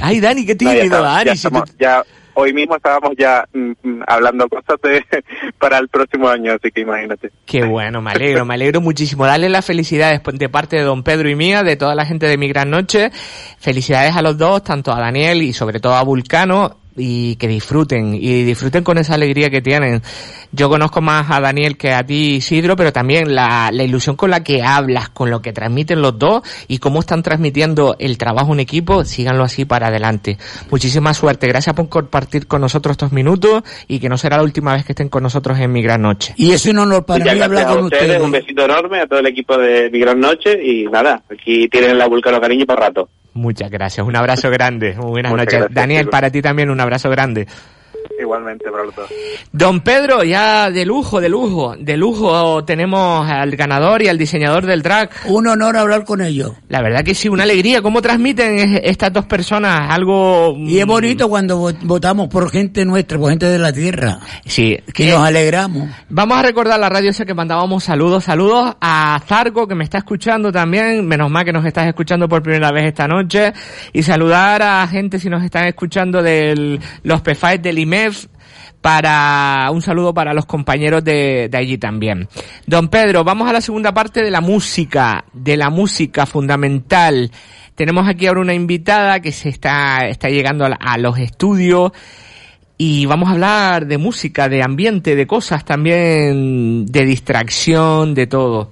Ay, 0.00 0.20
Dani, 0.20 0.46
qué 0.46 0.54
No, 0.54 0.72
ya 0.72 0.78
tímido, 0.80 0.84
estamos- 0.96 1.12
Dani. 1.14 1.24
ya 1.26 1.34
si 1.36 1.42
tú- 1.42 1.48
estamos- 1.48 1.76
ya 1.78 2.02
hoy 2.34 2.52
mismo 2.52 2.76
estábamos 2.76 3.12
ya 3.18 3.44
mm, 3.52 3.72
mm, 3.82 4.02
hablando 4.06 4.46
cosas 4.48 4.76
de, 4.82 5.04
para 5.58 5.78
el 5.78 5.88
próximo 5.88 6.28
año, 6.28 6.52
así 6.52 6.70
que 6.70 6.82
imagínate. 6.82 7.30
Qué 7.46 7.64
bueno, 7.64 8.00
me 8.02 8.10
alegro, 8.12 8.44
me 8.44 8.54
alegro 8.54 8.80
muchísimo. 8.80 9.26
Dale 9.26 9.48
las 9.48 9.64
felicidades 9.64 10.20
de 10.24 10.48
parte 10.48 10.76
de 10.76 10.82
don 10.82 11.02
Pedro 11.02 11.28
y 11.28 11.34
mía, 11.34 11.62
de 11.62 11.76
toda 11.76 11.94
la 11.94 12.04
gente 12.06 12.26
de 12.26 12.36
Mi 12.38 12.48
Gran 12.48 12.70
Noche. 12.70 13.10
Felicidades 13.58 14.14
a 14.16 14.22
los 14.22 14.36
dos, 14.38 14.62
tanto 14.62 14.92
a 14.92 15.00
Daniel 15.00 15.42
y 15.42 15.52
sobre 15.52 15.80
todo 15.80 15.94
a 15.94 16.02
Vulcano. 16.04 16.76
Y 16.96 17.36
que 17.36 17.48
disfruten, 17.48 18.14
y 18.14 18.44
disfruten 18.44 18.82
con 18.82 18.98
esa 18.98 19.14
alegría 19.14 19.50
que 19.50 19.60
tienen. 19.60 20.02
Yo 20.52 20.68
conozco 20.68 21.00
más 21.02 21.30
a 21.30 21.40
Daniel 21.40 21.76
que 21.76 21.92
a 21.92 22.04
ti, 22.04 22.36
Isidro, 22.36 22.76
pero 22.76 22.92
también 22.92 23.34
la, 23.34 23.70
la 23.72 23.82
ilusión 23.82 24.16
con 24.16 24.30
la 24.30 24.42
que 24.42 24.62
hablas, 24.62 25.10
con 25.10 25.30
lo 25.30 25.42
que 25.42 25.52
transmiten 25.52 26.00
los 26.00 26.18
dos 26.18 26.42
y 26.68 26.78
cómo 26.78 27.00
están 27.00 27.22
transmitiendo 27.22 27.96
el 27.98 28.16
trabajo 28.16 28.52
en 28.52 28.60
equipo, 28.60 29.04
síganlo 29.04 29.44
así 29.44 29.64
para 29.64 29.88
adelante. 29.88 30.38
Muchísima 30.70 31.12
suerte, 31.14 31.46
gracias 31.46 31.74
por 31.74 31.88
compartir 31.88 32.46
con 32.46 32.60
nosotros 32.60 32.92
estos 32.92 33.12
minutos 33.12 33.62
y 33.88 33.98
que 33.98 34.08
no 34.08 34.16
será 34.16 34.36
la 34.36 34.42
última 34.42 34.74
vez 34.74 34.84
que 34.84 34.92
estén 34.92 35.08
con 35.08 35.22
nosotros 35.22 35.58
en 35.58 35.72
Mi 35.72 35.82
Gran 35.82 36.02
Noche. 36.02 36.34
Y 36.36 36.52
es 36.52 36.64
un 36.66 36.78
honor 36.78 37.04
para 37.04 37.24
mí 37.24 37.40
hablar 37.40 37.66
con 37.66 37.84
ustedes, 37.84 38.02
ustedes. 38.02 38.22
un 38.22 38.30
besito 38.30 38.64
enorme 38.64 39.00
a 39.00 39.06
todo 39.06 39.18
el 39.18 39.26
equipo 39.26 39.56
de 39.58 39.90
Mi 39.90 39.98
Gran 39.98 40.20
Noche 40.20 40.58
y 40.62 40.84
nada, 40.86 41.22
aquí 41.30 41.68
tienen 41.68 41.98
la 41.98 42.06
Vulcano 42.06 42.40
Cariño 42.40 42.66
para 42.66 42.86
rato. 42.86 43.08
Muchas 43.36 43.70
gracias, 43.70 44.06
un 44.06 44.16
abrazo 44.16 44.50
grande, 44.50 44.94
muy 44.94 45.10
buenas 45.10 45.30
Muchas 45.30 45.44
noches. 45.44 45.58
gracias, 45.58 45.74
Daniel, 45.74 46.08
para 46.08 46.30
ti 46.30 46.40
también 46.40 46.70
un 46.70 46.80
abrazo 46.80 47.10
grande. 47.10 47.46
Igualmente 48.26 48.68
para 48.72 48.84
los 48.84 48.94
dos. 48.96 49.08
Don 49.52 49.80
Pedro, 49.82 50.24
ya 50.24 50.68
de 50.72 50.84
lujo, 50.84 51.20
de 51.20 51.28
lujo, 51.28 51.76
de 51.78 51.96
lujo 51.96 52.64
tenemos 52.64 53.24
al 53.30 53.52
ganador 53.54 54.02
y 54.02 54.08
al 54.08 54.18
diseñador 54.18 54.66
del 54.66 54.82
drag. 54.82 55.10
Un 55.26 55.46
honor 55.46 55.76
hablar 55.76 56.04
con 56.04 56.20
ellos. 56.20 56.52
La 56.68 56.82
verdad 56.82 57.04
que 57.04 57.14
sí, 57.14 57.28
una 57.28 57.44
alegría. 57.44 57.82
¿Cómo 57.82 58.02
transmiten 58.02 58.58
es- 58.58 58.80
estas 58.82 59.12
dos 59.12 59.26
personas 59.26 59.88
algo... 59.90 60.54
Y 60.58 60.80
es 60.80 60.86
bonito 60.86 61.28
cuando 61.28 61.60
vo- 61.70 61.78
votamos 61.82 62.26
por 62.28 62.50
gente 62.50 62.84
nuestra, 62.84 63.16
por 63.16 63.30
gente 63.30 63.46
de 63.46 63.58
la 63.60 63.72
tierra. 63.72 64.18
Sí, 64.44 64.76
Que 64.92 65.10
nos 65.12 65.24
alegramos. 65.24 65.88
Vamos 66.08 66.36
a 66.38 66.42
recordar 66.42 66.80
la 66.80 66.88
radio 66.88 67.10
esa 67.10 67.24
que 67.24 67.34
mandábamos 67.34 67.84
saludos, 67.84 68.24
saludos 68.24 68.74
a 68.80 69.20
Zarco 69.24 69.68
que 69.68 69.76
me 69.76 69.84
está 69.84 69.98
escuchando 69.98 70.50
también, 70.50 71.06
menos 71.06 71.30
mal 71.30 71.44
que 71.44 71.52
nos 71.52 71.64
estás 71.64 71.86
escuchando 71.86 72.28
por 72.28 72.42
primera 72.42 72.72
vez 72.72 72.86
esta 72.86 73.06
noche, 73.06 73.52
y 73.92 74.02
saludar 74.02 74.62
a 74.62 74.86
gente 74.88 75.20
si 75.20 75.28
nos 75.30 75.44
están 75.44 75.66
escuchando 75.66 76.22
de 76.22 76.80
los 77.04 77.20
PFAES 77.20 77.62
del 77.62 77.78
IMEF, 77.78 78.15
para 78.86 79.68
un 79.72 79.82
saludo 79.82 80.14
para 80.14 80.32
los 80.32 80.46
compañeros 80.46 81.02
de, 81.02 81.50
allí 81.52 81.76
también. 81.76 82.28
Don 82.68 82.86
Pedro, 82.86 83.24
vamos 83.24 83.50
a 83.50 83.52
la 83.52 83.60
segunda 83.60 83.92
parte 83.92 84.22
de 84.22 84.30
la 84.30 84.40
música, 84.40 85.24
de 85.32 85.56
la 85.56 85.70
música 85.70 86.24
fundamental. 86.24 87.32
Tenemos 87.74 88.08
aquí 88.08 88.28
ahora 88.28 88.42
una 88.42 88.54
invitada 88.54 89.18
que 89.18 89.32
se 89.32 89.48
está, 89.48 90.06
está 90.06 90.28
llegando 90.28 90.66
a 90.66 90.98
los 90.98 91.18
estudios 91.18 91.90
y 92.78 93.06
vamos 93.06 93.28
a 93.28 93.32
hablar 93.32 93.88
de 93.88 93.98
música, 93.98 94.48
de 94.48 94.62
ambiente, 94.62 95.16
de 95.16 95.26
cosas 95.26 95.64
también, 95.64 96.86
de 96.86 97.04
distracción, 97.04 98.14
de 98.14 98.28
todo. 98.28 98.70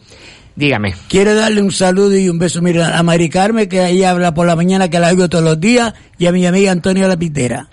Dígame. 0.55 0.94
Quiero 1.09 1.35
darle 1.35 1.61
un 1.61 1.72
saludo 1.72 2.16
y 2.16 2.29
un 2.29 2.38
beso 2.38 2.62
mira, 2.62 2.96
a 2.96 3.03
Mari 3.03 3.29
Carmen, 3.29 3.68
que 3.68 3.81
ahí 3.81 4.05
habla 4.05 4.33
por 4.33 4.46
la 4.46 4.55
mañana, 4.55 4.88
que 4.88 5.00
la 5.00 5.09
oigo 5.09 5.29
todos 5.29 5.42
los 5.42 5.59
días, 5.59 5.92
y 6.18 6.27
a 6.27 6.33
mi 6.33 6.46
amiga 6.46 6.70
Antonia 6.70 7.09
La 7.09 7.16
Pitera. 7.16 7.68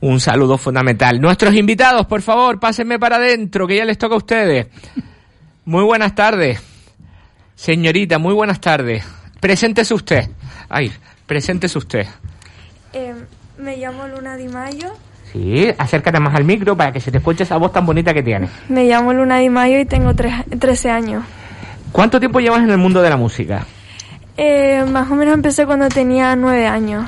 Un 0.00 0.20
saludo 0.20 0.58
fundamental. 0.58 1.20
Nuestros 1.20 1.54
invitados, 1.54 2.06
por 2.06 2.22
favor, 2.22 2.60
pásenme 2.60 2.98
para 2.98 3.16
adentro, 3.16 3.66
que 3.66 3.76
ya 3.76 3.84
les 3.84 3.98
toca 3.98 4.14
a 4.14 4.18
ustedes. 4.18 4.66
Muy 5.64 5.82
buenas 5.84 6.14
tardes. 6.14 6.60
Señorita, 7.54 8.18
muy 8.18 8.34
buenas 8.34 8.60
tardes. 8.60 9.04
Preséntese 9.40 9.94
usted. 9.94 10.28
Ay, 10.68 10.92
preséntese 11.26 11.78
usted. 11.78 12.06
Eh, 12.92 13.14
me 13.58 13.76
llamo 13.78 14.06
Luna 14.06 14.36
Di 14.36 14.48
Mayo. 14.48 14.92
Sí, 15.32 15.68
acércate 15.78 16.20
más 16.20 16.34
al 16.34 16.44
micro 16.44 16.76
para 16.76 16.92
que 16.92 17.00
se 17.00 17.10
te 17.10 17.18
escuche 17.18 17.42
esa 17.44 17.56
voz 17.56 17.72
tan 17.72 17.84
bonita 17.86 18.12
que 18.14 18.22
tienes. 18.22 18.50
Me 18.68 18.84
llamo 18.84 19.12
Luna 19.12 19.38
Di 19.38 19.48
Mayo 19.48 19.78
y 19.80 19.86
tengo 19.86 20.14
tres- 20.14 20.44
13 20.58 20.90
años. 20.90 21.24
¿Cuánto 21.90 22.20
tiempo 22.20 22.40
llevas 22.40 22.62
en 22.62 22.70
el 22.70 22.78
mundo 22.78 23.00
de 23.02 23.10
la 23.10 23.16
música? 23.16 23.66
Eh, 24.36 24.84
más 24.90 25.10
o 25.10 25.14
menos 25.14 25.34
empecé 25.34 25.64
cuando 25.64 25.88
tenía 25.88 26.36
9 26.36 26.66
años. 26.66 27.06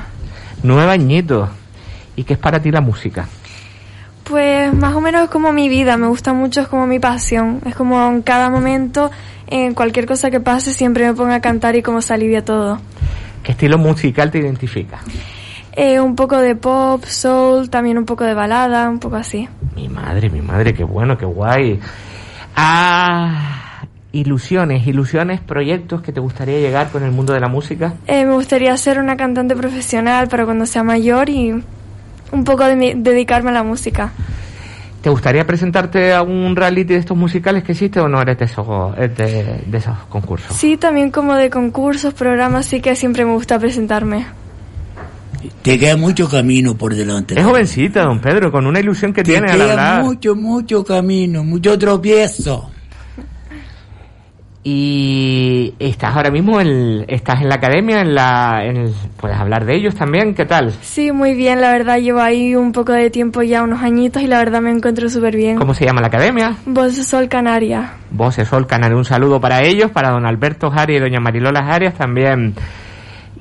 Nueve 0.63 0.91
añitos. 0.91 1.49
¿Y 2.19 2.25
qué 2.25 2.33
es 2.33 2.39
para 2.39 2.61
ti 2.61 2.69
la 2.69 2.81
música? 2.81 3.29
Pues 4.25 4.73
más 4.73 4.93
o 4.93 4.99
menos 4.99 5.23
es 5.23 5.29
como 5.29 5.53
mi 5.53 5.69
vida, 5.69 5.95
me 5.95 6.07
gusta 6.07 6.33
mucho, 6.33 6.59
es 6.59 6.67
como 6.67 6.85
mi 6.85 6.99
pasión. 6.99 7.61
Es 7.65 7.75
como 7.75 8.05
en 8.09 8.23
cada 8.23 8.49
momento, 8.49 9.09
en 9.47 9.73
cualquier 9.73 10.05
cosa 10.05 10.29
que 10.29 10.41
pase, 10.41 10.73
siempre 10.73 11.05
me 11.05 11.13
pongo 11.13 11.31
a 11.31 11.39
cantar 11.39 11.77
y 11.77 11.81
como 11.81 12.01
se 12.01 12.13
alivia 12.13 12.43
todo. 12.43 12.77
¿Qué 13.41 13.53
estilo 13.53 13.77
musical 13.77 14.31
te 14.31 14.39
identifica? 14.39 14.99
Eh, 15.71 16.01
un 16.01 16.17
poco 16.17 16.41
de 16.41 16.57
pop, 16.57 17.05
soul, 17.05 17.69
también 17.69 17.97
un 17.97 18.03
poco 18.03 18.25
de 18.25 18.33
balada, 18.33 18.89
un 18.89 18.99
poco 18.99 19.15
así. 19.15 19.47
Mi 19.77 19.87
madre, 19.87 20.29
mi 20.29 20.41
madre, 20.41 20.73
qué 20.73 20.83
bueno, 20.83 21.17
qué 21.17 21.23
guay. 21.23 21.79
Ah, 22.53 23.85
ilusiones, 24.11 24.85
ilusiones, 24.85 25.39
proyectos 25.39 26.01
que 26.01 26.11
te 26.11 26.19
gustaría 26.19 26.59
llegar 26.59 26.89
con 26.89 27.03
el 27.03 27.11
mundo 27.11 27.31
de 27.31 27.39
la 27.39 27.47
música. 27.47 27.93
Eh, 28.07 28.25
me 28.25 28.33
gustaría 28.33 28.75
ser 28.75 28.99
una 28.99 29.15
cantante 29.15 29.55
profesional 29.55 30.27
para 30.27 30.43
cuando 30.43 30.65
sea 30.65 30.83
mayor 30.83 31.29
y 31.29 31.63
un 32.31 32.43
poco 32.43 32.65
de 32.65 32.75
mi- 32.75 32.93
dedicarme 32.95 33.49
a 33.49 33.53
la 33.53 33.63
música. 33.63 34.11
¿Te 35.01 35.09
gustaría 35.09 35.47
presentarte 35.47 36.13
a 36.13 36.21
un 36.23 36.55
reality 36.57 36.93
de 36.93 36.99
estos 36.99 37.15
musicales 37.15 37.63
que 37.63 37.71
existe 37.71 37.99
o 38.01 38.09
no 38.09 38.21
eres 38.21 38.37
de 38.37 38.45
esos, 38.45 38.67
eh, 38.97 39.07
de, 39.07 39.63
de 39.65 39.77
esos 39.77 39.97
concursos? 40.09 40.55
Sí, 40.57 40.75
también 40.75 41.09
como 41.09 41.35
de 41.35 41.49
concursos, 41.49 42.13
programas, 42.13 42.65
sí 42.65 42.81
que 42.81 42.95
siempre 42.97 43.23
me 43.23 43.31
gusta 43.31 43.57
presentarme. 43.57 44.25
Te 45.61 45.79
queda 45.79 45.95
mucho 45.95 46.27
camino 46.29 46.75
por 46.75 46.93
delante. 46.93 47.39
Es 47.39 47.45
jovencita, 47.45 48.03
don 48.03 48.19
Pedro, 48.19 48.51
con 48.51 48.65
una 48.65 48.79
ilusión 48.81 49.13
que 49.13 49.23
Te 49.23 49.31
tiene 49.31 49.49
al 49.51 49.57
queda 49.57 49.71
hablar. 49.71 50.03
mucho, 50.03 50.35
mucho 50.35 50.83
camino, 50.83 51.45
mucho 51.45 51.77
tropiezo. 51.79 52.69
Y 54.61 55.73
estás 55.79 56.15
ahora 56.15 56.31
mismo 56.31 56.59
en, 56.59 57.05
estás 57.07 57.41
en 57.41 57.47
la 57.49 57.55
academia, 57.55 58.01
en 58.01 58.13
la, 58.13 58.59
en 58.65 58.75
el- 58.77 58.93
puedes 59.19 59.37
hablar 59.37 59.65
de 59.65 59.75
ellos 59.75 59.95
también, 59.95 60.35
¿qué 60.35 60.45
tal? 60.45 60.73
Sí, 60.81 61.11
muy 61.13 61.33
bien, 61.33 61.61
la 61.61 61.71
verdad 61.71 61.97
llevo 61.99 62.19
ahí 62.19 62.55
un 62.55 62.73
poco 62.73 62.91
de 62.91 63.09
tiempo 63.09 63.41
ya, 63.41 63.63
unos 63.63 63.81
añitos, 63.81 64.21
y 64.21 64.27
la 64.27 64.37
verdad 64.39 64.59
me 64.61 64.71
encuentro 64.71 65.09
súper 65.09 65.35
bien. 65.35 65.57
¿Cómo 65.57 65.73
se 65.73 65.85
llama 65.85 66.01
la 66.01 66.07
academia? 66.07 66.57
De 66.65 66.91
Sol 66.91 67.29
Canaria. 67.29 67.93
Voces 68.11 68.47
Sol 68.49 68.67
Canal, 68.67 68.93
un 68.95 69.05
saludo 69.05 69.39
para 69.39 69.63
ellos, 69.63 69.91
para 69.91 70.09
don 70.09 70.25
Alberto 70.25 70.69
Jari 70.69 70.97
y 70.97 70.99
doña 70.99 71.19
Marilola 71.19 71.59
Arias 71.73 71.93
también. 71.95 72.53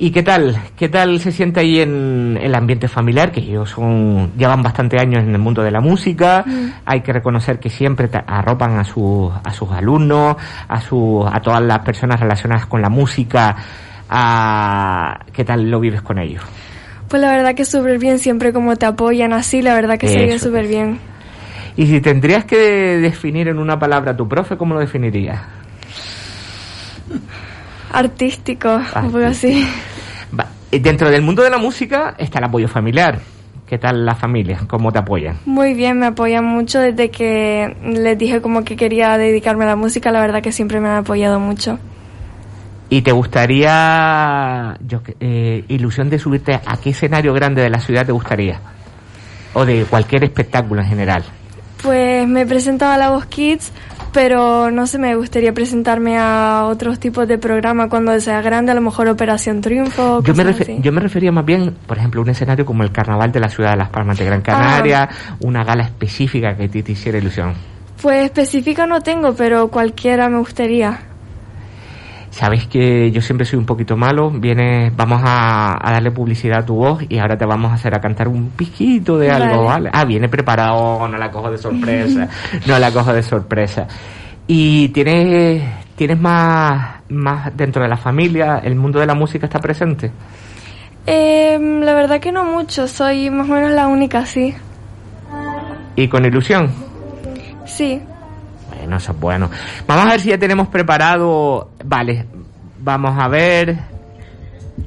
¿Y 0.01 0.13
qué 0.13 0.23
tal? 0.23 0.57
¿Qué 0.77 0.89
tal 0.89 1.19
se 1.19 1.33
siente 1.33 1.59
ahí 1.59 1.81
en 1.81 2.39
el 2.41 2.55
ambiente 2.55 2.87
familiar? 2.87 3.33
Que 3.33 3.41
ellos 3.41 3.71
son, 3.71 4.31
llevan 4.39 4.63
bastante 4.63 4.97
años 4.97 5.25
en 5.25 5.33
el 5.33 5.41
mundo 5.41 5.63
de 5.63 5.73
la 5.73 5.81
música. 5.81 6.45
Hay 6.85 7.01
que 7.01 7.13
reconocer 7.13 7.59
que 7.59 7.69
siempre 7.69 8.09
arropan 8.27 8.79
a 8.79 8.85
sus, 8.85 9.33
a 9.43 9.51
sus 9.51 9.69
alumnos, 9.73 10.37
a 10.69 10.81
su, 10.81 11.27
a 11.29 11.41
todas 11.41 11.63
las 11.63 11.81
personas 11.81 12.21
relacionadas 12.21 12.67
con 12.67 12.81
la 12.81 12.89
música. 12.89 13.57
A, 14.09 15.19
¿Qué 15.33 15.45
tal 15.45 15.69
lo 15.69 15.81
vives 15.81 16.01
con 16.01 16.21
ellos? 16.21 16.45
Pues 17.09 17.21
la 17.21 17.33
verdad 17.33 17.57
que 17.57 17.65
súper 17.65 17.99
bien, 17.99 18.21
siempre 18.21 18.53
como 18.53 18.77
te 18.77 18.87
apoyan 18.87 19.33
así, 19.33 19.63
la 19.63 19.75
verdad 19.75 19.99
que 19.99 20.07
se 20.07 20.19
vive 20.19 20.35
Eso 20.35 20.47
súper 20.47 20.69
bien. 20.69 21.01
Y 21.77 21.87
si 21.87 22.01
tendrías 22.01 22.45
que 22.45 22.57
definir 22.99 23.49
en 23.49 23.59
una 23.59 23.81
palabra 23.81 24.13
a 24.13 24.17
tu 24.17 24.29
profe, 24.29 24.57
¿cómo 24.57 24.75
lo 24.75 24.81
definirías? 24.81 25.41
Artístico, 27.93 28.81
un 28.97 29.13
poco 29.13 29.25
así. 29.25 29.67
Va, 30.39 30.47
eh, 30.71 30.81
Dentro 30.81 31.11
del 31.11 31.23
mundo 31.23 31.43
de 31.43 31.51
la 31.51 31.59
música 31.59 32.15
está 32.19 32.39
el 32.39 32.45
apoyo 32.45 32.69
familiar. 32.69 33.21
¿Qué 33.69 33.77
tal 33.77 34.07
la 34.07 34.15
familia? 34.15 34.61
¿Cómo 34.67 34.91
te 34.93 34.99
apoyan? 34.99 35.39
Muy 35.45 35.75
bien, 35.75 35.99
me 35.99 36.07
apoyan 36.07 36.43
mucho 36.43 36.81
desde 36.81 37.11
que 37.11 37.77
les 37.83 38.17
dije 38.17 38.41
como 38.41 38.65
que 38.65 38.77
quería 38.77 39.19
dedicarme 39.19 39.65
a 39.65 39.69
la 39.69 39.77
música, 39.77 40.11
la 40.11 40.21
verdad 40.21 40.43
que 40.43 40.53
siempre 40.53 40.81
me 40.81 40.89
han 40.89 40.97
apoyado 40.97 41.39
mucho. 41.39 41.79
¿Y 42.91 43.03
te 43.03 43.13
gustaría, 43.13 44.79
yo, 44.81 45.03
eh, 45.21 45.65
ilusión 45.69 46.09
de 46.09 46.19
subirte 46.19 46.55
a 46.55 46.79
qué 46.79 46.91
escenario 46.91 47.35
grande 47.35 47.61
de 47.61 47.69
la 47.69 47.81
ciudad 47.81 48.07
te 48.07 48.13
gustaría? 48.13 48.59
O 49.53 49.67
de 49.67 49.85
cualquier 49.85 50.25
espectáculo 50.25 50.81
en 50.81 50.89
general. 50.89 51.25
Pues 51.83 52.27
me 52.27 52.47
presentaba 52.47 52.95
a 52.95 52.99
la 52.99 53.11
Voz 53.11 53.27
Kids, 53.27 53.73
pero 54.13 54.71
no 54.71 54.87
sé, 54.87 54.99
me 54.99 55.15
gustaría 55.15 55.53
presentarme 55.53 56.19
a 56.19 56.65
otros 56.67 56.99
tipos 56.99 57.27
de 57.29 57.39
programa 57.39 57.89
cuando 57.89 58.19
sea 58.21 58.41
grande, 58.43 58.73
a 58.73 58.75
lo 58.75 58.81
mejor 58.81 59.09
Operación 59.09 59.61
Triunfo. 59.61 60.23
Yo 60.23 60.35
me, 60.35 60.43
así. 60.43 60.79
yo 60.81 60.93
me 60.93 61.01
refería 61.01 61.33
más 61.33 61.45
bien, 61.45 61.77
por 61.87 61.99
ejemplo, 61.99 62.21
a 62.21 62.25
un 62.25 62.31
escenario 62.31 62.65
como 62.65 62.83
el 62.83 62.93
Carnaval 62.93 63.33
de 63.33 63.41
la 63.41 63.49
Ciudad 63.49 63.71
de 63.73 63.77
Las 63.77 63.91
Palmas 63.91 64.19
de 64.19 64.25
Gran 64.25 64.41
Canaria, 64.41 65.09
una 65.41 65.65
gala 65.65 65.85
específica 65.85 66.57
que 66.57 66.69
ti 66.69 66.83
te 66.83 66.93
hiciera 66.93 67.19
ilusión. 67.19 67.55
Pues 68.01 68.25
específica 68.25 68.87
no 68.87 69.01
tengo, 69.01 69.35
pero 69.35 69.69
cualquiera 69.69 70.29
me 70.29 70.39
gustaría. 70.39 71.01
Sabes 72.31 72.67
que 72.67 73.11
yo 73.11 73.21
siempre 73.21 73.47
soy 73.47 73.59
un 73.59 73.67
poquito 73.67 73.97
malo. 73.97 74.31
Vienes, 74.31 74.95
vamos 74.95 75.21
a, 75.25 75.79
a 75.81 75.93
darle 75.93 76.11
publicidad 76.11 76.61
a 76.61 76.67
tu 76.67 76.77
voz 76.77 77.03
y 77.09 77.19
ahora 77.19 77.37
te 77.37 77.47
vamos 77.47 77.73
a 77.73 77.75
hacer 77.75 77.95
a 77.95 78.01
cantar 78.01 78.29
un 78.29 78.51
piquito 78.51 79.19
de 79.19 79.31
algo, 79.31 79.65
Vale. 79.65 79.85
¿vale? 79.85 79.91
Ah, 79.93 80.05
viene 80.05 80.29
preparado, 80.29 81.09
no 81.09 81.17
la 81.17 81.31
cojo 81.31 81.51
de 81.51 81.59
sorpresa, 81.59 82.29
no 82.67 82.79
la 82.79 82.91
cojo 82.93 83.13
de 83.13 83.23
sorpresa. 83.23 83.87
Y 84.47 84.89
tienes, 84.89 85.63
tienes 85.95 86.19
más, 86.19 87.03
más 87.09 87.57
dentro 87.57 87.83
de 87.83 87.89
la 87.89 87.97
familia, 87.97 88.61
el 88.63 88.77
mundo 88.77 88.99
de 88.99 89.07
la 89.07 89.15
música 89.15 89.47
está 89.47 89.59
presente. 89.59 90.11
Eh, 91.07 91.59
la 91.61 91.95
verdad 91.95 92.21
que 92.21 92.33
no 92.33 92.45
mucho, 92.45 92.87
soy 92.87 93.31
más 93.31 93.49
o 93.49 93.53
menos 93.53 93.73
la 93.73 93.89
única, 93.89 94.27
sí. 94.27 94.55
Y 95.97 96.09
con 96.09 96.25
ilusión. 96.25 96.71
Sí. 97.67 98.01
Bueno, 98.89 98.97
eso 98.97 99.13
es 99.13 99.21
bueno. 99.21 99.51
Vamos 99.87 100.07
a 100.07 100.09
ver 100.13 100.21
si 100.21 100.31
ya 100.31 100.39
tenemos 100.39 100.69
preparado. 100.69 101.73
Vale, 101.85 102.25
vamos 102.79 103.15
a 103.23 103.29
ver. 103.29 103.77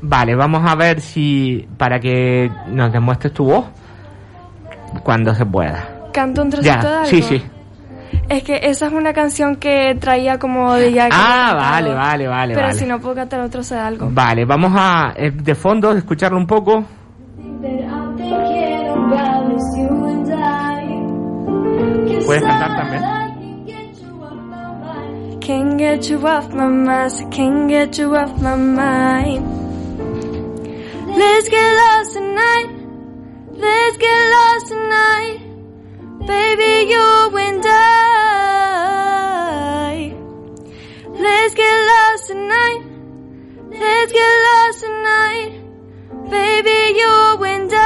Vale, 0.02 0.36
vamos 0.36 0.64
a 0.68 0.74
ver 0.74 1.00
si. 1.02 1.68
para 1.78 2.00
que 2.00 2.50
nos 2.70 2.92
demuestres 2.92 3.32
tu 3.32 3.46
voz. 3.46 3.66
Cuando 5.04 5.36
se 5.36 5.46
pueda. 5.46 5.88
¿Canto 6.12 6.42
un 6.42 6.50
trocito 6.50 6.74
de 6.82 6.88
algo? 6.96 7.06
sí, 7.06 7.22
sí. 7.22 7.44
Es 8.28 8.42
que 8.44 8.60
esa 8.64 8.88
es 8.88 8.92
una 8.94 9.14
canción 9.14 9.58
que 9.58 9.96
traía 10.00 10.40
como 10.40 10.74
de 10.74 10.92
ya 10.94 11.06
que 11.08 11.16
Ah, 11.16 11.54
vale, 11.54 11.90
cantado. 11.90 11.96
vale, 11.98 12.28
vale, 12.28 12.54
Pero 12.56 12.68
vale. 12.68 12.80
si 12.80 12.86
no 12.88 13.00
puedo 13.00 13.14
cantar 13.16 13.40
otro 13.42 13.52
trozo 13.52 13.76
de 13.76 13.82
algo. 13.82 14.10
Vale, 14.12 14.46
vamos 14.46 14.72
a. 14.76 15.14
eh, 15.16 15.30
de 15.30 15.54
fondo, 15.54 15.92
escucharlo 15.92 16.40
un 16.40 16.48
poco. 16.48 16.84
Puedes 22.26 22.44
cantar 22.44 22.76
también. 22.78 23.21
Can't 25.52 25.76
get 25.78 26.08
you 26.10 26.26
off 26.26 26.48
my 26.54 26.70
mind, 26.70 27.12
so 27.12 27.28
can't 27.28 27.68
get 27.68 27.98
you 27.98 28.16
off 28.16 28.42
my 28.42 28.56
mind. 28.56 29.44
Let's 31.08 31.50
get 31.50 31.76
lost 31.82 32.14
tonight. 32.14 32.70
Let's 33.52 33.98
get 33.98 34.30
lost 34.36 34.68
tonight. 34.70 35.40
Baby, 36.26 36.88
you 36.92 37.38
and 37.38 37.66
I. 37.68 37.76
Let's 41.20 41.54
get 41.54 41.78
lost 41.92 42.28
tonight. 42.28 42.82
Let's 43.72 44.12
get 44.14 44.34
lost 44.48 44.80
tonight. 44.86 45.52
Baby, 46.30 46.94
you 46.98 47.44
and 47.44 47.74
I. 47.74 47.82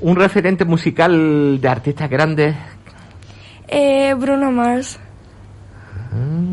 Un 0.00 0.16
referente 0.16 0.64
musical 0.64 1.60
de 1.60 1.68
artistas 1.68 2.08
grandes. 2.08 2.56
Eh, 3.70 4.14
Bruno 4.18 4.50
Mars. 4.50 4.98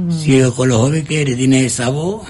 Si 0.09 0.39
con 0.55 0.69
los 0.69 0.77
jóvenes 0.77 1.07
que 1.07 1.21
eres, 1.21 1.35
tienes 1.35 1.65
esa 1.65 1.89
voz. 1.89 2.27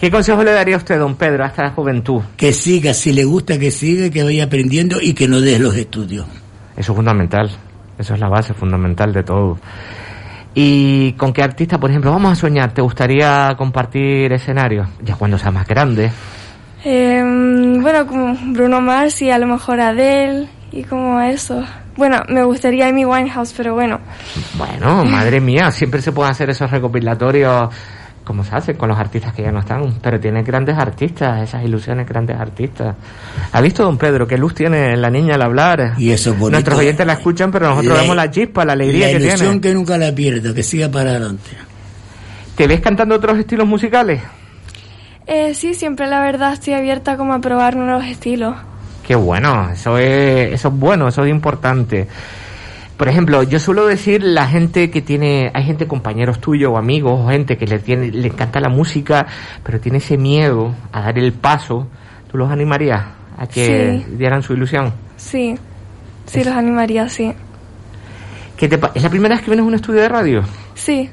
¿Qué 0.00 0.10
consejo 0.10 0.42
le 0.42 0.52
daría 0.52 0.76
a 0.76 0.78
usted, 0.78 0.98
don 0.98 1.14
Pedro, 1.14 1.44
a 1.44 1.48
esta 1.48 1.70
juventud? 1.70 2.22
Que 2.38 2.54
siga, 2.54 2.94
si 2.94 3.12
le 3.12 3.24
gusta 3.24 3.58
que 3.58 3.70
siga, 3.70 4.08
que 4.08 4.22
vaya 4.22 4.44
aprendiendo 4.44 4.98
y 5.00 5.12
que 5.12 5.28
no 5.28 5.40
deje 5.40 5.58
los 5.58 5.76
estudios. 5.76 6.26
Eso 6.76 6.92
es 6.92 6.96
fundamental. 6.96 7.50
Eso 7.98 8.14
es 8.14 8.20
la 8.20 8.28
base 8.28 8.54
fundamental 8.54 9.12
de 9.12 9.22
todo. 9.22 9.58
¿Y 10.54 11.12
con 11.12 11.32
qué 11.32 11.42
artista, 11.42 11.78
por 11.78 11.90
ejemplo, 11.90 12.12
vamos 12.12 12.32
a 12.32 12.36
soñar? 12.36 12.72
¿Te 12.72 12.80
gustaría 12.80 13.54
compartir 13.58 14.32
escenario? 14.32 14.86
Ya 15.02 15.16
cuando 15.16 15.38
sea 15.38 15.50
más 15.50 15.66
grande. 15.66 16.10
Eh, 16.84 17.22
bueno, 17.80 18.06
como 18.06 18.36
Bruno 18.52 18.80
Mars 18.80 19.20
y 19.20 19.30
a 19.30 19.38
lo 19.38 19.46
mejor 19.46 19.80
Adele 19.80 20.48
y 20.72 20.82
como 20.84 21.20
eso. 21.20 21.62
Bueno, 21.96 22.22
me 22.28 22.42
gustaría 22.44 22.88
Amy 22.88 23.04
Winehouse, 23.04 23.52
pero 23.56 23.74
bueno. 23.74 24.00
Bueno, 24.58 25.04
madre 25.04 25.40
mía, 25.40 25.70
siempre 25.70 26.02
se 26.02 26.12
pueden 26.12 26.32
hacer 26.32 26.50
esos 26.50 26.70
recopilatorios 26.70 27.68
como 28.24 28.42
se 28.42 28.56
hace 28.56 28.74
con 28.74 28.88
los 28.88 28.98
artistas 28.98 29.34
que 29.34 29.42
ya 29.42 29.52
no 29.52 29.60
están. 29.60 29.82
Pero 30.02 30.18
tiene 30.18 30.42
grandes 30.42 30.76
artistas, 30.78 31.42
esas 31.42 31.62
ilusiones, 31.62 32.08
grandes 32.08 32.38
artistas. 32.40 32.96
¿Ha 33.52 33.60
visto, 33.60 33.84
don 33.84 33.98
Pedro, 33.98 34.26
qué 34.26 34.38
luz 34.38 34.54
tiene 34.54 34.96
la 34.96 35.10
niña 35.10 35.34
al 35.34 35.42
hablar? 35.42 35.92
Y 35.98 36.10
eso 36.10 36.30
es 36.30 36.38
bonito. 36.38 36.52
Nuestros 36.52 36.78
oyentes 36.78 37.06
la 37.06 37.12
escuchan, 37.12 37.52
pero 37.52 37.68
nosotros 37.68 37.94
La- 37.94 38.00
vemos 38.00 38.16
la 38.16 38.30
chispa, 38.30 38.64
la 38.64 38.72
alegría 38.72 39.06
la 39.08 39.12
que 39.18 39.24
ilusión 39.24 39.38
tiene. 39.38 39.60
que 39.60 39.74
nunca 39.74 39.98
la 39.98 40.12
pierda, 40.14 40.54
que 40.54 40.62
siga 40.62 40.88
para 40.88 41.10
adelante. 41.10 41.50
¿Te 42.56 42.66
ves 42.66 42.80
cantando 42.80 43.14
otros 43.14 43.38
estilos 43.38 43.66
musicales? 43.68 44.22
Eh, 45.26 45.54
sí, 45.54 45.74
siempre 45.74 46.06
la 46.06 46.20
verdad 46.20 46.52
estoy 46.54 46.74
abierta 46.74 47.16
como 47.16 47.34
a 47.34 47.40
probar 47.40 47.76
nuevos 47.76 48.04
estilos. 48.06 48.56
Qué 49.06 49.14
bueno, 49.14 49.70
eso 49.70 49.98
es, 49.98 50.52
eso 50.54 50.68
es 50.68 50.74
bueno, 50.74 51.08
eso 51.08 51.24
es 51.24 51.30
importante. 51.30 52.08
Por 52.96 53.08
ejemplo, 53.08 53.42
yo 53.42 53.58
suelo 53.58 53.86
decir 53.86 54.22
la 54.22 54.46
gente 54.46 54.90
que 54.90 55.02
tiene, 55.02 55.50
hay 55.52 55.64
gente, 55.64 55.86
compañeros 55.86 56.40
tuyos 56.40 56.70
o 56.72 56.78
amigos, 56.78 57.20
o 57.20 57.28
gente 57.28 57.58
que 57.58 57.66
le 57.66 57.80
tiene, 57.80 58.10
le 58.10 58.28
encanta 58.28 58.60
la 58.60 58.68
música, 58.68 59.26
pero 59.64 59.80
tiene 59.80 59.98
ese 59.98 60.16
miedo 60.16 60.74
a 60.92 61.00
dar 61.02 61.18
el 61.18 61.32
paso. 61.32 61.88
¿Tú 62.30 62.38
los 62.38 62.50
animarías 62.50 63.02
a 63.36 63.46
que 63.46 64.04
Sí. 64.06 64.16
dieran 64.16 64.42
su 64.42 64.54
ilusión? 64.54 64.92
Sí, 65.16 65.56
sí 66.26 66.44
los 66.44 66.54
animaría, 66.54 67.08
sí. 67.08 67.32
¿Qué 68.56 68.68
te 68.68 68.78
¿Es 68.94 69.02
la 69.02 69.10
primera 69.10 69.34
vez 69.34 69.44
que 69.44 69.50
vienes 69.50 69.64
a 69.64 69.68
un 69.68 69.74
estudio 69.74 70.00
de 70.00 70.08
radio? 70.08 70.42
Sí, 70.74 71.10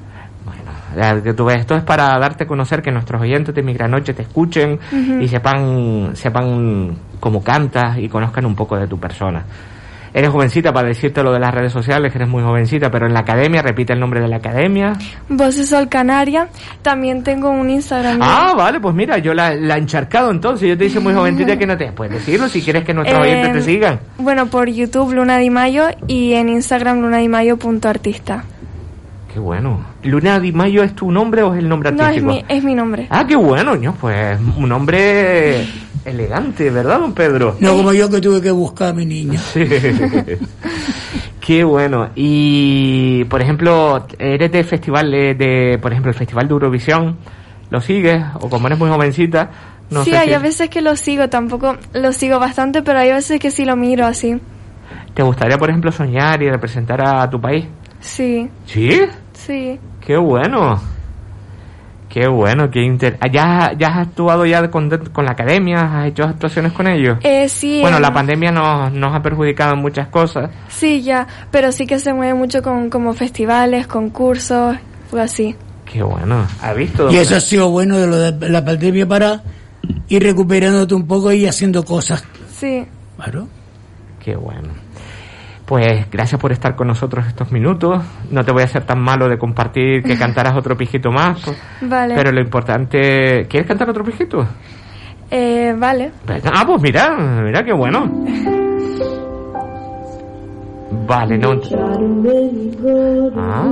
ves, 0.96 1.60
esto 1.60 1.76
es 1.76 1.84
para 1.84 2.18
darte 2.20 2.44
a 2.44 2.48
conocer 2.48 2.82
que 2.82 2.92
nuestros 2.92 3.22
oyentes 3.22 3.56
de 3.56 3.64
Migranoche 3.64 4.14
te 4.14 4.22
escuchen 4.24 4.80
y 5.20 5.28
sepan, 5.28 6.12
sepan 6.16 6.96
cómo 7.22 7.42
cantas 7.42 7.98
y 7.98 8.10
conozcan 8.10 8.46
un 8.46 8.56
poco 8.56 8.76
de 8.76 8.88
tu 8.88 9.00
persona. 9.00 9.46
Eres 10.14 10.30
jovencita 10.30 10.74
para 10.74 10.90
decirte 10.90 11.24
lo 11.24 11.32
de 11.32 11.40
las 11.40 11.54
redes 11.54 11.72
sociales, 11.72 12.12
que 12.12 12.18
eres 12.18 12.28
muy 12.28 12.44
jovencita, 12.44 12.92
pero 12.92 13.08
en 13.08 13.14
la 13.14 13.22
academia, 13.22 13.62
repite 13.62 13.94
el 13.94 14.00
nombre 14.02 14.20
de 14.20 14.28
la 14.28 14.36
academia. 14.38 14.92
De 15.30 15.52
Sol 15.54 15.88
Canaria. 15.88 16.50
También 16.82 17.24
tengo 17.24 17.50
un 17.50 17.70
Instagram. 17.70 18.20
Ah, 18.22 18.54
vale, 18.58 18.82
pues 18.82 18.94
mira, 18.94 19.20
yo 19.20 19.34
la, 19.34 19.56
la 19.56 19.76
he 19.76 19.80
encharcado 19.80 20.30
entonces. 20.30 20.68
Yo 20.68 20.78
te 20.78 20.84
dije 20.84 21.00
muy 21.00 21.14
jovencita 21.14 21.56
que 21.58 21.66
no 21.66 21.78
te 21.78 21.94
puedes 21.94 22.12
decirlo 22.14 22.50
si 22.50 22.62
quieres 22.62 22.84
que 22.84 22.94
nuestros 22.94 23.20
Eh, 23.20 23.22
oyentes 23.22 23.54
te 23.54 23.62
sigan. 23.62 24.00
Bueno, 24.18 24.48
por 24.48 24.68
YouTube 24.68 25.14
Luna 25.14 25.38
Di 25.38 25.50
Mayo 25.50 25.86
y 26.08 26.34
en 26.34 26.50
Instagram 26.50 27.00
lunadimayo.artista. 27.00 28.44
Qué 29.34 29.40
bueno. 29.40 29.80
¿Luna 30.04 30.42
Di 30.42 30.52
Mayo 30.52 30.84
es 30.84 30.94
tu 30.94 31.10
nombre 31.10 31.42
o 31.42 31.54
es 31.54 31.60
el 31.60 31.70
nombre 31.70 31.90
No, 31.94 32.00
es 32.04 32.08
artístico? 32.08 32.34
mi, 32.34 32.44
es 32.50 32.64
mi 32.66 32.76
nombre. 32.76 33.08
Ah, 33.10 33.26
qué 33.26 33.38
bueno, 33.38 33.78
pues 34.02 34.38
un 34.58 34.68
nombre 34.68 35.66
elegante, 36.06 36.70
¿verdad, 36.70 37.00
don 37.00 37.14
Pedro? 37.14 37.56
No 37.60 37.76
como 37.76 37.94
yo 37.94 38.10
que 38.10 38.20
tuve 38.22 38.42
que 38.42 38.52
buscar 38.52 38.90
a 38.90 38.94
mi 38.94 39.06
niña. 39.06 39.40
Sí. 39.54 39.66
Qué 41.40 41.64
bueno. 41.64 42.10
Y, 42.16 43.24
por 43.26 43.42
ejemplo, 43.42 44.06
eres 44.20 44.52
de 44.52 44.64
festival 44.64 45.10
de, 45.12 45.34
de, 45.34 45.80
por 45.82 45.92
ejemplo, 45.92 46.12
el 46.12 46.18
Festival 46.18 46.48
de 46.48 46.54
Eurovisión, 46.54 47.18
¿lo 47.70 47.82
sigues? 47.82 48.24
O 48.40 48.50
como 48.50 48.68
eres 48.68 48.78
muy 48.80 48.90
jovencita, 48.90 49.50
no 49.90 50.04
sí, 50.04 50.12
sé 50.12 50.18
hay 50.18 50.28
si- 50.30 50.34
a 50.36 50.40
veces 50.40 50.70
que 50.70 50.82
lo 50.82 50.96
sigo, 50.96 51.30
tampoco 51.30 51.78
lo 51.94 52.14
sigo 52.14 52.40
bastante, 52.40 52.84
pero 52.84 53.00
hay 53.00 53.12
veces 53.12 53.40
que 53.40 53.50
sí 53.52 53.66
lo 53.66 53.76
miro 53.76 54.06
así. 54.06 54.40
¿Te 55.16 55.24
gustaría, 55.24 55.58
por 55.58 55.70
ejemplo, 55.70 55.92
soñar 55.92 56.42
y 56.44 56.50
representar 56.50 57.02
a 57.06 57.30
tu 57.30 57.42
país? 57.42 57.66
Sí, 58.00 58.48
¿Sí? 58.66 59.02
sí. 59.34 59.80
Qué 60.00 60.18
bueno. 60.18 60.80
Qué 62.12 62.28
bueno, 62.28 62.70
qué 62.70 62.82
inter... 62.84 63.18
Ah, 63.22 63.28
¿Ya, 63.32 63.72
ya 63.78 63.88
has 63.88 64.08
actuado 64.08 64.46
ya 64.46 64.70
con, 64.70 64.90
con 65.14 65.24
la 65.24 65.32
academia? 65.32 65.80
¿Has 66.02 66.08
hecho 66.10 66.24
actuaciones 66.24 66.74
con 66.74 66.88
ellos? 66.88 67.18
Eh, 67.24 67.48
sí, 67.48 67.80
Bueno, 67.82 67.98
en- 67.98 68.02
la 68.04 68.14
pandemia 68.14 68.52
nos, 68.52 68.92
nos 68.92 69.16
ha 69.16 69.22
perjudicado 69.22 69.76
en 69.76 69.80
muchas 69.80 70.10
cosas. 70.10 70.52
Sí, 70.68 71.02
ya, 71.04 71.26
pero 71.52 71.72
sí 71.72 71.88
que 71.88 72.00
se 72.00 72.14
mueve 72.14 72.34
mucho 72.34 72.62
con 72.62 72.90
como 72.90 73.14
festivales, 73.14 73.88
concursos, 73.88 74.76
o 75.12 75.18
así. 75.18 75.56
Qué 75.86 76.04
bueno. 76.04 76.46
¿Has 76.62 76.76
visto? 76.76 77.10
Y 77.12 77.16
eso 77.16 77.36
ha 77.38 77.40
sido 77.40 77.70
bueno 77.70 77.98
de 77.98 78.08
lo 78.08 78.18
de 78.18 78.50
la 78.50 78.64
pandemia 78.66 79.06
para 79.08 79.42
ir 80.10 80.22
recuperándote 80.24 80.94
un 80.94 81.08
poco 81.08 81.32
y 81.32 81.46
haciendo 81.48 81.86
cosas. 81.86 82.26
Sí. 82.54 82.86
Claro. 83.16 83.48
Qué 84.20 84.36
bueno. 84.36 84.68
Pues 85.72 86.12
gracias 86.12 86.38
por 86.38 86.52
estar 86.52 86.76
con 86.76 86.88
nosotros 86.88 87.26
estos 87.28 87.50
minutos. 87.50 88.04
No 88.30 88.44
te 88.44 88.52
voy 88.52 88.64
a 88.64 88.66
hacer 88.66 88.84
tan 88.84 89.00
malo 89.00 89.30
de 89.30 89.38
compartir 89.38 90.04
que 90.04 90.18
cantaras 90.20 90.58
otro 90.58 90.76
pijito 90.76 91.12
más. 91.12 91.42
pues, 91.46 91.58
Vale. 91.80 92.14
Pero 92.14 92.34
lo 92.34 92.42
importante... 92.42 93.48
¿Quieres 93.48 93.70
cantar 93.70 93.90
otro 93.90 94.04
pijito? 94.04 94.46
Eh, 95.30 95.74
vale. 95.78 96.12
Ah, 96.44 96.66
pues 96.68 96.82
mira, 96.82 97.16
mira 97.42 97.64
qué 97.64 97.72
bueno. 97.72 98.02
Vale, 101.08 101.38
no... 101.38 101.52
Ah, 103.38 103.72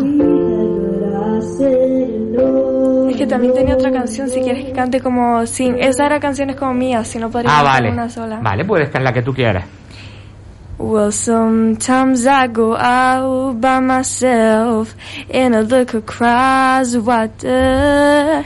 Es 3.10 3.18
que 3.18 3.28
también 3.28 3.54
tenía 3.54 3.74
otra 3.74 3.91
canción, 3.91 4.30
si 4.30 4.39
quieres 4.39 4.64
que 4.64 4.72
cante 4.72 5.02
como 5.02 5.45
sin... 5.45 5.78
Esa 5.78 6.06
era 6.06 6.22
canciones 6.22 6.56
como 6.56 6.74
mías, 6.74 7.10
si 7.10 7.20
no 7.20 7.30
podría 7.30 7.60
ah 7.60 7.62
vale. 7.62 7.91
una 7.91 8.08
sola. 8.10 8.39
Vale, 8.41 8.64
puedes 8.64 8.88
cantar 8.88 9.02
la 9.02 9.12
que 9.12 9.22
tú 9.22 9.34
quieras. 9.34 9.79
Well, 10.80 11.12
sometimes 11.12 12.26
I 12.26 12.48
go 12.48 12.74
out 12.76 13.60
by 13.60 13.82
myself 13.82 14.96
and 15.30 15.54
I 15.54 15.60
look 15.60 15.94
across 15.94 16.96
water. 16.96 18.46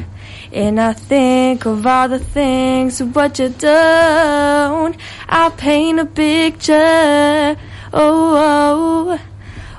And 0.52 0.82
I 0.82 0.94
think 0.94 1.66
of 1.66 1.86
all 1.86 2.10
the 2.10 2.18
things 2.18 3.02
what 3.04 3.38
you've 3.38 3.58
done. 3.60 4.96
I 5.30 5.50
paint 5.52 6.00
a 6.00 6.06
picture. 6.06 7.56
Oh, 7.94 8.36
oh, 9.14 9.20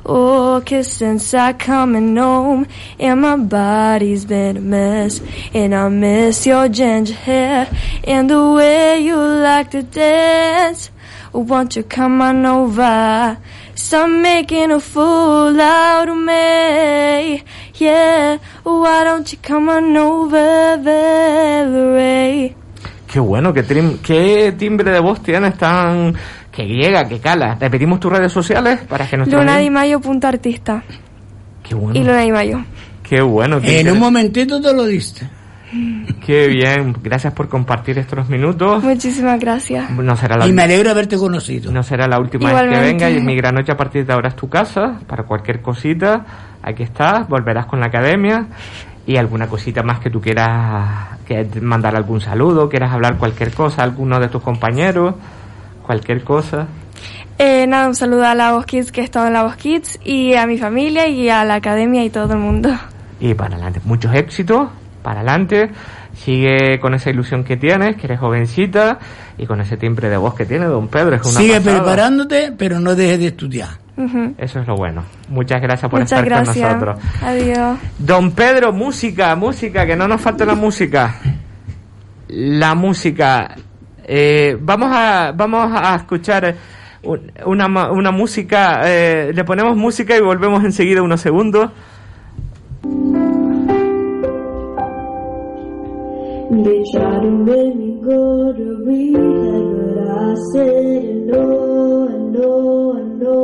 oh, 0.06 0.62
'cause 0.64 0.92
since 0.92 1.34
I 1.34 1.54
coming 1.54 2.16
home 2.16 2.66
and 3.00 3.20
my 3.20 3.36
body's 3.36 4.24
been 4.24 4.56
a 4.58 4.60
mess. 4.60 5.20
And 5.52 5.74
I 5.74 5.88
miss 5.88 6.46
your 6.46 6.68
ginger 6.68 7.14
hair 7.14 7.68
and 8.04 8.30
the 8.30 8.42
way 8.52 9.00
you 9.00 9.16
like 9.16 9.72
to 9.72 9.82
dance. 9.82 10.90
Won't 11.34 11.74
you 11.76 11.82
come 11.88 12.22
on 12.22 12.46
over? 12.46 13.36
Stop 13.74 14.08
making 14.08 14.70
a 14.70 14.78
fool 14.78 15.60
out 15.60 16.08
of 16.08 16.16
me. 16.16 17.42
Yeah, 17.74 18.38
why 18.62 19.02
don't 19.04 19.30
you 19.32 19.38
come 19.42 19.68
on 19.68 19.96
over, 19.96 20.78
Valerie? 20.80 22.54
Qué 23.12 23.18
bueno, 23.20 23.52
qué, 23.52 23.62
trim- 23.64 23.98
qué 23.98 24.54
timbre 24.56 24.92
de 24.92 25.00
voz 25.00 25.22
tienes 25.22 25.56
tan... 25.58 26.14
que 26.52 26.64
llega, 26.66 27.08
que 27.08 27.18
cala. 27.18 27.56
Repetimos 27.60 27.98
tus 27.98 28.12
redes 28.12 28.30
sociales 28.32 28.80
para 28.88 29.08
que 29.08 29.16
nuestros 29.16 29.40
Luna 29.40 29.58
Di 29.58 29.70
Mayo, 29.70 30.00
punto 30.00 30.28
artista. 30.28 30.84
Qué 31.64 31.74
bueno. 31.74 31.98
Y 31.98 32.04
Luna 32.04 32.20
Di 32.20 32.30
Mayo. 32.30 32.64
Qué 33.02 33.20
bueno. 33.20 33.60
Qué, 33.60 33.80
En 33.80 33.90
un 33.90 33.98
momentito 33.98 34.60
te 34.60 34.72
lo 34.72 34.84
diste. 34.86 35.28
Qué 36.24 36.48
bien. 36.48 36.94
Gracias 37.02 37.32
por 37.32 37.48
compartir 37.48 37.98
estos 37.98 38.28
minutos. 38.28 38.82
Muchísimas 38.82 39.38
gracias. 39.40 39.90
No 39.90 40.16
será 40.16 40.36
la 40.36 40.46
Y 40.46 40.52
me 40.52 40.62
alegra 40.62 40.92
haberte 40.92 41.16
conocido. 41.16 41.72
No 41.72 41.82
será 41.82 42.06
la 42.06 42.18
última 42.18 42.52
vez 42.52 42.72
que 42.72 42.80
venga 42.80 43.10
y 43.10 43.20
mi 43.20 43.36
gran 43.36 43.54
noche 43.54 43.72
a 43.72 43.76
partir 43.76 44.06
de 44.06 44.12
ahora 44.12 44.28
es 44.28 44.36
tu 44.36 44.48
casa 44.48 45.00
para 45.06 45.24
cualquier 45.24 45.60
cosita. 45.60 46.24
Aquí 46.62 46.82
estás, 46.82 47.28
volverás 47.28 47.66
con 47.66 47.80
la 47.80 47.86
academia 47.86 48.46
y 49.06 49.16
alguna 49.16 49.48
cosita 49.48 49.82
más 49.82 50.00
que 50.00 50.10
tú 50.10 50.20
quieras 50.20 51.18
que 51.26 51.46
mandar 51.60 51.96
algún 51.96 52.20
saludo, 52.20 52.68
quieras 52.68 52.92
hablar 52.92 53.16
cualquier 53.18 53.52
cosa, 53.52 53.82
a 53.82 53.84
alguno 53.84 54.18
de 54.18 54.28
tus 54.28 54.42
compañeros, 54.42 55.14
cualquier 55.82 56.22
cosa. 56.24 56.66
Eh, 57.38 57.66
nada, 57.66 57.88
un 57.88 57.94
saludo 57.94 58.24
a 58.24 58.34
la 58.34 58.52
Voz 58.52 58.64
Kids 58.66 58.92
que 58.92 59.00
he 59.00 59.04
estado 59.04 59.26
en 59.26 59.32
la 59.32 59.42
Voz 59.42 59.56
Kids 59.56 59.98
y 60.04 60.34
a 60.34 60.46
mi 60.46 60.56
familia 60.56 61.08
y 61.08 61.28
a 61.28 61.44
la 61.44 61.56
academia 61.56 62.04
y 62.04 62.10
todo 62.10 62.34
el 62.34 62.38
mundo. 62.38 62.70
Y 63.20 63.34
para 63.34 63.56
adelante, 63.56 63.80
muchos 63.84 64.14
éxitos, 64.14 64.68
para 65.04 65.20
adelante. 65.20 65.70
Sigue 66.14 66.80
con 66.80 66.94
esa 66.94 67.10
ilusión 67.10 67.44
que 67.44 67.56
tienes, 67.56 67.94
que 67.96 68.06
eres 68.06 68.18
jovencita 68.18 68.98
y 69.38 69.46
con 69.46 69.60
ese 69.60 69.76
timbre 69.76 70.08
de 70.08 70.16
voz 70.16 70.34
que 70.34 70.46
tiene 70.46 70.64
don 70.64 70.88
Pedro. 70.88 71.14
Es 71.16 71.22
una 71.22 71.32
Sigue 71.40 71.54
pasada. 71.60 71.78
preparándote, 71.82 72.52
pero 72.58 72.80
no 72.80 72.96
dejes 72.96 73.18
de 73.20 73.26
estudiar. 73.28 73.68
Eso 74.38 74.58
es 74.60 74.66
lo 74.66 74.74
bueno. 74.76 75.04
Muchas 75.28 75.60
gracias 75.62 75.88
por 75.88 76.00
Muchas 76.00 76.18
estar 76.18 76.24
gracias. 76.24 76.56
con 76.68 76.80
nosotros. 76.88 77.12
Adiós. 77.22 77.78
Don 77.98 78.32
Pedro, 78.32 78.72
música, 78.72 79.36
música, 79.36 79.86
que 79.86 79.94
no 79.94 80.08
nos 80.08 80.20
falte 80.20 80.44
la 80.44 80.54
música. 80.56 81.14
La 82.28 82.74
música. 82.74 83.54
Eh, 84.06 84.56
vamos 84.60 84.90
a 84.92 85.32
vamos 85.34 85.70
a 85.74 85.94
escuchar 85.96 86.54
un- 87.02 87.30
una, 87.46 87.68
ma- 87.68 87.90
una 87.90 88.10
música. 88.10 88.80
eh, 88.84 89.32
le 89.34 89.44
ponemos 89.44 89.76
música 89.76 90.16
y 90.16 90.20
volvemos 90.20 90.64
enseguida 90.64 91.02
unos 91.02 91.20
segundos. 91.20 91.70
They 96.62 96.84
try 96.92 97.18
to 97.20 97.30
make 97.30 97.74
me 97.74 98.00
go 98.00 98.52
to 98.52 98.84
rehab, 98.86 99.64
but 99.74 99.98
I 100.08 100.34
said 100.52 101.16
no, 101.26 102.06
no, 102.30 102.92
no. 103.22 103.38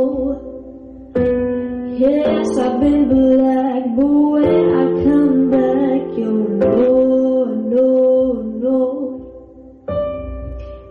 Yes, 1.98 2.56
I've 2.56 2.78
been 2.80 3.08
black, 3.08 3.82
but 3.96 4.06
when 4.06 4.64
I 4.70 4.84
come 5.02 5.50
back, 5.50 6.02
you'll 6.16 6.48
know, 6.50 7.46
no, 7.74 8.42
no. 8.64 8.78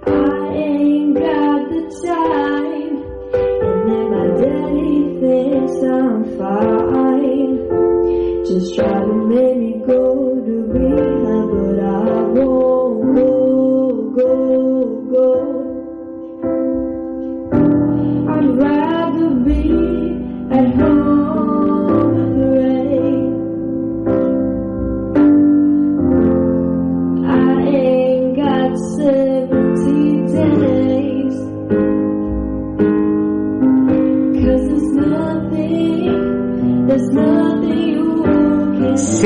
I 0.05 0.53
ain't 0.55 1.15
got 1.15 1.69
the 1.69 1.81
time, 2.05 2.95
and 3.63 3.79
then 3.87 4.05
my 4.11 4.27
daddy 4.41 4.99
thinks 5.21 5.77
I'm 5.83 6.37
fine. 6.37 7.55
Just 8.45 8.75
try 8.75 8.99
to 9.05 9.13
make 9.13 9.55
me 9.57 9.81
go 9.87 10.28
go, 12.35 14.13
go, 14.15 14.29
go. 15.11 15.27
I'd 18.29 18.49
rather 18.57 19.29
be 19.45 19.63
at 20.51 20.75
home 20.75 21.28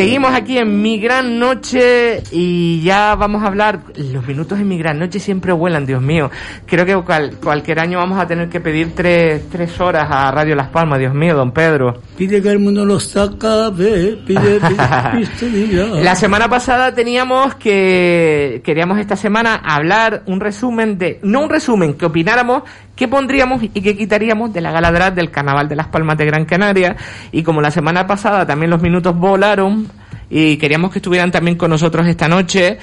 Seguimos 0.03 0.33
aquí 0.33 0.57
en 0.57 0.81
Mi 0.81 0.99
Gran 0.99 1.39
Noche 1.39 2.21
y 2.33 2.81
ya 2.81 3.15
vamos 3.15 3.41
a 3.41 3.47
hablar. 3.47 3.79
Los 3.95 4.27
minutos 4.27 4.59
en 4.59 4.67
Mi 4.67 4.77
Gran 4.77 4.99
Noche 4.99 5.17
siempre 5.17 5.53
vuelan, 5.53 5.85
Dios 5.85 6.01
mío. 6.01 6.29
Creo 6.65 6.85
que 6.85 6.93
cual- 7.05 7.37
cualquier 7.41 7.79
año 7.79 7.99
vamos 7.99 8.19
a 8.19 8.27
tener 8.27 8.49
que 8.49 8.59
pedir 8.59 8.93
tres, 8.93 9.47
tres 9.49 9.79
horas 9.79 10.07
a 10.09 10.29
Radio 10.31 10.55
Las 10.57 10.67
Palmas, 10.67 10.99
Dios 10.99 11.13
mío, 11.13 11.35
don 11.37 11.53
Pedro. 11.53 12.01
Pide 12.17 12.43
que 12.43 12.49
el 12.49 12.59
mundo 12.59 12.85
los 12.85 13.17
acabe, 13.17 14.17
pide, 14.25 14.59
pide. 14.59 16.01
La 16.03 16.15
semana 16.15 16.47
pasada 16.47 16.93
teníamos 16.93 17.55
que 17.55 18.61
queríamos 18.63 18.99
esta 18.99 19.15
semana 19.15 19.55
hablar 19.55 20.21
un 20.27 20.39
resumen 20.39 20.99
de 20.99 21.19
no 21.23 21.41
un 21.41 21.49
resumen 21.49 21.95
que 21.95 22.05
opináramos 22.05 22.63
qué 22.95 23.07
pondríamos 23.07 23.63
y 23.63 23.69
qué 23.69 23.97
quitaríamos 23.97 24.53
de 24.53 24.61
la 24.61 24.71
gala 24.71 24.91
drag 24.91 25.15
del 25.15 25.31
Carnaval 25.31 25.67
de 25.67 25.75
las 25.75 25.87
Palmas 25.87 26.17
de 26.17 26.25
Gran 26.25 26.45
Canaria 26.45 26.95
y 27.31 27.41
como 27.41 27.61
la 27.61 27.71
semana 27.71 28.05
pasada 28.05 28.45
también 28.45 28.69
los 28.69 28.81
minutos 28.81 29.17
volaron 29.17 29.87
y 30.29 30.57
queríamos 30.57 30.91
que 30.91 30.99
estuvieran 30.99 31.31
también 31.31 31.57
con 31.57 31.71
nosotros 31.71 32.05
esta 32.07 32.27
noche 32.27 32.77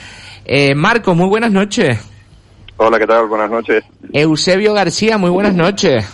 eh, 0.44 0.74
Marco 0.74 1.14
muy 1.14 1.28
buenas 1.28 1.52
noches 1.52 1.98
Hola, 2.82 2.98
¿qué 2.98 3.06
tal? 3.06 3.26
Buenas 3.26 3.50
noches. 3.50 3.84
Eusebio 4.10 4.72
García 4.72 5.18
muy 5.18 5.30
buenas 5.30 5.54
noches 5.54 6.04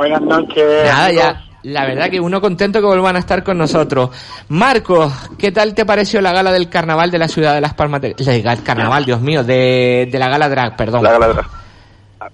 Buenas 0.00 0.22
noches. 0.22 0.64
Nada, 0.86 1.12
ya. 1.12 1.44
La 1.64 1.84
verdad 1.84 2.08
que 2.10 2.18
uno 2.20 2.40
contento 2.40 2.80
que 2.80 2.86
vuelvan 2.86 3.16
a 3.16 3.18
estar 3.18 3.42
con 3.44 3.58
nosotros. 3.58 4.10
Marco, 4.48 5.12
¿qué 5.38 5.52
tal 5.52 5.74
te 5.74 5.84
pareció 5.84 6.20
la 6.20 6.32
gala 6.32 6.52
del 6.52 6.68
carnaval 6.70 7.10
de 7.10 7.18
la 7.18 7.28
ciudad 7.28 7.54
de 7.54 7.60
Las 7.60 7.74
Palmas? 7.74 8.00
De... 8.00 8.14
la- 8.18 8.52
El 8.54 8.62
carnaval, 8.62 9.04
Dios 9.04 9.20
mío, 9.20 9.44
de, 9.44 10.08
de 10.10 10.18
la 10.18 10.28
gala 10.28 10.48
drag, 10.48 10.76
perdón. 10.76 11.02
La 11.02 11.12
gala 11.12 11.28
drag. 11.28 11.46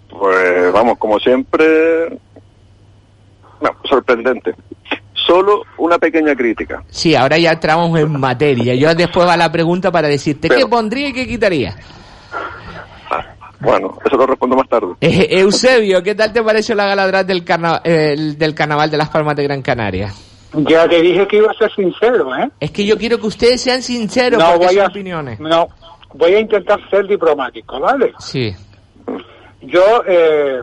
Pues 0.08 0.72
vamos, 0.72 0.96
como 0.98 1.18
siempre, 1.18 2.08
no, 3.60 3.70
sorprendente. 3.88 4.54
Solo 5.26 5.62
una 5.78 5.98
pequeña 5.98 6.34
crítica. 6.36 6.82
Sí, 6.88 7.14
ahora 7.16 7.36
ya 7.36 7.52
entramos 7.52 7.98
en 7.98 8.18
materia. 8.20 8.74
Yo 8.76 8.94
después 8.94 9.26
va 9.26 9.36
la 9.36 9.50
pregunta 9.50 9.90
para 9.90 10.06
decirte 10.08 10.48
qué 10.48 10.66
pondría 10.68 11.08
y 11.08 11.12
qué 11.12 11.26
quitaría. 11.26 11.74
Bueno, 13.61 13.98
eso 14.04 14.16
lo 14.16 14.26
respondo 14.26 14.57
más 14.57 14.68
tarde. 14.68 14.88
Eh, 15.00 15.28
Eusebio, 15.40 16.02
¿qué 16.02 16.14
tal 16.14 16.32
te 16.32 16.42
pareció 16.42 16.74
la 16.74 16.86
gala 16.86 17.07
drag 17.07 17.26
del, 17.26 17.44
carna- 17.44 17.80
eh, 17.84 18.12
el- 18.16 18.38
del 18.38 18.54
Carnaval 18.54 18.90
de 18.90 18.96
las 18.98 19.09
Palmas 19.09 19.36
de 19.36 19.44
Gran 19.44 19.62
Canaria? 19.62 20.12
Ya 20.54 20.88
te 20.88 21.02
dije 21.02 21.26
que 21.26 21.36
iba 21.38 21.50
a 21.50 21.54
ser 21.54 21.70
sincero, 21.74 22.34
¿eh? 22.36 22.48
Es 22.61 22.70
que 22.70 22.86
yo 22.86 22.96
quiero 22.96 23.18
que 23.18 23.26
ustedes 23.26 23.61
sean 23.61 23.82
sinceros 23.82 24.38
No, 24.38 24.59
voy 24.59 24.78
a- 24.78 24.86
opiniones. 24.86 25.38
No, 25.40 25.68
voy 26.14 26.34
a 26.34 26.40
intentar 26.40 26.78
ser 26.88 27.07
diplomático, 27.07 27.78
¿vale? 27.80 28.12
Sí. 28.20 28.54
Yo, 29.62 30.02
eh, 30.07 30.62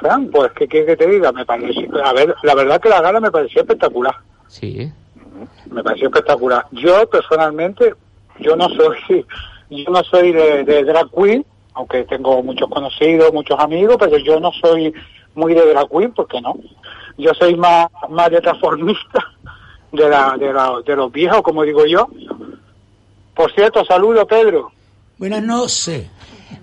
Fran, 0.00 0.28
pues, 0.30 0.50
¿qué 0.56 0.66
quieres 0.66 0.96
que 0.96 1.04
te 1.04 1.10
diga? 1.10 1.30
Me 1.32 1.44
parece, 1.44 1.86
a 2.02 2.12
ver, 2.14 2.34
la 2.42 2.54
verdad 2.54 2.80
que 2.80 2.88
la 2.88 3.00
gala 3.02 3.20
me 3.20 3.30
pareció 3.30 3.60
espectacular. 3.60 4.14
Sí. 4.46 4.90
Me 5.70 5.82
pareció 5.82 6.08
espectacular. 6.08 6.64
Yo, 6.72 7.08
personalmente, 7.10 7.94
yo 8.40 8.56
no 8.56 8.68
soy, 8.70 8.96
yo 9.70 9.90
no 9.90 10.02
soy 10.04 10.32
de, 10.32 10.64
de 10.64 10.84
drag 10.84 11.08
queen, 11.10 11.44
aunque 11.78 12.02
tengo 12.04 12.42
muchos 12.42 12.68
conocidos, 12.68 13.32
muchos 13.32 13.58
amigos, 13.60 13.96
pero 14.00 14.18
yo 14.18 14.40
no 14.40 14.50
soy 14.52 14.92
muy 15.36 15.54
de 15.54 15.64
drag 15.70 15.88
queen, 15.88 16.12
porque 16.12 16.40
no. 16.40 16.56
Yo 17.16 17.32
soy 17.34 17.54
más, 17.54 17.86
más 18.10 18.30
de 18.30 18.40
transformista, 18.40 19.24
de 19.92 20.08
la, 20.08 20.36
de 20.36 20.52
la, 20.52 20.72
de 20.84 20.96
los 20.96 21.12
viejos, 21.12 21.40
como 21.42 21.62
digo 21.62 21.86
yo. 21.86 22.08
Por 23.34 23.52
cierto, 23.54 23.84
saludo, 23.84 24.26
Pedro. 24.26 24.72
Buenas 25.18 25.42
noches. 25.42 26.08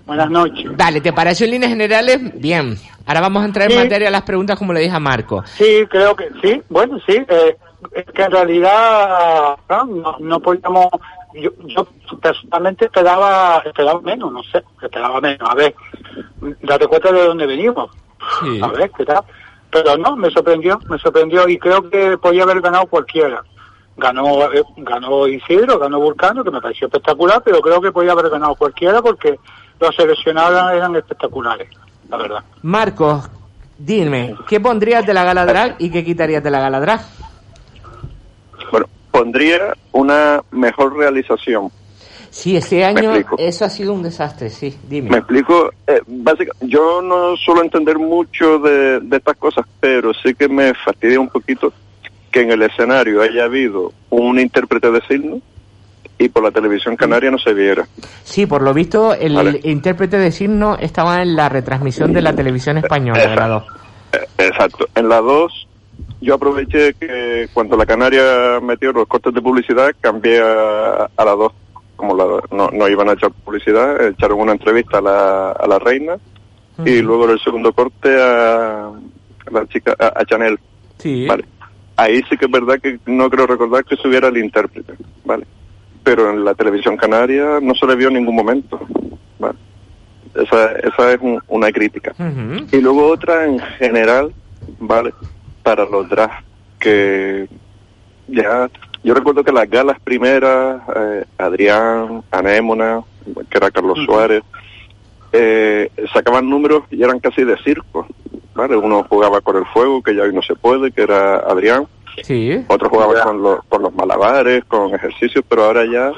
Buenas 0.04 0.30
noches. 0.30 0.66
Dale, 0.76 1.00
¿te 1.00 1.12
pareció 1.14 1.46
en 1.46 1.52
líneas 1.52 1.70
generales? 1.72 2.18
Bien. 2.38 2.76
Ahora 3.06 3.22
vamos 3.22 3.42
a 3.42 3.46
entrar 3.46 3.70
en 3.70 3.78
Sí. 3.78 3.82
materia 3.84 4.08
a 4.08 4.10
las 4.10 4.22
preguntas 4.22 4.58
como 4.58 4.72
le 4.74 4.80
dije 4.80 4.94
a 4.94 5.00
Marco. 5.00 5.42
Sí, 5.56 5.84
creo 5.88 6.14
que 6.14 6.28
sí. 6.42 6.60
Bueno, 6.68 6.98
sí. 7.06 7.16
Eh, 7.28 7.56
es 7.92 8.04
que 8.12 8.22
en 8.22 8.30
realidad 8.30 9.56
no, 9.70 9.84
no, 9.86 10.16
no 10.20 10.40
podíamos. 10.40 10.88
Yo, 11.36 11.50
yo 11.66 11.86
personalmente 12.20 12.86
esperaba, 12.86 13.62
esperaba 13.64 14.00
menos, 14.00 14.32
no 14.32 14.42
sé, 14.44 14.62
esperaba 14.82 15.20
menos. 15.20 15.48
A 15.48 15.54
ver, 15.54 15.74
date 16.62 16.86
cuenta 16.86 17.12
de 17.12 17.26
dónde 17.26 17.46
venimos. 17.46 17.90
Sí. 18.40 18.60
A 18.62 18.68
ver, 18.68 18.90
¿qué 18.90 19.04
tal? 19.04 19.22
Pero 19.70 19.96
no, 19.98 20.16
me 20.16 20.30
sorprendió, 20.30 20.78
me 20.88 20.98
sorprendió 20.98 21.48
y 21.48 21.58
creo 21.58 21.88
que 21.90 22.16
podía 22.18 22.44
haber 22.44 22.60
ganado 22.60 22.86
cualquiera. 22.86 23.42
Ganó, 23.96 24.52
eh, 24.52 24.62
ganó 24.78 25.26
Isidro, 25.26 25.78
ganó 25.78 25.98
Vulcano, 25.98 26.44
que 26.44 26.50
me 26.50 26.60
pareció 26.60 26.86
espectacular, 26.86 27.42
pero 27.44 27.60
creo 27.60 27.80
que 27.80 27.92
podía 27.92 28.12
haber 28.12 28.30
ganado 28.30 28.54
cualquiera 28.54 29.00
porque 29.02 29.38
los 29.80 29.94
seleccionados 29.94 30.72
eran 30.72 30.96
espectaculares, 30.96 31.68
la 32.08 32.16
verdad. 32.16 32.44
Marcos, 32.62 33.28
dime, 33.78 34.36
¿qué 34.48 34.60
pondrías 34.60 35.06
de 35.06 35.14
la 35.14 35.24
gala 35.24 35.46
drag 35.46 35.76
y 35.78 35.90
qué 35.90 36.04
quitarías 36.04 36.42
de 36.42 36.50
la 36.50 36.60
gala 36.60 36.80
drag? 36.80 37.00
Bueno, 38.70 38.86
pondría 39.16 39.74
una 39.92 40.42
mejor 40.50 40.96
realización. 40.96 41.70
Sí, 42.30 42.56
este 42.56 42.84
año 42.84 43.12
eso 43.38 43.64
ha 43.64 43.70
sido 43.70 43.94
un 43.94 44.02
desastre, 44.02 44.50
sí, 44.50 44.76
dime. 44.88 45.10
Me 45.10 45.18
explico, 45.18 45.70
eh, 45.86 46.02
yo 46.60 47.00
no 47.00 47.34
suelo 47.36 47.62
entender 47.62 47.98
mucho 47.98 48.58
de, 48.58 49.00
de 49.00 49.16
estas 49.16 49.36
cosas, 49.38 49.64
pero 49.80 50.12
sí 50.12 50.34
que 50.34 50.48
me 50.48 50.74
fastidia 50.74 51.18
un 51.18 51.28
poquito 51.28 51.72
que 52.30 52.42
en 52.42 52.50
el 52.50 52.60
escenario 52.62 53.22
haya 53.22 53.44
habido 53.44 53.92
un 54.10 54.38
intérprete 54.38 54.90
de 54.90 55.00
signo 55.02 55.40
y 56.18 56.28
por 56.28 56.42
la 56.42 56.50
televisión 56.50 56.96
canaria 56.96 57.30
no 57.30 57.38
se 57.38 57.54
viera. 57.54 57.86
Sí, 58.24 58.44
por 58.44 58.60
lo 58.60 58.74
visto 58.74 59.14
el 59.14 59.34
Vale. 59.34 59.60
intérprete 59.64 60.18
de 60.18 60.30
signo 60.30 60.76
estaba 60.78 61.22
en 61.22 61.36
la 61.36 61.48
retransmisión 61.48 62.12
de 62.12 62.20
la 62.20 62.34
televisión 62.34 62.76
española, 62.76 63.26
de 63.26 63.34
la 63.36 63.48
dos. 63.48 63.64
Eh, 64.12 64.26
Exacto. 64.38 64.88
En 64.94 65.08
la 65.08 65.20
2, 65.20 65.65
yo 66.26 66.34
aproveché 66.34 66.94
que 66.94 67.48
cuando 67.54 67.76
la 67.76 67.86
Canaria 67.86 68.58
metió 68.60 68.92
los 68.92 69.06
cortes 69.06 69.32
de 69.32 69.40
publicidad, 69.40 69.92
cambié 70.00 70.40
a, 70.42 71.08
a 71.16 71.24
la 71.24 71.32
2. 71.32 71.52
Como 71.96 72.14
la, 72.14 72.24
no, 72.50 72.68
no 72.72 72.88
iban 72.88 73.08
a 73.08 73.12
echar 73.12 73.30
publicidad, 73.32 74.06
echaron 74.08 74.40
una 74.40 74.52
entrevista 74.52 74.98
a 74.98 75.00
la, 75.00 75.52
a 75.52 75.66
la 75.66 75.78
reina 75.78 76.16
y 76.84 77.00
luego 77.00 77.24
en 77.24 77.30
el 77.30 77.40
segundo 77.40 77.72
corte 77.72 78.14
a, 78.20 78.88
a 78.88 79.50
la 79.50 79.66
chica, 79.66 79.96
a, 79.98 80.22
Chanel. 80.26 80.58
Sí. 80.98 81.26
Vale. 81.26 81.46
Ahí 81.96 82.22
sí 82.28 82.36
que 82.36 82.44
es 82.44 82.50
verdad 82.50 82.78
que 82.82 82.98
no 83.06 83.30
creo 83.30 83.46
recordar 83.46 83.82
que 83.84 83.94
estuviera 83.94 84.28
el 84.28 84.36
intérprete. 84.36 84.92
Vale. 85.24 85.46
Pero 86.04 86.28
en 86.30 86.44
la 86.44 86.54
televisión 86.54 86.98
canaria 86.98 87.60
no 87.62 87.74
se 87.74 87.86
le 87.86 87.96
vio 87.96 88.08
en 88.08 88.14
ningún 88.14 88.36
momento. 88.36 88.78
Vale. 89.38 89.56
Esa, 90.34 90.72
esa 90.72 91.12
es 91.14 91.18
un- 91.22 91.40
una 91.48 91.72
crítica. 91.72 92.12
Y 92.72 92.76
luego 92.82 93.06
otra 93.06 93.46
en 93.46 93.58
general, 93.78 94.34
¿vale? 94.80 95.14
Para 95.66 95.84
los 95.84 96.08
drag, 96.08 96.30
que 96.78 97.48
ya, 98.28 98.70
yo 99.02 99.14
recuerdo 99.14 99.42
que 99.42 99.50
las 99.50 99.68
galas 99.68 99.98
primeras, 99.98 100.80
eh, 100.94 101.24
Adrián, 101.38 102.22
Anémona, 102.30 103.00
que 103.50 103.58
era 103.58 103.72
Carlos 103.72 103.98
Suárez, 104.06 104.44
eh, 105.32 105.90
sacaban 106.12 106.48
números 106.48 106.84
y 106.88 107.02
eran 107.02 107.18
casi 107.18 107.42
de 107.42 107.56
circo, 107.64 108.06
¿vale? 108.54 108.76
Uno 108.76 109.04
jugaba 109.08 109.40
con 109.40 109.56
el 109.56 109.66
fuego, 109.66 110.00
que 110.04 110.14
ya 110.14 110.22
hoy 110.22 110.32
no 110.32 110.40
se 110.40 110.54
puede, 110.54 110.92
que 110.92 111.02
era 111.02 111.38
Adrián, 111.38 111.88
Sí. 112.22 112.64
otro 112.68 112.88
jugaba 112.88 113.20
con 113.24 113.42
los, 113.42 113.64
con 113.64 113.82
los 113.82 113.92
malabares, 113.92 114.64
con 114.66 114.94
ejercicios, 114.94 115.44
pero 115.48 115.64
ahora 115.64 115.84
ya 115.84 116.12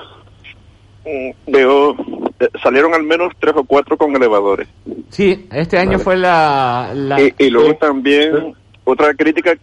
mm, 1.07 1.51
veo, 1.51 1.97
eh, 2.39 2.49
salieron 2.63 2.93
al 2.93 3.03
menos 3.03 3.33
tres 3.41 3.55
o 3.57 3.65
cuatro 3.65 3.97
con 3.97 4.15
elevadores. 4.15 4.69
Sí, 5.09 5.49
este 5.51 5.79
año 5.79 5.99
fue 5.99 6.19
la... 6.19 6.91
la- 6.95 7.19
Y, 7.19 7.33
y 7.39 7.49
luego 7.49 7.75
también 7.77 8.55
otra 8.91 9.13
crítica, 9.15 9.55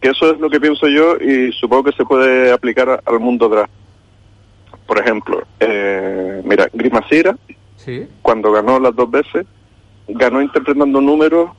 que 0.00 0.08
eso 0.08 0.32
es 0.32 0.40
lo 0.40 0.48
que 0.48 0.60
pienso 0.60 0.88
yo 0.88 1.16
y 1.16 1.52
supongo 1.52 1.84
que 1.84 1.92
se 1.96 2.04
puede 2.04 2.50
aplicar 2.52 3.02
al 3.04 3.20
mundo 3.20 3.48
drag. 3.48 3.68
Por 4.86 4.98
ejemplo, 4.98 5.42
eh, 5.60 6.40
mira, 6.44 6.68
Grimacira, 6.72 7.36
Sí. 7.76 8.06
cuando 8.22 8.50
ganó 8.52 8.78
las 8.80 8.94
dos 8.94 9.10
veces, 9.10 9.44
ganó 10.08 10.40
interpretando 10.40 11.00
números, 11.00 11.50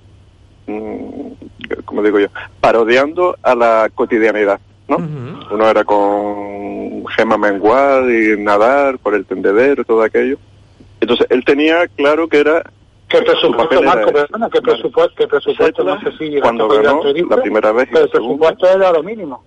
mm, 0.67 1.31
como 1.85 2.01
digo 2.01 2.19
yo, 2.19 2.27
parodiando 2.59 3.37
a 3.43 3.55
la 3.55 3.89
cotidianidad, 3.93 4.59
¿no? 4.87 4.97
Uno 4.97 5.69
era 5.69 5.83
con 5.83 7.05
Gema 7.15 7.37
Mengual 7.37 8.09
y 8.11 8.41
nadar 8.41 8.97
por 8.99 9.13
el 9.13 9.25
tendedero, 9.25 9.83
todo 9.83 10.01
aquello. 10.01 10.37
Entonces, 10.99 11.27
él 11.29 11.43
tenía 11.45 11.87
claro 11.87 12.27
que 12.27 12.39
era... 12.39 12.63
¿Qué 13.19 13.25
su 13.35 13.51
presupuesto, 13.51 13.79
era 13.79 13.95
Marco? 13.95 14.09
ese. 14.09 14.13
Perdona, 14.27 14.49
¿qué 14.49 14.61
presupuesto? 14.61 15.13
¿Qué 15.15 15.27
presupuesto? 15.27 15.83
No 15.83 15.99
sé 16.01 16.11
si 16.17 16.39
cuando 16.41 16.67
ganó 16.67 17.01
la 17.03 17.37
primera 17.41 17.71
vez 17.71 17.87
y 17.93 17.97
el 17.97 18.09
presupuesto 18.09 18.67
era 18.67 18.91
lo 18.91 19.03
mínimo. 19.03 19.43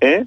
¿Eh? 0.00 0.24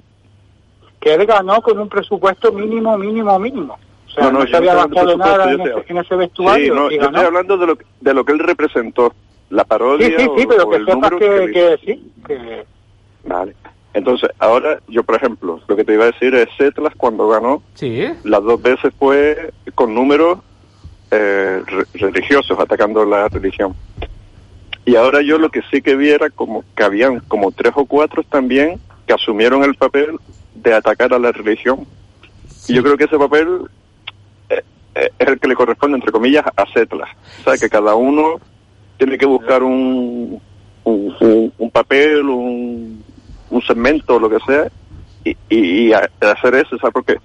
Que 1.00 1.14
él 1.14 1.26
ganó 1.26 1.60
con 1.62 1.78
un 1.78 1.88
presupuesto 1.88 2.52
mínimo, 2.52 2.96
mínimo, 2.98 3.38
mínimo. 3.38 3.78
O 4.06 4.10
sea, 4.10 4.24
No, 4.24 4.32
no, 4.32 4.38
no, 4.40 4.44
se 4.44 4.50
yo 4.52 4.56
había 4.58 4.74
gastado 4.74 5.00
hablando 5.00 5.24
de 5.24 5.30
nada 5.30 5.52
en 5.52 5.60
ese, 5.62 5.84
en 5.88 5.96
ese 5.98 6.16
vestuario 6.16 6.74
Sí, 6.74 6.80
no, 6.80 6.90
y 6.90 6.94
yo 6.96 7.00
ganó. 7.00 7.10
estoy 7.16 7.26
hablando 7.26 7.56
de 7.58 7.66
lo, 7.66 7.76
que- 7.76 7.86
de 8.00 8.14
lo 8.14 8.24
que 8.24 8.32
él 8.32 8.38
representó, 8.40 9.14
la 9.50 9.64
parodia 9.64 10.06
Sí, 10.06 10.14
sí, 10.18 10.22
sí, 10.36 10.44
o- 10.44 10.48
pero 10.48 10.64
o 10.64 10.70
que 10.70 10.78
sepas 10.84 11.10
que, 11.12 11.16
hizo. 11.44 11.46
que 11.52 11.78
sí, 11.84 12.12
que... 12.26 12.66
Vale. 13.24 13.54
Entonces, 13.94 14.30
ahora 14.38 14.78
yo, 14.88 15.02
por 15.02 15.16
ejemplo, 15.16 15.60
lo 15.66 15.76
que 15.76 15.84
te 15.84 15.94
iba 15.94 16.04
a 16.04 16.06
decir 16.08 16.34
es 16.34 16.48
Setlas 16.56 16.94
cuando 16.96 17.28
ganó, 17.28 17.62
Sí. 17.74 18.04
las 18.24 18.42
dos 18.42 18.60
veces 18.60 18.92
fue 18.98 19.52
con 19.74 19.94
números 19.94 20.38
eh, 21.12 21.62
re- 21.66 21.84
religiosos, 21.94 22.58
atacando 22.58 23.04
la 23.04 23.28
religión. 23.28 23.74
Y 24.84 24.96
ahora 24.96 25.22
yo 25.22 25.38
lo 25.38 25.50
que 25.50 25.62
sí 25.70 25.80
que 25.80 25.94
vi 25.94 26.10
era 26.10 26.28
como 26.30 26.64
que 26.74 26.82
habían 26.82 27.20
como 27.20 27.52
tres 27.52 27.72
o 27.76 27.84
cuatro 27.86 28.24
también 28.24 28.80
que 29.06 29.12
asumieron 29.12 29.62
el 29.62 29.76
papel 29.76 30.18
de 30.54 30.74
atacar 30.74 31.12
a 31.14 31.18
la 31.18 31.30
religión. 31.30 31.86
Y 32.66 32.74
yo 32.74 32.82
creo 32.82 32.96
que 32.96 33.04
ese 33.04 33.18
papel 33.18 33.46
eh, 34.48 34.62
eh, 34.96 35.10
es 35.18 35.28
el 35.28 35.38
que 35.38 35.48
le 35.48 35.54
corresponde, 35.54 35.96
entre 35.96 36.10
comillas, 36.12 36.44
a 36.56 36.66
Setlas. 36.72 37.08
O 37.40 37.44
sea, 37.44 37.58
que 37.58 37.68
cada 37.68 37.94
uno 37.94 38.40
tiene 38.98 39.16
que 39.18 39.26
buscar 39.26 39.62
un, 39.62 40.40
un, 40.84 41.14
un- 41.20 41.52
un 41.58 41.70
papel, 41.70 42.22
un, 42.28 43.04
un 43.50 43.62
segmento, 43.62 44.18
lo 44.18 44.30
que 44.30 44.38
sea, 44.46 44.66
y, 45.24 45.30
y, 45.48 45.88
y 45.88 45.92
a- 45.92 46.08
hacer 46.20 46.54
eso, 46.56 46.76
¿sabes? 46.78 46.92
Porque 46.92 47.16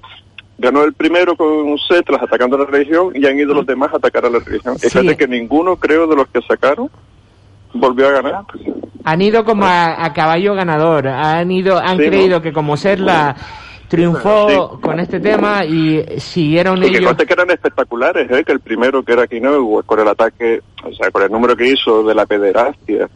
ganó 0.58 0.84
el 0.84 0.93
primero 0.93 1.36
con 1.36 1.78
Setlas 1.78 2.22
atacando 2.22 2.55
a 2.55 2.60
la 2.60 2.66
religión 2.66 3.12
y 3.16 3.26
han 3.26 3.38
ido 3.39 3.53
los 3.53 3.66
demás 3.66 3.93
a 3.93 3.97
atacar 3.97 4.26
a 4.26 4.30
la 4.30 4.39
religión. 4.39 4.78
Sí. 4.80 4.89
fíjate 4.89 5.18
que 5.18 5.28
ninguno, 5.28 5.76
creo, 5.76 6.08
de 6.08 6.16
los 6.16 6.28
que 6.30 6.41
sacaron 6.41 6.89
volvió 7.74 8.08
a 8.08 8.12
ganar. 8.12 8.43
Han 9.03 9.22
ido 9.22 9.43
como 9.45 9.66
a, 9.66 10.03
a 10.03 10.14
caballo 10.14 10.55
ganador, 10.55 11.08
han 11.08 11.51
ido, 11.51 11.78
han 11.78 11.97
Sí, 11.97 12.03
¿no? 12.03 12.10
creído 12.10 12.41
que 12.41 12.51
como 12.53 12.76
Serla 12.76 13.36
triunfó 13.88 14.80
con 14.82 14.99
este 14.99 15.20
tema 15.20 15.64
y 15.64 16.03
siguieron 16.20 16.80
Y 16.84 16.91
que 16.91 16.97
ellos. 16.97 17.16
que 17.16 17.34
eran 17.34 17.49
espectaculares, 17.51 18.30
¿eh? 18.32 18.43
que 18.43 18.51
el 18.51 18.60
primero 18.60 19.03
que 19.03 19.14
era 19.14 19.28
Quinoa, 19.28 19.84
con 19.84 19.99
el 19.99 20.08
ataque, 20.08 20.62
o 20.84 20.91
sea, 20.93 21.10
con 21.12 21.24
el 21.24 21.32
número 21.32 21.55
que 21.55 21.68
hizo 21.70 22.03
de 22.03 22.14
la 22.16 22.26
pederastia, 22.26 23.08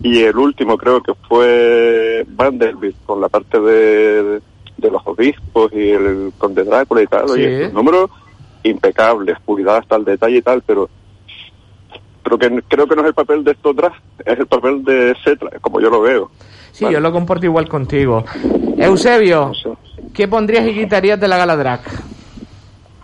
y 0.00 0.22
el 0.22 0.36
último 0.36 0.76
creo 0.78 1.02
que 1.02 1.12
fue 1.28 2.24
Vanderbilt, 2.28 2.96
con 3.04 3.20
la 3.20 3.28
parte 3.28 3.58
de, 3.60 4.40
de 4.82 4.90
los 4.90 5.00
obispos 5.06 5.72
y 5.72 5.90
el 5.90 6.32
conde 6.36 6.64
Drácula 6.64 7.02
y 7.02 7.06
tal, 7.06 7.30
oye, 7.30 7.56
Sí. 7.58 7.62
los 7.64 7.72
números 7.72 8.10
impecables, 8.64 9.38
cuidado 9.44 9.78
hasta 9.78 9.96
el 9.96 10.04
detalle 10.04 10.36
y 10.36 10.42
tal, 10.42 10.62
pero 10.62 10.90
pero 12.22 12.38
que 12.38 12.62
creo 12.68 12.86
que 12.86 12.94
no 12.94 13.02
es 13.02 13.08
el 13.08 13.14
papel 13.14 13.42
de 13.42 13.50
estos 13.50 13.74
drag, 13.74 13.92
es 14.24 14.38
el 14.38 14.46
papel 14.46 14.84
de 14.84 15.14
Cetra, 15.24 15.50
como 15.60 15.80
yo 15.80 15.90
lo 15.90 16.00
veo. 16.02 16.30
Sí, 16.70 16.86
yo 16.90 17.00
lo 17.00 17.10
comporto 17.12 17.44
igual 17.46 17.68
contigo. 17.68 18.24
Eusebio, 18.78 19.50
¿qué 20.14 20.28
pondrías 20.28 20.66
y 20.66 20.72
quitarías 20.72 21.18
de 21.20 21.28
la 21.28 21.36
gala 21.36 21.56
drag? 21.56 21.80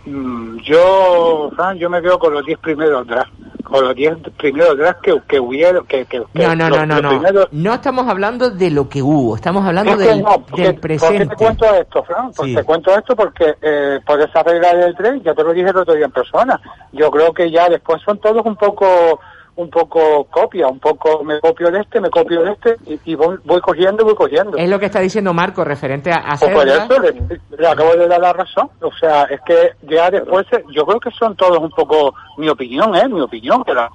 Mm, 0.09 0.57
Yo, 0.63 1.51
Fran, 1.55 1.77
yo 1.77 1.89
me 1.89 2.01
quedo 2.01 2.17
con 2.19 2.33
los 2.33 2.45
10 2.45 2.59
primeros 2.59 3.05
drafts, 3.07 3.31
con 3.63 3.83
los 3.85 3.95
10 3.95 4.17
primeros 4.37 4.77
drafts 4.77 5.01
que, 5.01 5.21
que 5.27 5.39
hubieron, 5.39 5.85
que, 5.85 6.05
que, 6.05 6.23
que 6.33 6.43
No, 6.47 6.55
no, 6.55 6.69
los- 6.69 6.79
no, 6.79 6.85
no, 6.85 7.01
no. 7.01 7.09
primeros- 7.09 7.47
No 7.51 7.73
estamos 7.73 8.07
hablando 8.07 8.49
de 8.49 8.71
lo 8.71 8.89
que 8.89 9.01
hubo, 9.01 9.35
estamos 9.35 9.65
hablando 9.65 9.91
Es 9.91 9.97
que 9.99 10.03
del, 10.05 10.21
no, 10.23 10.43
porque- 10.45 10.63
del 10.63 10.73
¿Por 10.75 10.81
qué 10.81 10.87
presente. 10.97 11.27
te 11.27 11.35
cuento 11.35 11.65
esto, 11.75 12.03
Fran? 12.03 12.31
Pues 12.35 12.49
Sí. 12.49 12.55
te 12.55 12.63
cuento 12.63 12.91
esto 12.97 13.15
porque 13.15 13.55
eh, 13.61 13.99
por 14.05 14.19
esa 14.19 14.43
regla 14.43 14.73
del 14.75 14.95
tren, 14.95 15.21
ya 15.23 15.33
te 15.33 15.43
lo 15.43 15.53
dije 15.53 15.69
el 15.69 15.77
otro 15.77 15.93
día 15.93 16.05
en 16.05 16.11
persona, 16.11 16.59
yo 16.91 17.09
creo 17.11 17.33
que 17.33 17.49
ya 17.51 17.69
después 17.69 18.01
son 18.03 18.17
todos 18.19 18.45
un 18.45 18.55
poco 18.55 19.19
un 19.59 19.69
poco 19.69 20.23
copia, 20.31 20.67
un 20.67 20.79
poco 20.79 21.23
me 21.23 21.39
copio 21.41 21.69
de 21.69 21.81
este, 21.81 21.99
me 21.99 22.09
copio 22.09 22.43
de 22.43 22.51
este 22.53 22.77
y, 22.85 22.99
y 23.11 23.15
voy, 23.15 23.37
voy 23.43 23.59
cogiendo, 23.59 24.05
voy 24.05 24.15
cogiendo. 24.15 24.57
Es 24.57 24.69
lo 24.69 24.79
que 24.79 24.85
está 24.85 24.99
diciendo 25.01 25.33
Marco 25.33 25.63
referente 25.65 26.11
a, 26.11 26.17
a 26.19 26.37
Pues 26.37 26.53
por 26.53 26.63
Cedra. 26.63 26.85
eso 26.85 26.99
le, 27.01 27.39
le 27.57 27.67
acabo 27.67 27.93
de 27.95 28.07
dar 28.07 28.21
la 28.21 28.31
razón. 28.31 28.69
O 28.81 28.91
sea, 28.99 29.23
es 29.23 29.41
que 29.45 29.71
ya 29.83 30.09
después, 30.09 30.45
eh, 30.53 30.63
yo 30.71 30.85
creo 30.85 30.99
que 31.01 31.11
son 31.11 31.35
todos 31.35 31.57
un 31.59 31.69
poco, 31.71 32.13
mi 32.37 32.47
opinión, 32.47 32.95
¿eh? 32.95 33.07
Mi 33.09 33.19
opinión, 33.21 33.63
que 33.65 33.73
la, 33.73 33.89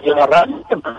siempre. 0.68 0.92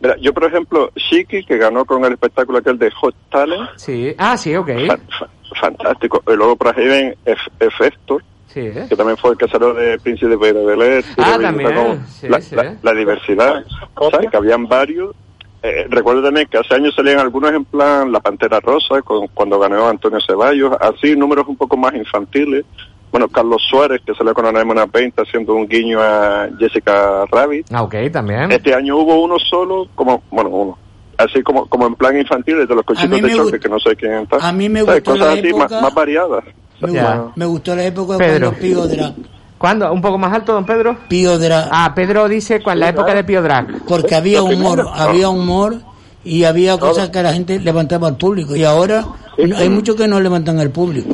Mira, 0.00 0.16
yo 0.20 0.32
por 0.32 0.44
ejemplo, 0.44 0.90
Shiki, 0.94 1.44
que 1.44 1.58
ganó 1.58 1.84
con 1.84 2.04
el 2.04 2.12
espectáculo 2.12 2.58
aquel 2.58 2.78
de 2.78 2.90
Hot 2.92 3.14
Talent, 3.30 3.70
Sí. 3.76 4.14
Ah, 4.18 4.36
sí, 4.36 4.54
ok. 4.56 4.68
fa- 4.86 4.96
fa- 5.18 5.28
fantástico. 5.60 6.22
Y 6.28 6.32
luego 6.36 6.56
para 6.56 6.74
Heaven, 6.74 7.16
Efector, 7.60 8.22
Sí. 8.52 8.70
que 8.88 8.96
también 8.96 9.16
fue 9.16 9.30
el 9.30 9.36
casero 9.36 9.72
de 9.74 9.98
Príncipe 9.98 10.36
de 10.36 10.36
Bel 10.36 11.04
Ah, 11.18 11.38
también, 11.40 12.04
sí, 12.06 12.28
la, 12.28 12.40
sí. 12.40 12.54
la- 12.54 12.76
la 12.82 12.92
diversidad, 12.92 13.64
¿sabes? 14.10 14.30
Que 14.30 14.36
habían 14.36 14.66
varios. 14.66 15.14
Eh, 15.62 15.86
recuerdo 15.88 16.22
también 16.24 16.48
que 16.50 16.58
hace 16.58 16.74
años 16.74 16.92
salían 16.94 17.20
algunos 17.20 17.52
en 17.52 17.64
plan 17.64 18.10
La 18.10 18.18
Pantera 18.20 18.58
Rosa, 18.60 19.00
con, 19.02 19.28
cuando 19.28 19.58
ganó 19.60 19.88
Antonio 19.88 20.18
Ceballos, 20.26 20.72
así 20.80 21.14
números 21.16 21.46
un 21.46 21.56
poco 21.56 21.76
más 21.76 21.94
infantiles. 21.94 22.64
Bueno, 23.12 23.28
Carlos 23.28 23.62
Suárez, 23.70 24.00
que 24.04 24.14
salió 24.14 24.34
con 24.34 24.46
Anémona 24.46 24.86
20 24.86 25.22
haciendo 25.22 25.54
un 25.54 25.68
guiño 25.68 26.00
a 26.00 26.48
Jessica 26.58 27.24
Rabbit. 27.30 27.66
Ah, 27.70 27.82
ok, 27.82 27.94
también. 28.12 28.50
Este 28.50 28.74
año 28.74 28.96
hubo 28.96 29.22
uno 29.22 29.38
solo, 29.38 29.86
como, 29.94 30.22
bueno, 30.30 30.50
uno, 30.50 30.78
así 31.18 31.42
como, 31.42 31.66
como 31.68 31.86
en 31.86 31.94
plan 31.94 32.18
infantil, 32.18 32.66
de 32.66 32.74
los 32.74 32.84
cochitos 32.84 33.20
de 33.22 33.30
choque, 33.34 33.60
que 33.60 33.68
no 33.68 33.78
sé 33.78 33.94
quién 33.96 34.12
está. 34.14 34.38
a 34.38 34.50
mí 34.52 34.68
me 34.68 34.82
gustó 34.82 35.12
Cosas 35.12 35.26
la 35.26 35.32
así, 35.34 35.48
época- 35.48 35.68
más, 35.68 35.82
más 35.82 35.94
variadas. 35.94 36.44
Me, 36.88 36.92
Ya. 36.94 37.16
gustó, 37.16 37.32
me 37.36 37.46
gustó 37.46 37.76
la 37.76 37.84
época 37.84 38.18
Pedro. 38.18 38.48
cuando 38.50 38.60
Pío 38.60 38.86
Drag. 38.88 39.14
¿Cuándo? 39.58 39.92
¿Un 39.92 40.02
poco 40.02 40.18
más 40.18 40.32
alto, 40.32 40.52
don 40.52 40.66
Pedro? 40.66 40.96
Pío 41.08 41.38
Drag. 41.38 41.68
Ah, 41.70 41.92
Pedro 41.94 42.28
dice 42.28 42.62
con 42.62 42.78
la 42.80 42.88
época 42.88 43.14
de 43.14 43.22
Pío 43.24 43.42
Drag. 43.42 43.84
Porque 43.86 44.14
había 44.14 44.42
humor, 44.42 44.88
había 44.92 45.28
humor 45.28 45.76
y 46.24 46.44
había 46.44 46.78
cosas 46.78 47.10
que 47.10 47.22
la 47.22 47.32
gente 47.32 47.60
levantaba 47.60 48.08
al 48.08 48.16
público. 48.16 48.56
Y 48.56 48.64
ahora 48.64 49.04
hay 49.56 49.68
muchos 49.68 49.96
que 49.96 50.08
no 50.08 50.20
levantan 50.20 50.58
al 50.58 50.70
público. 50.70 51.08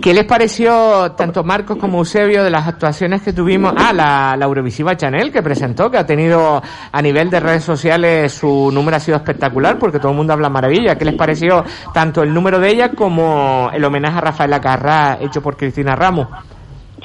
¿Qué 0.00 0.14
les 0.14 0.24
pareció 0.24 1.12
tanto 1.12 1.44
Marcos 1.44 1.76
como 1.78 1.98
Eusebio 1.98 2.44
de 2.44 2.50
las 2.50 2.66
actuaciones 2.66 3.22
que 3.22 3.32
tuvimos? 3.32 3.72
Ah, 3.76 3.92
la, 3.92 4.36
la 4.36 4.44
Eurovisiva 4.44 4.96
Chanel 4.96 5.32
que 5.32 5.42
presentó, 5.42 5.90
que 5.90 5.98
ha 5.98 6.06
tenido 6.06 6.62
a 6.92 7.02
nivel 7.02 7.30
de 7.30 7.40
redes 7.40 7.64
sociales 7.64 8.32
su 8.32 8.70
número 8.72 8.96
ha 8.96 9.00
sido 9.00 9.16
espectacular 9.16 9.78
porque 9.78 9.98
todo 9.98 10.12
el 10.12 10.16
mundo 10.16 10.32
habla 10.32 10.48
maravilla. 10.48 10.96
¿Qué 10.96 11.04
les 11.04 11.14
pareció 11.14 11.64
tanto 11.92 12.22
el 12.22 12.32
número 12.32 12.58
de 12.58 12.70
ella 12.70 12.90
como 12.90 13.70
el 13.72 13.84
homenaje 13.84 14.18
a 14.18 14.20
Rafaela 14.20 14.60
Carrá 14.60 15.18
hecho 15.20 15.42
por 15.42 15.56
Cristina 15.56 15.94
Ramos? 15.96 16.28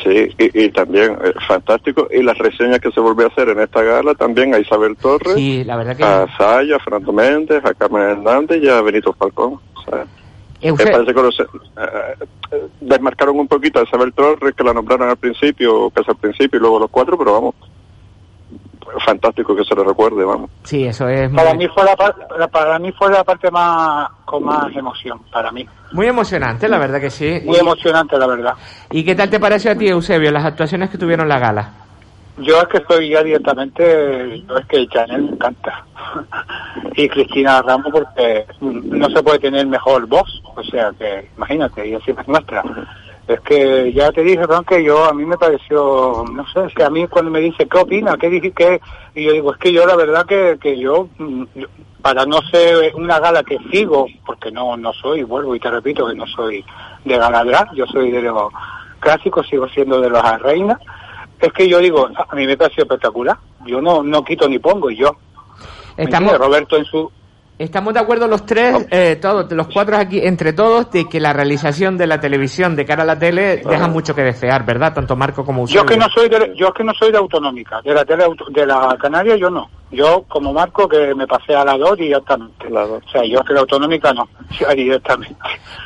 Sí, 0.03 0.29
y, 0.37 0.65
y 0.65 0.71
también 0.71 1.17
eh, 1.23 1.33
fantástico. 1.47 2.07
Y 2.09 2.23
las 2.23 2.37
reseñas 2.37 2.79
que 2.79 2.91
se 2.91 3.01
volvió 3.01 3.25
a 3.25 3.29
hacer 3.29 3.49
en 3.49 3.59
esta 3.59 3.83
gala 3.83 4.13
también 4.15 4.53
a 4.53 4.59
Isabel 4.59 4.95
Torres, 4.95 5.33
Sí, 5.35 5.63
la 5.65 5.75
verdad 5.75 5.97
que... 5.97 6.03
a 6.03 6.25
Saya, 6.37 6.77
a 6.77 6.79
Fernando 6.79 7.11
Méndez, 7.11 7.63
a 7.65 7.73
Carmen 7.73 8.01
Hernández 8.03 8.61
y 8.63 8.69
a 8.69 8.81
Benito 8.81 9.11
Falcón. 9.13 9.59
O 9.75 9.81
sea, 9.83 10.05
me 10.61 10.69
Euse- 10.71 10.91
parece 10.91 11.13
que 11.13 11.21
los, 11.21 11.39
eh, 11.39 11.45
eh, 12.51 12.67
desmarcaron 12.81 13.39
un 13.39 13.47
poquito 13.47 13.79
a 13.79 13.83
Isabel 13.83 14.13
Torres, 14.13 14.53
que 14.55 14.63
la 14.63 14.73
nombraron 14.73 15.09
al 15.09 15.17
principio, 15.17 15.89
casi 15.91 16.11
al 16.11 16.17
principio, 16.17 16.57
y 16.57 16.61
luego 16.61 16.79
los 16.79 16.89
cuatro, 16.89 17.17
pero 17.17 17.33
vamos, 17.33 17.55
fantástico 19.05 19.55
que 19.55 19.63
se 19.63 19.75
lo 19.75 19.83
recuerde, 19.83 20.23
vamos. 20.25 20.49
Sí, 20.63 20.83
eso 20.85 21.07
es 21.07 21.29
Para 21.29 21.53
muy, 21.53 21.65
mí 21.67 21.73
fue 21.73 21.83
la, 21.83 21.95
par- 21.95 22.15
la- 22.37 22.47
para 22.47 22.79
mí 22.79 22.91
fue 22.91 23.09
la 23.11 23.23
parte 23.23 23.51
más, 23.51 24.09
con 24.25 24.43
más 24.43 24.75
emoción, 24.75 25.19
para 25.31 25.51
mí. 25.51 25.65
muy 25.91 26.07
emocionante, 26.07 26.67
la 26.67 26.79
verdad 26.79 26.99
que 26.99 27.09
sí. 27.11 27.39
Muy 27.45 27.57
emocionante, 27.57 28.17
la 28.17 28.27
verdad. 28.27 28.53
¿Y 28.91 29.03
qué 29.05 29.15
tal 29.15 29.29
te 29.29 29.39
pareció 29.39 29.71
a 29.71 29.75
ti, 29.75 29.87
Eusebio, 29.87 30.31
las 30.31 30.43
actuaciones 30.45 30.89
que 30.89 30.97
tuvieron 30.97 31.27
la 31.29 31.39
gala? 31.39 31.69
Yo 32.39 32.61
es 32.61 32.67
que 32.69 32.77
estoy 32.77 33.09
ya 33.09 33.23
directamente, 33.23 34.41
yo 34.47 34.57
es 34.57 34.65
que 34.67 34.87
Chanel 34.87 35.23
me 35.23 35.31
encanta. 35.31 35.85
y 36.95 37.09
Cristina 37.09 37.61
Ramos 37.61 37.91
porque 37.91 38.45
no 38.61 39.09
se 39.09 39.21
puede 39.23 39.39
tener 39.39 39.67
mejor 39.67 40.05
voz, 40.07 40.41
o 40.55 40.63
sea 40.63 40.91
que 40.97 41.29
imagínate, 41.35 41.87
y 41.87 41.95
así 41.95 42.11
es 42.11 42.27
nuestra. 42.27 42.63
Es 43.27 43.39
que 43.41 43.91
ya 43.93 44.11
te 44.11 44.23
dije, 44.23 44.43
Ron, 44.47 44.63
que 44.65 44.83
yo 44.83 45.05
a 45.05 45.13
mí 45.13 45.23
me 45.25 45.37
pareció, 45.37 46.23
no 46.31 46.47
sé, 46.51 46.65
es 46.65 46.73
que 46.73 46.83
a 46.83 46.89
mí 46.89 47.07
cuando 47.07 47.29
me 47.29 47.39
dice, 47.39 47.67
¿qué 47.67 47.77
opina? 47.77 48.17
¿Qué 48.17 48.29
dije? 48.29 48.51
¿Qué? 48.51 48.81
Y 49.13 49.25
yo 49.25 49.33
digo, 49.33 49.51
es 49.53 49.59
que 49.59 49.71
yo 49.71 49.85
la 49.85 49.95
verdad 49.95 50.25
que, 50.25 50.57
que 50.59 50.79
yo, 50.79 51.09
mm, 51.17 51.43
yo- 51.55 51.67
para 52.01 52.25
no 52.25 52.41
ser 52.49 52.95
una 52.95 53.19
gala 53.19 53.43
que 53.43 53.57
sigo, 53.71 54.07
porque 54.25 54.49
no, 54.51 54.77
no 54.77 54.93
soy, 54.93 55.23
vuelvo 55.23 55.53
y 55.53 55.59
te 55.59 55.69
repito 55.69 56.07
que 56.07 56.15
no 56.15 56.25
soy 56.27 56.63
de 57.03 57.17
gala 57.17 57.43
drag, 57.43 57.73
yo 57.75 57.85
soy 57.87 58.09
de 58.09 58.21
los 58.21 58.51
clásicos, 58.99 59.45
sigo 59.47 59.67
siendo 59.67 59.99
de 60.01 60.09
los 60.09 60.23
reinas, 60.41 60.79
es 61.47 61.53
que 61.53 61.67
yo 61.69 61.79
digo, 61.79 62.07
a 62.29 62.35
mí 62.35 62.45
me 62.45 62.57
pareció 62.57 62.83
espectacular, 62.83 63.37
yo 63.65 63.81
no, 63.81 64.03
no 64.03 64.23
quito 64.23 64.47
ni 64.47 64.59
pongo, 64.59 64.89
y 64.89 64.97
yo. 64.97 65.15
¿Me 65.97 66.03
Estamos-? 66.05 66.37
Roberto 66.37 66.77
en 66.77 66.85
su, 66.85 67.11
Estamos 67.57 67.93
de 67.93 67.99
acuerdo 67.99 68.25
los 68.25 68.45
tres, 68.45 68.87
eh, 68.89 69.17
todos, 69.21 69.51
los 69.51 69.67
cuatro 69.67 69.97
aquí, 69.97 70.21
entre 70.25 70.53
todos, 70.53 70.89
de 70.91 71.09
que 71.09 71.19
la 71.19 71.33
realización 71.33 71.97
de 71.97 72.07
la 72.07 72.17
televisión 72.21 72.73
de 72.73 72.85
cara 72.85 73.03
a 73.03 73.05
la 73.05 73.19
tele 73.19 73.57
deja 73.57 73.89
mucho 73.89 74.15
que 74.15 74.21
desear, 74.21 74.65
¿verdad? 74.65 74.93
Tanto 74.93 75.17
Marco 75.17 75.43
como 75.43 75.67
Yo 75.67 75.81
Eusebio. 75.81 75.83
es 75.83 75.91
que 75.91 75.97
no 75.97 76.07
soy 76.09 76.29
de, 76.29 76.53
yo 76.55 76.67
es 76.69 76.73
que 76.73 76.85
no 76.85 76.93
soy 76.97 77.11
de 77.11 77.17
autonómica, 77.17 77.81
de 77.81 77.93
la 77.93 78.05
tele 78.05 78.23
auto- 78.23 78.45
de 78.49 78.65
la 78.65 78.95
Canaria 78.97 79.35
yo 79.35 79.49
no. 79.49 79.69
Yo 79.91 80.23
como 80.29 80.53
Marco 80.53 80.87
que 80.87 81.13
me 81.13 81.27
pasé 81.27 81.53
a 81.53 81.65
la 81.65 81.77
2 81.77 81.97
directamente. 81.97 82.67
O 82.71 83.01
sea, 83.11 83.25
yo 83.25 83.39
es 83.41 83.45
que 83.45 83.53
la 83.53 83.59
autonómica 83.59 84.13
no, 84.13 84.29
yo 84.57 84.69
directamente. 84.69 85.35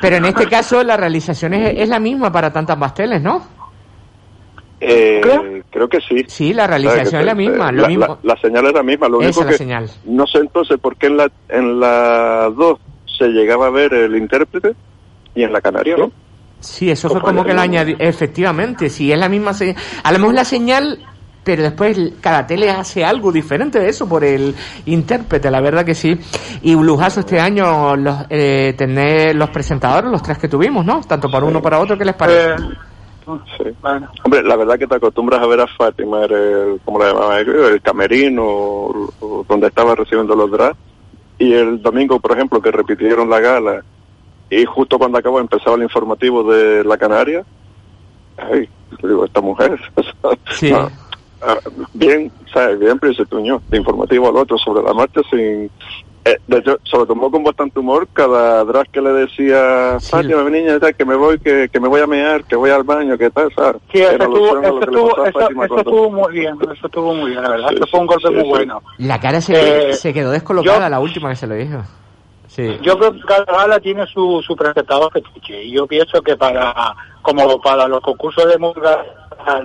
Pero 0.00 0.14
en 0.14 0.26
este 0.26 0.46
caso 0.46 0.80
la 0.84 0.96
realización 0.96 1.54
es, 1.54 1.74
es 1.80 1.88
la 1.88 1.98
misma 1.98 2.30
para 2.30 2.52
tantas 2.52 2.76
pasteles, 2.76 3.20
¿no? 3.20 3.42
Eh, 4.86 5.62
creo 5.70 5.88
que 5.88 5.98
sí. 6.00 6.24
Sí, 6.28 6.52
la 6.52 6.66
realización 6.66 7.20
es 7.20 7.26
la 7.26 7.34
misma, 7.34 7.72
lo 7.72 7.82
la, 7.82 7.88
mismo. 7.88 8.06
la- 8.22 8.34
la 8.34 8.40
señal 8.40 8.66
es 8.66 8.72
la 8.74 8.82
misma, 8.82 9.08
lo 9.08 9.18
único 9.18 9.40
es 9.40 9.46
la 9.46 9.52
que 9.52 9.58
señal. 9.58 9.90
no 10.04 10.26
sé 10.26 10.38
entonces 10.38 10.78
por 10.80 10.96
qué 10.96 11.06
en 11.08 11.16
la 11.16 11.30
en 11.48 11.80
la 11.80 12.50
2 12.56 12.78
se 13.18 13.28
llegaba 13.28 13.66
a 13.66 13.70
ver 13.70 13.94
el 13.94 14.16
intérprete 14.16 14.74
y 15.34 15.42
en 15.42 15.52
la 15.52 15.60
canaria 15.60 15.96
no. 15.96 16.10
Sí, 16.60 16.90
eso 16.90 17.08
fue 17.10 17.20
como 17.20 17.44
que 17.44 17.52
lo 17.54 17.60
añadí. 17.60 17.94
Efectivamente, 17.98 18.88
sí, 18.88 19.12
es 19.12 19.18
la 19.18 19.28
misma 19.28 19.52
señal. 19.52 19.76
A 20.02 20.12
lo 20.12 20.18
mejor 20.18 20.34
la 20.34 20.44
señal, 20.46 20.98
pero 21.44 21.62
después 21.62 21.98
cada 22.22 22.46
tele 22.46 22.70
hace 22.70 23.04
algo 23.04 23.30
diferente 23.30 23.78
de 23.78 23.88
eso 23.90 24.08
por 24.08 24.24
el 24.24 24.54
intérprete, 24.86 25.50
la 25.50 25.60
verdad 25.60 25.84
que 25.84 25.94
sí. 25.94 26.18
Y 26.62 26.74
un 26.74 26.86
lujazo 26.86 27.20
este 27.20 27.38
año 27.38 27.94
los, 27.96 28.16
eh, 28.30 28.74
tener 28.78 29.36
los 29.36 29.50
presentadores, 29.50 30.10
los 30.10 30.22
tres 30.22 30.38
que 30.38 30.48
tuvimos, 30.48 30.86
¿no? 30.86 31.00
Tanto 31.02 31.28
para 31.30 31.44
uno 31.44 31.60
para 31.60 31.78
otro, 31.80 31.98
¿qué 31.98 32.04
les 32.06 32.14
parece? 32.14 32.54
Sí. 33.56 33.64
Hombre, 34.24 34.42
la 34.42 34.56
verdad 34.56 34.78
que 34.78 34.86
te 34.86 34.96
acostumbras 34.96 35.40
a 35.40 35.46
ver 35.46 35.60
a 35.60 35.66
Fátima, 35.66 36.24
era 36.24 36.36
el, 36.38 36.80
como 36.84 36.98
la 36.98 37.08
llamaba, 37.12 37.38
el 37.40 37.80
camerino, 37.82 38.44
o- 38.44 39.08
o 39.20 39.44
donde 39.48 39.68
estaba 39.68 39.94
recibiendo 39.94 40.34
los 40.36 40.50
drafts. 40.50 40.78
Y 41.38 41.52
el 41.54 41.80
domingo, 41.82 42.20
por 42.20 42.32
ejemplo, 42.32 42.60
que 42.60 42.70
repitieron 42.70 43.28
la 43.30 43.40
gala, 43.40 43.84
y 44.50 44.64
justo 44.66 44.98
cuando 44.98 45.18
acabó 45.18 45.40
empezaba 45.40 45.76
el 45.76 45.82
informativo 45.84 46.44
de 46.52 46.84
la 46.84 46.96
Canaria, 46.98 47.44
ay, 48.36 48.68
digo, 49.02 49.24
esta 49.24 49.40
mujer, 49.40 49.80
Sí. 50.50 50.70
no, 50.70 50.88
ah, 51.40 51.58
bien, 51.92 52.30
¿sabes? 52.52 52.78
Bien, 52.78 52.98
pero 52.98 53.14
se 53.14 53.26
tuñó 53.26 53.62
de 53.70 53.78
informativo 53.78 54.28
al 54.28 54.36
otro 54.36 54.58
sobre 54.58 54.82
la 54.82 54.92
marcha 54.92 55.20
sin... 55.30 55.70
eh, 56.24 56.38
de 56.46 56.58
hecho, 56.58 56.78
se 56.84 56.96
lo 56.96 57.06
tomó 57.06 57.30
con 57.30 57.42
bastante 57.44 57.78
humor 57.80 58.08
cada 58.12 58.64
drag 58.64 58.88
que 58.90 59.00
le 59.00 59.10
decía, 59.10 59.98
Fátima, 60.00 60.42
mi 60.44 60.50
niña, 60.52 60.78
tal, 60.80 60.94
que 60.94 61.04
me 61.04 61.14
voy, 61.16 61.38
que, 61.38 61.68
que 61.70 61.80
me 61.80 61.88
voy 61.88 62.00
a 62.00 62.06
mear, 62.06 62.44
que 62.44 62.56
voy 62.56 62.70
al 62.70 62.82
baño, 62.82 63.16
que 63.18 63.30
tal, 63.30 63.52
¿sabes? 63.54 63.82
Sí, 63.92 64.00
eso 64.00 64.12
estuvo, 64.12 64.58
eso 64.62 64.80
estuvo, 64.80 65.22
a 65.24 65.28
eso, 65.28 65.40
eso 65.80 66.10
muy 66.10 66.32
bien, 66.32 66.56
eso 66.62 66.86
estuvo 66.86 67.14
muy 67.14 67.30
bien, 67.30 67.42
la 67.42 67.50
verdad, 67.50 67.68
Sí, 67.70 67.74
eso 67.76 67.86
fue 67.90 68.00
un 68.00 68.06
sí, 68.08 68.14
golpe 68.14 68.28
sí, 68.28 68.34
muy 68.34 68.42
sí. 68.44 68.48
bueno. 68.50 68.82
La 68.98 69.20
cara 69.20 69.40
se, 69.40 69.90
Eh, 69.90 69.92
se 69.94 70.12
quedó 70.14 70.30
descolocada 70.30 70.84
yo- 70.84 70.88
la 70.88 71.00
última 71.00 71.28
que 71.30 71.36
se 71.36 71.46
lo 71.46 71.54
dijo. 71.54 71.82
Sí. 72.46 72.78
Yo 72.82 72.96
creo 72.98 73.12
que 73.12 73.20
cada 73.22 73.44
gala 73.44 73.80
tiene 73.80 74.06
su, 74.06 74.40
su 74.46 74.54
presentador 74.54 75.10
fetiche 75.12 75.64
y 75.64 75.72
yo 75.72 75.86
pienso 75.88 76.22
que 76.22 76.36
para 76.36 76.94
como 77.20 77.60
para 77.60 77.88
los 77.88 78.00
concursos 78.00 78.46
de 78.46 78.58
música 78.58 79.04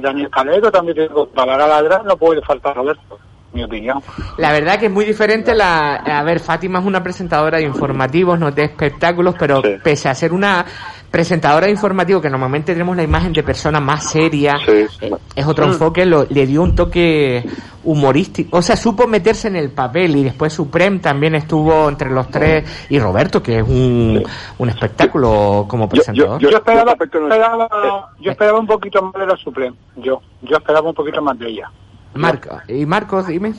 Daniel 0.01 0.29
Calero 0.31 0.71
también 0.71 0.95
tengo 0.97 1.27
para 1.27 1.55
la 1.55 1.67
gala 1.67 1.83
drag 1.83 2.05
no 2.05 2.17
puede 2.17 2.41
faltar 2.41 2.75
Roberto. 2.75 3.19
Mi 3.53 3.63
opinión. 3.63 4.01
La 4.37 4.51
verdad 4.51 4.79
que 4.79 4.85
es 4.87 4.91
muy 4.91 5.05
diferente 5.05 5.55
la... 5.55 5.95
A 5.95 6.23
ver, 6.23 6.39
Fátima 6.39 6.79
es 6.79 6.85
una 6.85 7.01
presentadora 7.03 7.57
de 7.57 7.63
informativos, 7.63 8.39
no 8.39 8.51
de 8.51 8.63
espectáculos, 8.65 9.35
pero 9.39 9.61
pese 9.83 10.07
a 10.09 10.15
ser 10.15 10.33
una 10.33 10.65
presentadora 11.09 11.65
de 11.65 11.71
informativos, 11.71 12.21
que 12.21 12.29
normalmente 12.29 12.73
tenemos 12.73 12.95
la 12.95 13.01
imagen 13.01 13.33
de 13.33 13.41
persona 13.41 13.79
más 13.79 14.11
seria, 14.11 14.57
eh, 14.67 14.87
es 15.35 15.45
otro 15.47 15.65
Mm. 15.65 15.69
enfoque, 15.71 16.05
lo- 16.05 16.27
le 16.29 16.45
dio 16.45 16.61
un 16.61 16.75
toque 16.75 17.43
humorístico, 17.83 18.57
o 18.57 18.61
sea, 18.61 18.75
supo 18.75 19.07
meterse 19.07 19.47
en 19.47 19.55
el 19.55 19.71
papel 19.71 20.15
y 20.17 20.23
después 20.23 20.53
Suprem 20.53 20.99
también 20.99 21.33
estuvo 21.33 21.89
entre 21.89 22.11
los 22.11 22.29
tres 22.29 22.85
y 22.89 22.99
Roberto, 22.99 23.41
que 23.41 23.57
es 23.57 23.63
un, 23.67 24.21
un 24.59 24.69
espectáculo 24.69 25.65
como 25.67 25.89
presentador. 25.89 26.39
Yo 26.39 26.49
esperaba, 26.49 26.91
esperaba- 26.93 28.09
yo 28.19 28.29
esperaba 28.31 28.59
un 28.59 28.67
poquito 28.67 29.01
más 29.01 29.13
de 29.13 29.25
la 29.25 29.37
Supreme. 29.37 29.75
Yo, 29.95 30.21
yo 30.43 30.57
esperaba 30.57 30.89
un 30.89 30.95
poquito 30.95 31.21
más 31.23 31.39
de 31.39 31.47
ella. 31.49 31.71
Marco, 32.19 32.61
y 32.67 32.85
Marcos, 32.85 33.27
dime. 33.27 33.53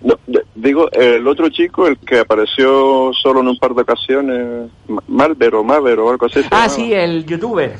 No, 0.00 0.14
digo, 0.54 0.88
el 0.92 1.26
otro 1.26 1.48
chico, 1.48 1.86
el 1.86 1.98
que 1.98 2.20
apareció 2.20 3.10
solo 3.20 3.40
en 3.40 3.48
un 3.48 3.58
par 3.58 3.74
de 3.74 3.82
ocasiones, 3.82 4.70
Ma- 4.86 5.02
Malver 5.08 5.54
o 6.00 6.10
algo 6.10 6.26
así. 6.26 6.40
Ah, 6.50 6.68
sí, 6.68 6.92
el 6.92 7.24
youtuber, 7.26 7.76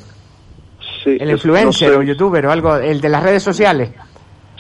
Sí, 1.05 1.16
el 1.20 1.30
influencer 1.30 1.88
no 1.88 1.94
sé, 1.94 1.96
o 1.99 2.03
youtuber 2.03 2.46
o 2.46 2.51
algo, 2.51 2.76
el 2.76 3.01
de 3.01 3.09
las 3.09 3.22
redes 3.22 3.42
sociales. 3.42 3.90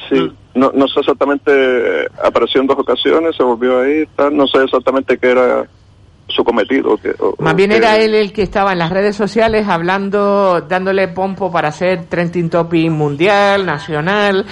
Sí, 0.08 0.30
no, 0.54 0.70
no 0.72 0.86
sé 0.86 1.00
exactamente, 1.00 2.06
apareció 2.22 2.60
en 2.60 2.66
dos 2.68 2.78
ocasiones, 2.78 3.34
se 3.36 3.42
volvió 3.42 3.80
a 3.80 3.88
ir, 3.88 4.08
tal, 4.16 4.36
no 4.36 4.46
sé 4.46 4.62
exactamente 4.62 5.18
qué 5.18 5.30
era 5.30 5.68
su 6.28 6.44
cometido. 6.44 6.96
que- 6.98 7.14
o- 7.18 7.34
Más 7.40 7.56
bien 7.56 7.72
era 7.72 7.96
él 7.98 8.14
el 8.14 8.32
que 8.32 8.42
estaba 8.42 8.72
en 8.72 8.78
las 8.78 8.90
redes 8.90 9.16
sociales 9.16 9.66
hablando, 9.66 10.60
dándole 10.60 11.08
pompo 11.08 11.50
para 11.50 11.68
hacer 11.68 12.06
trending 12.08 12.50
topic 12.50 12.90
mundial, 12.90 13.66
nacional. 13.66 14.46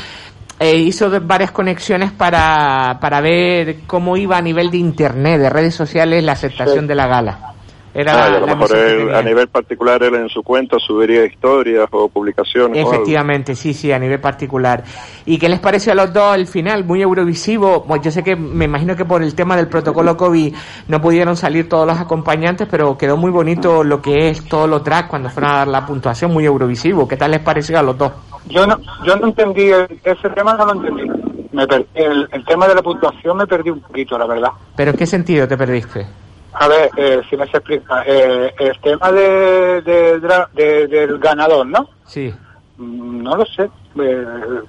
E 0.58 0.76
hizo 0.76 1.10
varias 1.20 1.50
conexiones 1.50 2.12
para, 2.12 2.98
para 3.00 3.20
ver 3.20 3.80
cómo 3.86 4.16
iba 4.16 4.38
a 4.38 4.42
nivel 4.42 4.70
de 4.70 4.78
internet, 4.78 5.40
de 5.40 5.50
redes 5.50 5.74
sociales, 5.74 6.24
la 6.24 6.32
aceptación 6.32 6.86
de 6.86 6.94
la 6.94 7.06
gala. 7.06 7.55
Era 7.98 8.12
Ah, 8.12 8.16
la, 8.16 8.24
a 8.36 8.40
lo 8.40 8.46
la 8.46 8.54
mejor 8.56 8.60
misión 8.62 8.78
que 8.80 8.92
él, 8.92 8.98
tenía. 8.98 9.18
a 9.18 9.22
nivel 9.22 9.48
particular 9.48 10.02
él 10.02 10.14
en 10.16 10.28
su 10.28 10.42
cuenta 10.42 10.76
subiría 10.78 11.24
historias 11.24 11.88
o 11.90 12.08
publicaciones. 12.08 12.84
o. 12.84 12.92
Efectivamente, 12.92 13.54
sí, 13.54 13.72
sí, 13.72 13.90
a 13.90 13.98
nivel 13.98 14.20
particular. 14.20 14.84
¿Y 15.24 15.38
qué 15.38 15.48
les 15.48 15.60
pareció 15.60 15.92
a 15.92 15.94
los 15.94 16.12
dos 16.12 16.34
el 16.36 16.46
final? 16.46 16.84
Muy 16.84 17.00
eurovisivo. 17.00 17.84
Bueno, 17.88 18.02
yo 18.04 18.10
sé 18.10 18.22
que 18.22 18.36
me 18.36 18.66
imagino 18.66 18.94
que 18.96 19.06
por 19.06 19.22
el 19.22 19.34
tema 19.34 19.56
del 19.56 19.68
protocolo 19.68 20.14
COVID 20.16 20.54
no 20.88 21.00
pudieron 21.00 21.36
salir 21.36 21.68
todos 21.70 21.86
los 21.86 21.98
acompañantes, 21.98 22.68
pero 22.70 22.98
quedó 22.98 23.16
muy 23.16 23.30
bonito 23.30 23.82
lo 23.82 24.02
que 24.02 24.28
es 24.28 24.44
todos 24.46 24.68
los 24.68 24.84
tracks 24.84 25.08
cuando 25.08 25.30
fueron 25.30 25.50
a 25.52 25.56
dar 25.56 25.68
la 25.68 25.86
puntuación, 25.86 26.32
muy 26.32 26.44
eurovisivo. 26.44 27.08
¿Qué 27.08 27.16
tal 27.16 27.30
les 27.30 27.40
pareció 27.40 27.78
a 27.78 27.82
los 27.82 27.96
dos? 27.96 28.12
Yo 28.50 28.66
no, 28.66 28.78
yo 29.06 29.16
no 29.16 29.28
entendí, 29.28 29.70
el- 29.70 29.98
ese 30.04 30.28
tema 30.34 30.52
no 30.54 30.66
lo 30.66 30.72
entendí. 30.74 31.10
Me 31.52 31.66
per- 31.66 31.86
el, 31.94 32.28
el 32.30 32.44
tema 32.44 32.68
de 32.68 32.74
la 32.74 32.82
puntuación 32.82 33.38
me 33.38 33.46
perdí 33.46 33.70
un 33.70 33.80
poquito, 33.80 34.18
la 34.18 34.26
verdad. 34.26 34.50
¿Pero 34.76 34.90
en 34.90 34.96
qué 34.98 35.06
sentido 35.06 35.48
te 35.48 35.56
perdiste? 35.56 36.06
A 36.58 36.68
ver, 36.68 36.90
eh, 36.96 37.20
si 37.28 37.36
me 37.36 37.46
se 37.48 37.58
explica. 37.58 38.02
Eh, 38.06 38.54
el 38.58 38.80
tema 38.80 39.12
de, 39.12 39.82
de 39.82 40.20
dra- 40.20 40.48
de- 40.52 40.86
del 40.86 41.18
ganador, 41.18 41.66
¿no? 41.66 41.88
Sí. 42.06 42.34
Mm, 42.78 43.22
No 43.22 43.36
lo 43.36 43.44
sé. 43.46 43.70
Eh, 44.00 44.60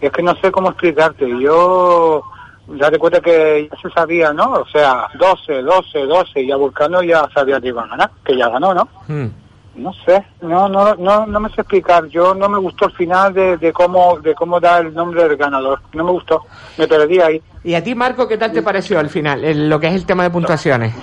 es 0.00 0.10
que 0.12 0.22
no 0.22 0.34
sé 0.36 0.50
cómo 0.52 0.68
explicarte. 0.70 1.26
Yo, 1.40 2.22
date 2.68 2.98
cuenta 2.98 3.20
que 3.20 3.68
ya 3.70 3.80
se 3.80 3.90
sabía, 3.90 4.32
¿no? 4.32 4.52
O 4.52 4.66
sea, 4.66 5.08
12, 5.18 5.62
12, 5.62 6.06
12, 6.06 6.40
y 6.42 6.46
ya 6.48 6.56
Vulcano 6.56 7.02
ya 7.02 7.28
sabía 7.34 7.60
que 7.60 7.68
iba 7.68 7.82
a 7.82 7.88
ganar, 7.88 8.10
que 8.24 8.36
ya 8.36 8.48
ganó, 8.48 8.72
¿no? 8.74 8.88
Hmm. 9.08 9.26
No 9.74 9.92
sé, 10.04 10.24
no, 10.42 10.68
no, 10.68 10.96
no, 10.96 11.26
no 11.26 11.40
me 11.40 11.48
sé 11.50 11.60
explicar. 11.60 12.06
Yo 12.08 12.34
no 12.34 12.48
me 12.48 12.58
gustó 12.58 12.86
el 12.86 12.92
final 12.92 13.32
de, 13.32 13.56
de 13.58 13.72
cómo, 13.72 14.18
de 14.20 14.34
cómo 14.34 14.58
da 14.58 14.78
el 14.78 14.92
nombre 14.92 15.22
del 15.28 15.36
ganador. 15.36 15.80
No 15.92 16.02
me 16.04 16.10
gustó. 16.10 16.44
Me 16.76 16.88
perdí 16.88 17.20
ahí. 17.20 17.40
¿Y 17.62 17.74
a 17.74 17.82
ti, 17.84 17.94
Marco, 17.94 18.26
qué 18.26 18.36
tal 18.36 18.50
te 18.52 18.62
pareció 18.62 18.98
al 18.98 19.08
final, 19.08 19.44
el- 19.44 19.68
lo 19.68 19.78
que 19.78 19.86
es 19.86 19.94
el 19.94 20.04
tema 20.04 20.24
de 20.24 20.30
puntuaciones? 20.30 20.94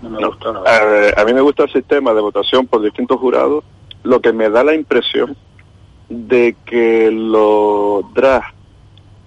No 0.00 0.10
me 0.10 0.24
gustó. 0.24 0.52
No. 0.52 0.62
A 0.64 1.24
mí 1.24 1.34
me 1.34 1.40
gusta 1.40 1.64
el 1.64 1.72
sistema 1.72 2.14
de 2.14 2.20
votación 2.20 2.66
por 2.68 2.80
distintos 2.82 3.18
jurados, 3.18 3.64
lo 4.04 4.20
que 4.20 4.32
me 4.32 4.48
da 4.48 4.62
la 4.62 4.74
impresión 4.74 5.36
de 6.08 6.56
que 6.64 7.10
los 7.10 8.02
drag 8.14 8.42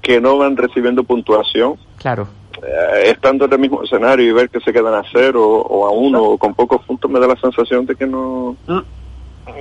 que 0.02 0.20
no 0.22 0.38
van 0.38 0.56
recibiendo 0.58 1.04
puntuación, 1.04 1.76
Claro. 1.98 2.28
Eh, 2.62 3.04
estando 3.12 3.46
en 3.46 3.54
el 3.54 3.60
mismo 3.60 3.84
escenario 3.84 4.26
y 4.28 4.32
ver 4.34 4.50
que 4.50 4.60
se 4.60 4.72
quedan 4.72 4.94
a 4.94 5.04
cero 5.12 5.44
o 5.44 5.86
a 5.88 5.92
uno 5.92 6.22
o 6.24 6.38
con 6.38 6.54
pocos 6.54 6.82
puntos, 6.86 7.10
me 7.10 7.20
da 7.20 7.28
la 7.28 7.36
sensación 7.36 7.86
de 7.86 7.96
que 7.96 8.06
no 8.06 8.56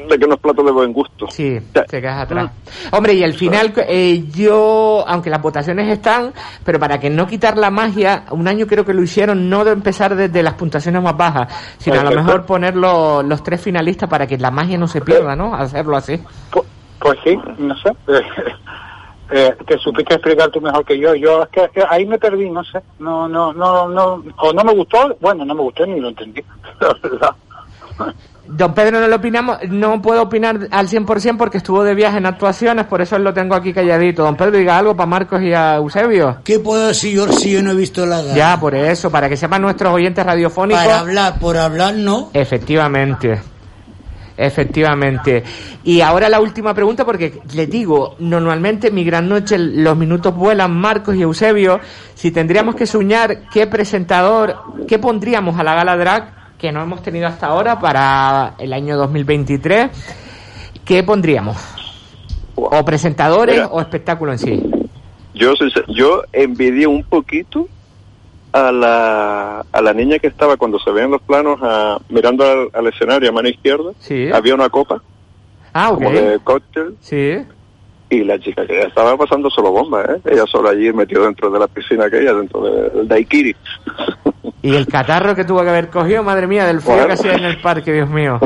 de 0.09 0.17
que 0.17 0.27
no 0.29 0.35
es 0.35 0.41
plato 0.41 0.63
de 0.63 0.71
buen 0.71 0.93
gusto. 0.93 1.27
Sí, 1.31 1.59
te 1.73 2.01
quedas 2.01 2.23
atrás. 2.23 2.53
Hombre, 2.93 3.15
y 3.15 3.25
al 3.25 3.33
final 3.35 3.73
eh, 3.89 4.25
yo, 4.33 5.05
aunque 5.09 5.29
las 5.29 5.43
votaciones 5.43 5.89
están, 5.89 6.33
pero 6.65 6.79
para 6.79 7.01
que 7.01 7.11
no 7.11 7.27
quitar 7.27 7.59
la 7.59 7.69
magia, 7.71 8.25
un 8.31 8.47
año 8.47 8.67
creo 8.69 8.85
que 8.85 8.95
lo 8.95 9.03
hicieron 9.03 9.51
no 9.51 9.65
de 9.65 9.73
empezar 9.73 10.15
desde 10.15 10.41
las 10.43 10.55
puntuaciones 10.55 11.03
más 11.03 11.17
bajas, 11.17 11.53
sino 11.79 11.99
a 12.01 12.05
lo 12.05 12.11
mejor 12.23 12.47
poner 12.47 12.77
lo- 12.77 13.25
los 13.25 13.43
tres 13.43 13.61
finalistas 13.61 14.09
para 14.09 14.27
que 14.27 14.39
la 14.39 14.53
magia 14.53 14.79
no 14.79 14.87
se 14.87 15.01
pierda, 15.01 15.35
¿no? 15.35 15.53
Hacerlo 15.53 15.97
así. 15.97 16.21
Pues 17.01 17.19
sí, 17.25 17.37
no 17.59 17.75
sé. 17.79 17.91
Eh, 19.35 19.57
te 19.67 19.79
supiste 19.79 20.15
explicar 20.15 20.51
tú 20.51 20.61
mejor 20.61 20.85
que 20.85 20.99
yo. 20.99 21.15
Yo 21.15 21.43
es 21.45 21.49
que 21.49 21.81
eh, 21.81 21.85
ahí 21.89 22.05
me 22.07 22.19
perdí, 22.19 22.51
no 22.51 22.63
sé. 22.65 22.81
No, 22.99 23.27
no, 23.29 23.53
no, 23.53 23.89
no. 23.89 24.23
O 24.39 24.53
no 24.53 24.65
me 24.65 24.75
gustó. 24.75 25.17
Bueno, 25.21 25.45
no 25.45 25.55
me 25.55 25.63
gustó 25.63 25.87
ni 25.87 26.01
lo 26.01 26.09
entendí. 26.09 26.43
La 26.81 26.95
verdad. 27.03 27.35
Don 28.47 28.75
Pedro 28.75 29.01
no 29.01 29.07
lo 29.07 29.17
opinamos, 29.17 29.59
no 29.69 30.03
puedo 30.03 30.23
opinar 30.23 30.69
al 30.71 30.89
100% 30.89 31.37
porque 31.39 31.59
estuvo 31.59 31.85
de 31.85 31.95
viaje 31.95 32.19
en 32.19 32.27
actuaciones, 32.27 32.87
por 32.87 33.01
eso 33.01 33.17
lo 33.19 33.33
tengo 33.33 33.55
aquí 33.55 33.73
calladito. 33.73 34.25
Don 34.25 34.37
Pedro, 34.37 34.59
diga 34.59 34.77
algo 34.77 34.97
para 34.97 35.07
Marcos 35.07 35.41
y 35.43 35.55
a 35.55 35.77
Eusebio. 35.77 36.39
¿Qué 36.45 36.59
puedo 36.59 36.89
decir 36.89 37.15
yo 37.15 37.29
si 37.29 37.53
yo 37.53 37.63
no 37.63 37.71
he 37.71 37.75
visto 37.75 38.05
la 38.05 38.21
gala? 38.21 38.35
Ya, 38.35 38.61
por 38.61 38.75
eso, 38.75 39.11
para 39.11 39.29
que 39.29 39.37
sepan 39.37 39.63
nuestros 39.63 39.95
oyentes 39.95 40.27
radiofónicos. 40.27 40.85
Para 40.85 40.99
hablar, 40.99 41.39
por 41.39 41.57
hablar 41.57 41.95
no. 41.95 42.31
Efectivamente. 42.35 43.41
Efectivamente. 44.43 45.45
Y 45.85 46.01
ahora 46.01 46.29
la 46.29 46.41
última 46.41 46.75
pregunta, 46.75 47.05
porque 47.05 47.41
les 47.55 47.71
digo, 47.71 48.17
normalmente 48.19 48.89
en 48.89 48.95
mi 48.95 49.05
gran 49.05 49.29
noche 49.29 49.57
los 49.57 49.97
minutos 49.97 50.35
vuelan, 50.35 50.73
Marcos 50.77 51.15
y 51.15 51.23
Eusebio. 51.23 51.79
Si 52.15 52.33
tendríamos 52.33 52.75
que 52.75 52.85
soñar 52.85 53.49
qué 53.53 53.69
presentador, 53.69 54.57
qué 54.89 54.99
pondríamos 54.99 55.61
a 55.61 55.63
la 55.63 55.75
gala 55.75 55.97
drag 55.97 56.57
que 56.59 56.73
no 56.73 56.83
hemos 56.83 57.03
tenido 57.03 57.29
hasta 57.29 57.47
ahora 57.47 57.79
para 57.79 58.55
el 58.59 58.73
año 58.73 58.97
2023, 58.97 59.91
¿qué 60.85 61.05
pondríamos? 61.05 61.57
O 62.57 62.85
presentadores 62.85 63.57
Mira. 63.57 63.69
o 63.69 63.81
espectáculo 63.81 64.33
en 64.33 64.39
sí. 64.39 64.63
Yo, 65.35 65.55
yo 65.89 66.23
envidié 66.33 66.89
un 66.89 67.05
poquito 67.05 67.69
a 68.53 68.71
la, 68.73 69.65
a 69.73 69.81
la 69.83 69.93
niña 69.95 70.19
que 70.19 70.27
estaba 70.27 70.57
cuando 70.57 70.79
se 70.79 70.91
veían 70.91 71.11
los 71.11 71.23
planos 71.23 71.59
a- 71.63 71.99
mirando 72.09 72.45
al, 72.45 72.69
al 72.73 72.87
escenario 72.89 73.29
a 73.31 73.33
mano 73.33 73.49
izquierda. 73.49 73.93
Sí. 73.99 74.31
Había 74.33 74.55
una 74.55 74.69
copa 74.69 75.03
Ah, 75.73 75.91
ok. 75.91 75.95
como 76.03 76.11
de 76.11 76.39
cóctel 76.45 76.97
Sí. 77.01 77.39
y 78.11 78.25
la 78.25 78.39
chica 78.39 78.67
que 78.67 78.75
ya 78.77 78.89
estaba 78.89 79.17
pasando 79.17 79.49
solo 79.49 79.71
bomba, 79.73 80.03
¿eh? 80.05 80.21
Ella 80.31 80.45
solo 80.47 80.69
allí 80.69 80.93
metió 80.93 81.23
dentro 81.25 81.51
de 81.51 81.59
la 81.59 81.67
piscina 81.67 82.05
aquella, 82.07 82.35
dentro 82.35 82.61
del 82.63 83.09
daiquiri. 83.09 83.57
Y 84.65 84.77
el 84.77 84.87
catarro 84.87 85.35
que 85.35 85.45
tuvo 85.45 85.63
que 85.65 85.71
haber 85.71 85.89
cogido, 85.89 86.23
madre 86.23 86.47
mía, 86.47 86.65
del 86.67 86.81
frío 86.81 86.93
Bueno. 86.95 87.09
que 87.09 87.13
hacía 87.15 87.35
en 87.35 87.45
el 87.45 87.61
parque, 87.61 87.93
Dios 87.93 88.09
mío. 88.09 88.39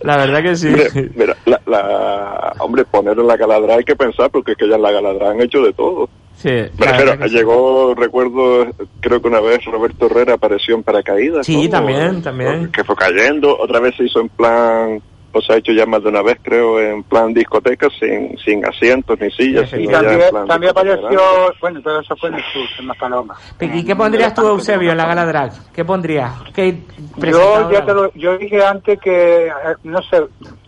La 0.00 0.16
verdad 0.16 0.42
que 0.42 0.56
sí. 0.56 0.68
Mira, 0.68 0.88
mira, 1.14 1.36
la, 1.44 1.60
la- 1.66 2.54
hombre, 2.60 2.86
poner 2.86 3.18
en 3.18 3.26
la 3.26 3.36
galadra 3.36 3.74
hay 3.74 3.84
que 3.84 3.94
pensar 3.94 4.30
porque 4.30 4.52
es 4.52 4.56
que 4.56 4.66
ya 4.66 4.76
en 4.76 4.82
la 4.82 4.90
galadra 4.92 5.30
han 5.30 5.42
hecho 5.42 5.60
de 5.62 5.74
todo. 5.74 6.08
Sí, 6.42 6.48
que 6.48 7.28
sí. 7.28 7.36
llegó, 7.36 7.94
recuerdo, 7.94 8.66
creo 8.98 9.22
que 9.22 9.28
una 9.28 9.38
vez 9.38 9.64
Roberto 9.64 10.06
Herrera 10.06 10.34
apareció 10.34 10.74
en 10.74 10.82
paracaídas. 10.82 11.46
Sí, 11.46 11.66
¿no? 11.66 11.70
también, 11.70 12.20
también. 12.20 12.72
Que 12.72 12.82
fue 12.82 12.96
cayendo, 12.96 13.56
otra 13.56 13.78
vez 13.78 13.94
se 13.96 14.06
hizo 14.06 14.20
en 14.20 14.28
plan, 14.28 15.00
o 15.30 15.40
se 15.40 15.52
ha 15.52 15.56
hecho 15.58 15.70
ya 15.70 15.86
más 15.86 16.02
de 16.02 16.08
una 16.08 16.20
vez, 16.20 16.38
creo, 16.42 16.80
en 16.80 17.04
plan 17.04 17.32
discoteca, 17.32 17.86
sin, 18.00 18.36
sin 18.38 18.66
asientos 18.66 19.20
ni 19.20 19.30
sillas, 19.30 19.72
Y 19.72 19.76
sino 19.76 19.92
ya 19.92 19.98
en 19.98 20.04
también, 20.04 20.46
también 20.48 20.70
apareció, 20.70 21.20
bueno, 21.60 21.80
pero 21.84 22.00
eso 22.00 22.16
fue 22.16 22.30
en 22.30 22.34
el 22.34 22.42
sur, 22.52 22.66
en 22.80 22.86
Maspaloma. 22.86 23.36
¿Y 23.60 23.84
qué 23.84 23.94
pondrías 23.94 24.34
tú, 24.34 24.44
Eusebio, 24.44 24.90
en 24.90 24.96
la 24.96 25.06
gala 25.06 25.24
drag? 25.24 25.52
¿Qué 25.72 25.84
pondrías? 25.84 26.32
¿Qué 26.52 26.76
Yo 27.18 27.70
ya 27.70 27.84
te 27.84 27.94
lo, 27.94 28.12
yo 28.14 28.36
dije 28.36 28.64
antes 28.64 28.98
que, 28.98 29.46
eh, 29.46 29.52
no 29.84 30.02
sé, 30.10 30.24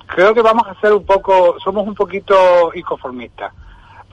creo 0.06 0.32
que 0.32 0.42
vamos 0.42 0.68
a 0.68 0.80
ser 0.80 0.92
un 0.92 1.04
poco, 1.04 1.56
somos 1.64 1.84
un 1.84 1.96
poquito 1.96 2.70
inconformistas. 2.76 3.52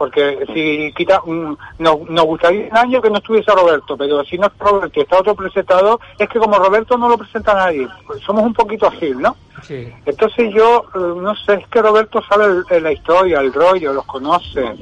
Porque 0.02 0.36
si 0.52 0.91
quita, 0.97 1.22
mm, 1.24 1.56
nos, 1.78 2.10
nos 2.10 2.26
gustaría 2.26 2.70
un 2.72 2.76
año 2.76 2.99
que 3.04 3.12
no 3.12 3.18
estuviese 3.18 3.52
Roberto, 3.52 3.95
pero 3.95 4.24
si 4.24 4.36
no 4.36 4.47
está 4.47 4.66
Roberto 4.66 4.99
y 4.99 5.04
está 5.04 5.20
otro 5.20 5.36
presentador, 5.36 5.99
es 6.18 6.28
que 6.28 6.39
como 6.39 6.58
Roberto 6.58 6.97
no 6.97 7.08
lo 7.08 7.20
presenta 7.20 7.54
nadie, 7.54 7.88
pues 8.08 8.20
somos 8.24 8.43
un 8.43 8.52
poquito 8.56 8.88
así, 8.88 9.12
¿no? 9.16 9.36
Sí. 9.62 9.93
Entonces 10.08 10.52
yo, 10.56 10.86
eh, 10.95 10.97
no 11.22 11.36
sé, 11.36 11.54
es 11.54 11.68
que 11.68 11.84
Roberto 11.84 12.20
sabe 12.28 12.64
el- 12.72 12.82
la 12.84 12.91
historia, 12.91 13.41
el 13.41 13.54
rollo, 13.54 13.93
los 13.93 14.06
conoce, 14.06 14.74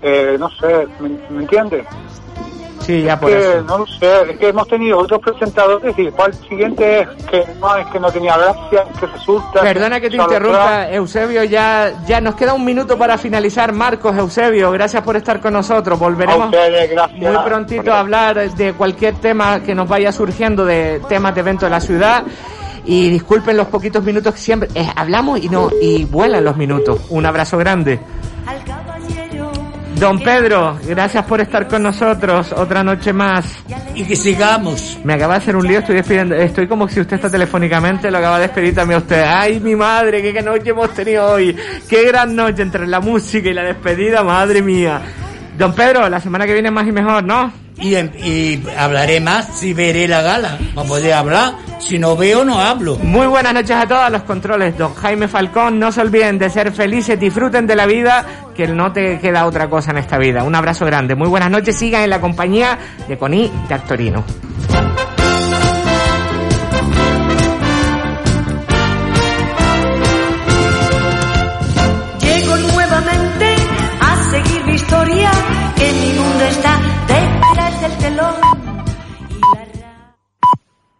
eh, 0.00 0.36
no 0.38 0.48
sé, 0.48 0.86
¿me, 1.00 1.08
me 1.30 1.42
entiendes? 1.42 1.84
Sí, 2.88 3.02
ya 3.02 3.20
por 3.20 3.28
que, 3.28 3.38
eso. 3.38 3.62
no 3.64 3.78
lo 3.80 3.86
sé, 3.86 4.30
es 4.30 4.38
que 4.38 4.48
hemos 4.48 4.66
tenido 4.66 4.96
otros 4.96 5.20
presentadores 5.20 5.94
y 5.98 6.06
el 6.06 6.34
siguiente 6.48 7.00
es 7.02 7.24
que 7.26 7.44
no, 7.60 7.76
es 7.76 7.86
que 7.88 8.00
no 8.00 8.10
tenía 8.10 8.34
gracia, 8.38 8.84
que 8.98 9.06
resulta... 9.06 9.60
Perdona 9.60 10.00
que 10.00 10.08
te 10.08 10.16
interrumpa. 10.16 10.88
Eusebio, 10.90 11.44
ya, 11.44 11.92
ya 12.06 12.22
nos 12.22 12.34
queda 12.34 12.54
un 12.54 12.64
minuto 12.64 12.96
para 12.96 13.18
finalizar. 13.18 13.74
Marcos, 13.74 14.16
Eusebio, 14.16 14.70
gracias 14.70 15.02
por 15.02 15.16
estar 15.16 15.38
con 15.38 15.52
nosotros. 15.52 15.98
Volveremos 15.98 16.44
A 16.44 16.46
ustedes, 16.46 16.90
gracias. 16.90 17.20
muy 17.20 17.44
prontito 17.44 17.92
a 17.92 18.00
hablar 18.00 18.50
de 18.52 18.72
cualquier 18.72 19.16
tema 19.16 19.60
que 19.60 19.74
nos 19.74 19.86
vaya 19.86 20.10
surgiendo, 20.10 20.64
de 20.64 21.02
temas 21.10 21.34
de 21.34 21.40
evento 21.42 21.66
de 21.66 21.70
la 21.70 21.82
ciudad. 21.82 22.24
Y 22.86 23.10
disculpen 23.10 23.54
los 23.58 23.66
poquitos 23.66 24.02
minutos 24.02 24.32
que 24.32 24.40
siempre 24.40 24.70
eh, 24.74 24.88
hablamos 24.96 25.44
y 25.44 25.50
no 25.50 25.68
y 25.78 26.06
vuelan 26.06 26.42
los 26.42 26.56
minutos. 26.56 27.02
Un 27.10 27.26
abrazo 27.26 27.58
grande. 27.58 28.00
Don 29.98 30.20
Pedro, 30.20 30.78
gracias 30.86 31.24
por 31.24 31.40
estar 31.40 31.66
con 31.66 31.82
nosotros 31.82 32.52
otra 32.52 32.84
noche 32.84 33.12
más. 33.12 33.44
Y 33.96 34.04
que 34.04 34.14
sigamos. 34.14 34.96
Me 35.02 35.14
acaba 35.14 35.34
de 35.34 35.38
hacer 35.38 35.56
un 35.56 35.66
lío, 35.66 35.80
estoy 35.80 35.96
despidiendo, 35.96 36.36
estoy 36.36 36.68
como 36.68 36.88
si 36.88 37.00
usted 37.00 37.16
está 37.16 37.28
telefónicamente, 37.28 38.08
lo 38.08 38.18
acaba 38.18 38.38
de 38.38 38.46
despedir 38.46 38.76
también 38.76 39.00
a 39.00 39.02
usted. 39.02 39.24
Ay, 39.26 39.58
mi 39.58 39.74
madre, 39.74 40.22
qué 40.22 40.40
noche 40.40 40.70
hemos 40.70 40.94
tenido 40.94 41.26
hoy. 41.32 41.56
Qué 41.88 42.04
gran 42.04 42.36
noche 42.36 42.62
entre 42.62 42.86
la 42.86 43.00
música 43.00 43.48
y 43.48 43.54
la 43.54 43.64
despedida, 43.64 44.22
madre 44.22 44.62
mía. 44.62 45.02
Don 45.58 45.74
Pedro, 45.74 46.08
la 46.08 46.20
semana 46.20 46.46
que 46.46 46.52
viene 46.52 46.70
más 46.70 46.86
y 46.86 46.92
mejor, 46.92 47.24
¿no? 47.24 47.52
Y, 47.80 47.96
y 47.96 48.62
hablaré 48.76 49.20
más 49.20 49.58
si 49.58 49.74
veré 49.74 50.06
la 50.06 50.22
gala. 50.22 50.56
Para 50.72 50.86
poder 50.86 51.12
hablar. 51.14 51.54
Si 51.80 51.98
no 51.98 52.16
veo, 52.16 52.44
no 52.44 52.60
hablo. 52.60 52.96
Muy 52.98 53.26
buenas 53.26 53.54
noches 53.54 53.72
a 53.72 53.86
todos 53.86 54.08
los 54.10 54.22
controles. 54.22 54.78
Don 54.78 54.94
Jaime 54.94 55.26
Falcón, 55.26 55.80
no 55.80 55.90
se 55.90 56.00
olviden 56.00 56.38
de 56.38 56.48
ser 56.48 56.70
felices, 56.70 57.18
disfruten 57.18 57.66
de 57.66 57.74
la 57.74 57.86
vida, 57.86 58.24
que 58.54 58.68
no 58.68 58.92
te 58.92 59.18
queda 59.18 59.46
otra 59.46 59.68
cosa 59.68 59.90
en 59.90 59.98
esta 59.98 60.16
vida. 60.16 60.44
Un 60.44 60.54
abrazo 60.54 60.86
grande. 60.86 61.16
Muy 61.16 61.28
buenas 61.28 61.50
noches, 61.50 61.76
sigan 61.76 62.02
en 62.02 62.10
la 62.10 62.20
compañía 62.20 62.78
de 63.08 63.18
Coní 63.18 63.50
de 63.68 63.74
Actorino. 63.74 64.24
que 75.76 75.92
mi 75.92 76.12
mundo 76.18 76.44
está 76.44 76.80
detrás 77.06 77.80
del 77.82 77.98
telón. 77.98 78.47